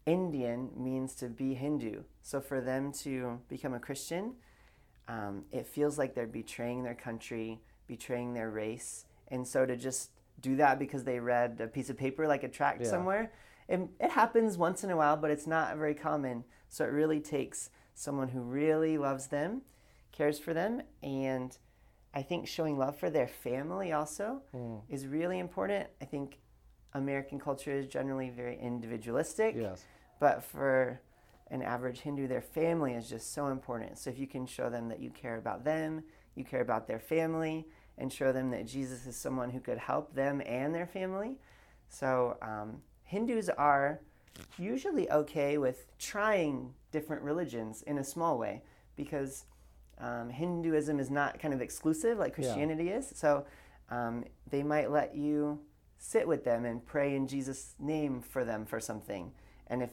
Indian 0.06 0.70
means 0.76 1.16
to 1.16 1.28
be 1.28 1.54
Hindu. 1.54 2.04
So 2.22 2.42
for 2.42 2.62
them 2.62 2.92
to 3.04 3.40
become 3.48 3.74
a 3.74 3.80
Christian, 3.80 4.34
um, 5.08 5.46
it 5.52 5.68
feels 5.68 5.98
like 5.98 6.14
they're 6.16 6.28
betraying 6.28 6.84
their 6.84 6.96
country, 6.96 7.62
betraying 7.88 8.34
their 8.34 8.50
race. 8.50 9.06
And 9.30 9.48
so 9.48 9.66
to 9.66 9.76
just 9.78 10.12
do 10.44 10.56
that 10.58 10.78
because 10.78 11.04
they 11.04 11.20
read 11.20 11.60
a 11.60 11.68
piece 11.68 11.90
of 11.90 11.98
paper 11.98 12.28
like 12.28 12.44
a 12.44 12.48
tract 12.50 12.82
Yeah. 12.82 12.90
somewhere, 12.92 13.32
it, 13.68 13.80
it 14.00 14.12
happens 14.12 14.58
once 14.58 14.84
in 14.84 14.92
a 14.92 14.98
while, 14.98 15.18
but 15.18 15.32
it's 15.32 15.48
not 15.48 15.76
very 15.78 15.96
common. 15.96 16.44
So 16.70 16.84
it 16.86 16.90
really 16.92 17.20
takes 17.20 17.72
someone 17.96 18.28
who 18.28 18.42
really 18.42 18.98
loves 18.98 19.28
them, 19.28 19.62
cares 20.12 20.38
for 20.38 20.54
them, 20.54 20.84
and 21.02 21.58
I 22.14 22.22
think 22.22 22.48
showing 22.48 22.78
love 22.78 22.98
for 22.98 23.10
their 23.10 23.28
family 23.28 23.92
also 23.92 24.44
Mm. 24.54 24.82
is 24.90 25.08
really 25.08 25.40
important. 25.40 25.88
I 26.02 26.06
think 26.06 26.40
American 26.94 27.40
culture 27.40 27.72
is 27.72 27.88
generally 27.88 28.30
very 28.30 28.60
individualistic. 28.60 29.56
Yes. 29.58 29.84
But 30.20 30.44
for 30.44 31.02
an 31.48 31.62
average 31.62 32.02
Hindu, 32.02 32.28
their 32.28 32.42
family 32.42 32.94
is 32.94 33.10
just 33.10 33.34
so 33.34 33.48
important. 33.48 33.98
So 33.98 34.10
if 34.10 34.20
you 34.20 34.28
can 34.28 34.46
show 34.46 34.70
them 34.70 34.90
that 34.90 35.00
you 35.00 35.10
care 35.10 35.38
about 35.38 35.64
them, 35.64 36.04
you 36.36 36.44
care 36.44 36.62
about 36.62 36.88
their 36.88 37.00
family, 37.00 37.68
and 37.98 38.12
show 38.12 38.32
them 38.32 38.50
that 38.52 38.66
Jesus 38.66 39.06
is 39.06 39.16
someone 39.16 39.50
who 39.50 39.60
could 39.60 39.78
help 39.78 40.14
them 40.14 40.42
and 40.46 40.74
their 40.74 40.88
family. 40.88 41.38
So 41.90 42.38
um, 42.42 42.82
Hindus 43.04 43.50
are 43.50 44.00
usually 44.58 45.10
okay 45.12 45.58
with 45.58 45.86
trying 46.00 46.74
different 46.92 47.22
religions 47.22 47.84
in 47.84 48.00
a 48.00 48.04
small 48.04 48.38
way 48.38 48.64
because 48.96 49.46
um, 50.00 50.30
Hinduism 50.30 51.00
is 51.00 51.12
not 51.12 51.40
kind 51.40 51.54
of 51.54 51.62
exclusive 51.62 52.18
like 52.18 52.34
Christianity 52.34 52.86
yeah. 52.86 52.98
is. 52.98 53.12
So 53.16 53.46
um, 53.90 54.26
they 54.50 54.64
might 54.64 54.92
let 54.92 55.16
you 55.16 55.60
sit 55.98 56.28
with 56.28 56.44
them 56.44 56.66
and 56.66 56.86
pray 56.86 57.16
in 57.16 57.28
Jesus' 57.28 57.76
name 57.80 58.22
for 58.22 58.44
them 58.44 58.66
for 58.66 58.80
something. 58.80 59.32
And 59.68 59.82
if 59.82 59.92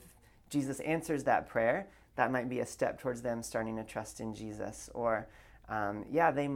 Jesus 0.48 0.80
answers 0.80 1.24
that 1.24 1.48
prayer, 1.48 1.88
that 2.16 2.32
might 2.32 2.48
be 2.48 2.60
a 2.60 2.66
step 2.66 3.00
towards 3.00 3.22
them 3.22 3.42
starting 3.42 3.76
to 3.76 3.84
trust 3.84 4.20
in 4.20 4.34
Jesus. 4.34 4.90
Or, 4.94 5.28
um, 5.68 6.04
yeah, 6.10 6.30
they 6.30 6.48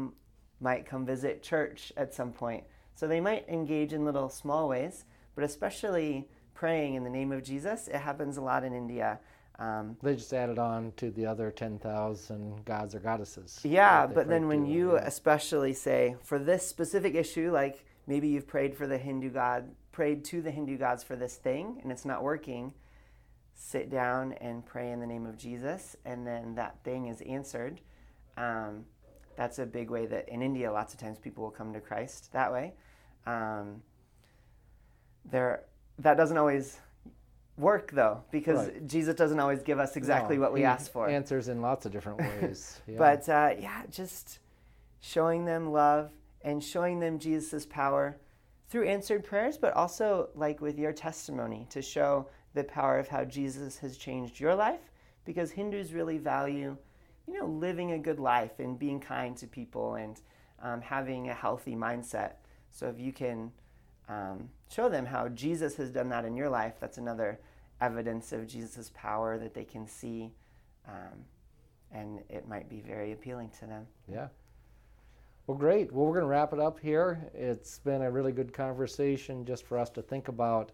might 0.64 0.86
come 0.86 1.04
visit 1.04 1.42
church 1.42 1.92
at 1.96 2.14
some 2.14 2.32
point. 2.32 2.64
So 2.96 3.06
they 3.06 3.20
might 3.20 3.46
engage 3.48 3.92
in 3.92 4.04
little 4.04 4.30
small 4.30 4.68
ways, 4.68 5.04
but 5.34 5.44
especially 5.44 6.26
praying 6.54 6.94
in 6.94 7.04
the 7.04 7.10
name 7.10 7.30
of 7.32 7.44
Jesus, 7.44 7.86
it 7.86 7.96
happens 7.96 8.38
a 8.38 8.40
lot 8.40 8.64
in 8.64 8.72
India. 8.72 9.20
Um, 9.58 9.96
they 10.02 10.16
just 10.16 10.32
added 10.32 10.58
on 10.58 10.92
to 10.96 11.10
the 11.10 11.26
other 11.26 11.50
10,000 11.50 12.64
gods 12.64 12.94
or 12.94 12.98
goddesses. 13.00 13.60
Yeah, 13.62 14.06
but 14.06 14.26
then 14.26 14.48
when 14.48 14.66
you 14.66 14.94
yeah. 14.94 15.04
especially 15.04 15.74
say, 15.74 16.16
for 16.22 16.38
this 16.38 16.66
specific 16.66 17.14
issue, 17.14 17.52
like 17.52 17.84
maybe 18.06 18.28
you've 18.28 18.48
prayed 18.48 18.74
for 18.74 18.86
the 18.86 18.98
Hindu 18.98 19.30
god, 19.30 19.68
prayed 19.92 20.24
to 20.26 20.40
the 20.40 20.50
Hindu 20.50 20.78
gods 20.78 21.04
for 21.04 21.14
this 21.14 21.36
thing, 21.36 21.78
and 21.82 21.92
it's 21.92 22.04
not 22.04 22.22
working, 22.22 22.72
sit 23.54 23.90
down 23.90 24.32
and 24.34 24.64
pray 24.64 24.90
in 24.90 24.98
the 24.98 25.06
name 25.06 25.26
of 25.26 25.36
Jesus, 25.36 25.94
and 26.04 26.26
then 26.26 26.54
that 26.54 26.82
thing 26.82 27.06
is 27.06 27.20
answered. 27.20 27.80
Um, 28.36 28.86
that's 29.36 29.58
a 29.58 29.66
big 29.66 29.90
way 29.90 30.06
that 30.06 30.28
in 30.28 30.42
India, 30.42 30.72
lots 30.72 30.94
of 30.94 31.00
times 31.00 31.18
people 31.18 31.44
will 31.44 31.50
come 31.50 31.72
to 31.72 31.80
Christ 31.80 32.32
that 32.32 32.52
way. 32.52 32.74
Um, 33.26 33.82
there, 35.24 35.64
that 35.98 36.16
doesn't 36.16 36.36
always 36.36 36.78
work 37.56 37.92
though, 37.92 38.22
because 38.30 38.68
right. 38.68 38.86
Jesus 38.86 39.14
doesn't 39.14 39.38
always 39.38 39.62
give 39.62 39.78
us 39.78 39.96
exactly 39.96 40.36
no, 40.36 40.42
what 40.42 40.52
we 40.52 40.64
ask 40.64 40.90
for. 40.90 41.08
Answers 41.08 41.48
in 41.48 41.60
lots 41.60 41.86
of 41.86 41.92
different 41.92 42.18
ways. 42.18 42.80
Yeah. 42.86 42.98
but 42.98 43.28
uh, 43.28 43.54
yeah, 43.58 43.82
just 43.90 44.40
showing 45.00 45.44
them 45.44 45.72
love 45.72 46.10
and 46.42 46.62
showing 46.62 47.00
them 47.00 47.18
Jesus' 47.18 47.64
power 47.66 48.18
through 48.68 48.86
answered 48.86 49.24
prayers, 49.24 49.56
but 49.56 49.72
also 49.74 50.28
like 50.34 50.60
with 50.60 50.78
your 50.78 50.92
testimony 50.92 51.66
to 51.70 51.80
show 51.80 52.28
the 52.54 52.64
power 52.64 52.98
of 52.98 53.08
how 53.08 53.24
Jesus 53.24 53.78
has 53.78 53.96
changed 53.96 54.40
your 54.40 54.54
life, 54.54 54.90
because 55.24 55.50
Hindus 55.50 55.92
really 55.92 56.18
value, 56.18 56.76
you 57.26 57.38
know, 57.38 57.46
living 57.46 57.92
a 57.92 57.98
good 57.98 58.18
life 58.18 58.58
and 58.58 58.78
being 58.78 59.00
kind 59.00 59.36
to 59.38 59.46
people 59.46 59.94
and 59.94 60.20
um, 60.62 60.80
having 60.80 61.28
a 61.28 61.34
healthy 61.34 61.74
mindset. 61.74 62.32
So 62.70 62.88
if 62.88 62.98
you 62.98 63.12
can 63.12 63.52
um, 64.08 64.48
show 64.70 64.88
them 64.88 65.06
how 65.06 65.28
Jesus 65.28 65.76
has 65.76 65.90
done 65.90 66.08
that 66.10 66.24
in 66.24 66.36
your 66.36 66.48
life, 66.48 66.74
that's 66.80 66.98
another 66.98 67.40
evidence 67.80 68.32
of 68.32 68.46
Jesus' 68.46 68.90
power 68.94 69.38
that 69.38 69.54
they 69.54 69.64
can 69.64 69.86
see, 69.86 70.32
um, 70.88 71.24
and 71.92 72.20
it 72.28 72.48
might 72.48 72.68
be 72.68 72.80
very 72.80 73.12
appealing 73.12 73.50
to 73.60 73.66
them. 73.66 73.86
Yeah. 74.10 74.28
Well, 75.46 75.58
great. 75.58 75.92
Well, 75.92 76.06
we're 76.06 76.14
going 76.14 76.24
to 76.24 76.28
wrap 76.28 76.52
it 76.54 76.58
up 76.58 76.80
here. 76.80 77.30
It's 77.34 77.78
been 77.78 78.02
a 78.02 78.10
really 78.10 78.32
good 78.32 78.52
conversation 78.52 79.44
just 79.44 79.66
for 79.66 79.78
us 79.78 79.90
to 79.90 80.02
think 80.02 80.28
about 80.28 80.72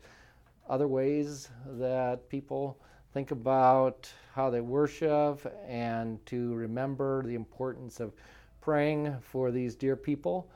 other 0.68 0.86
ways 0.86 1.48
that 1.66 2.28
people 2.28 2.80
think 3.12 3.30
about 3.30 4.10
how 4.34 4.50
they 4.50 4.60
worship 4.60 5.52
and 5.66 6.24
to 6.26 6.54
remember 6.54 7.22
the 7.22 7.34
importance 7.34 8.00
of 8.00 8.12
praying 8.60 9.16
for 9.20 9.50
these 9.50 9.74
dear 9.74 9.96
people 9.96 10.48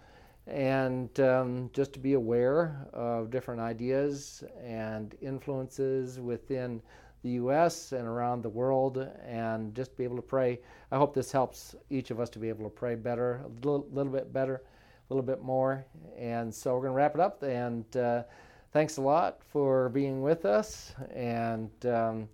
and 0.47 1.19
um, 1.21 1.71
just 1.73 1.93
to 1.95 1.99
be 1.99 2.13
aware 2.13 2.87
of 2.93 3.31
different 3.31 3.61
ideas 3.61 4.45
and 4.63 5.15
influences 5.23 6.21
within 6.21 6.83
the 7.23 7.31
U.S. 7.31 7.93
and 7.93 8.07
around 8.07 8.43
the 8.43 8.51
world, 8.51 8.99
and 9.27 9.75
just 9.75 9.97
be 9.97 10.05
able 10.05 10.17
to 10.17 10.23
pray. 10.23 10.61
I 10.93 10.99
hope 10.99 11.15
this 11.15 11.33
helps 11.33 11.75
each 11.89 12.11
of 12.11 12.21
us 12.21 12.29
to 12.31 12.39
be 12.39 12.51
able 12.51 12.65
to 12.65 12.71
pray 12.71 12.97
better, 12.97 13.41
a 13.43 13.49
little, 13.67 13.87
little 13.91 14.13
bit 14.13 14.31
better, 14.31 14.57
a 14.57 15.15
little 15.15 15.25
bit 15.25 15.43
more. 15.43 15.87
And 16.19 16.55
so 16.55 16.75
we're 16.75 16.83
going 16.83 16.93
to 16.93 16.97
wrap 16.97 17.15
it 17.15 17.21
up. 17.23 17.43
And 17.43 17.85
uh, 17.97 18.25
thanks 18.73 18.99
a 18.99 19.01
lot 19.01 19.41
for 19.43 19.89
being 19.89 20.21
with 20.21 20.45
us. 20.45 20.95
And 21.15 21.71
um, 21.87 22.29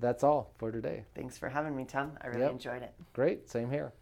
that's 0.00 0.22
all 0.22 0.52
for 0.58 0.70
today. 0.70 1.04
Thanks 1.14 1.38
for 1.38 1.48
having 1.48 1.76
me, 1.76 1.84
Tom. 1.84 2.12
I 2.22 2.28
really 2.28 2.42
yep. 2.42 2.52
enjoyed 2.52 2.82
it. 2.82 2.92
Great. 3.12 3.48
Same 3.48 3.70
here. 3.70 3.92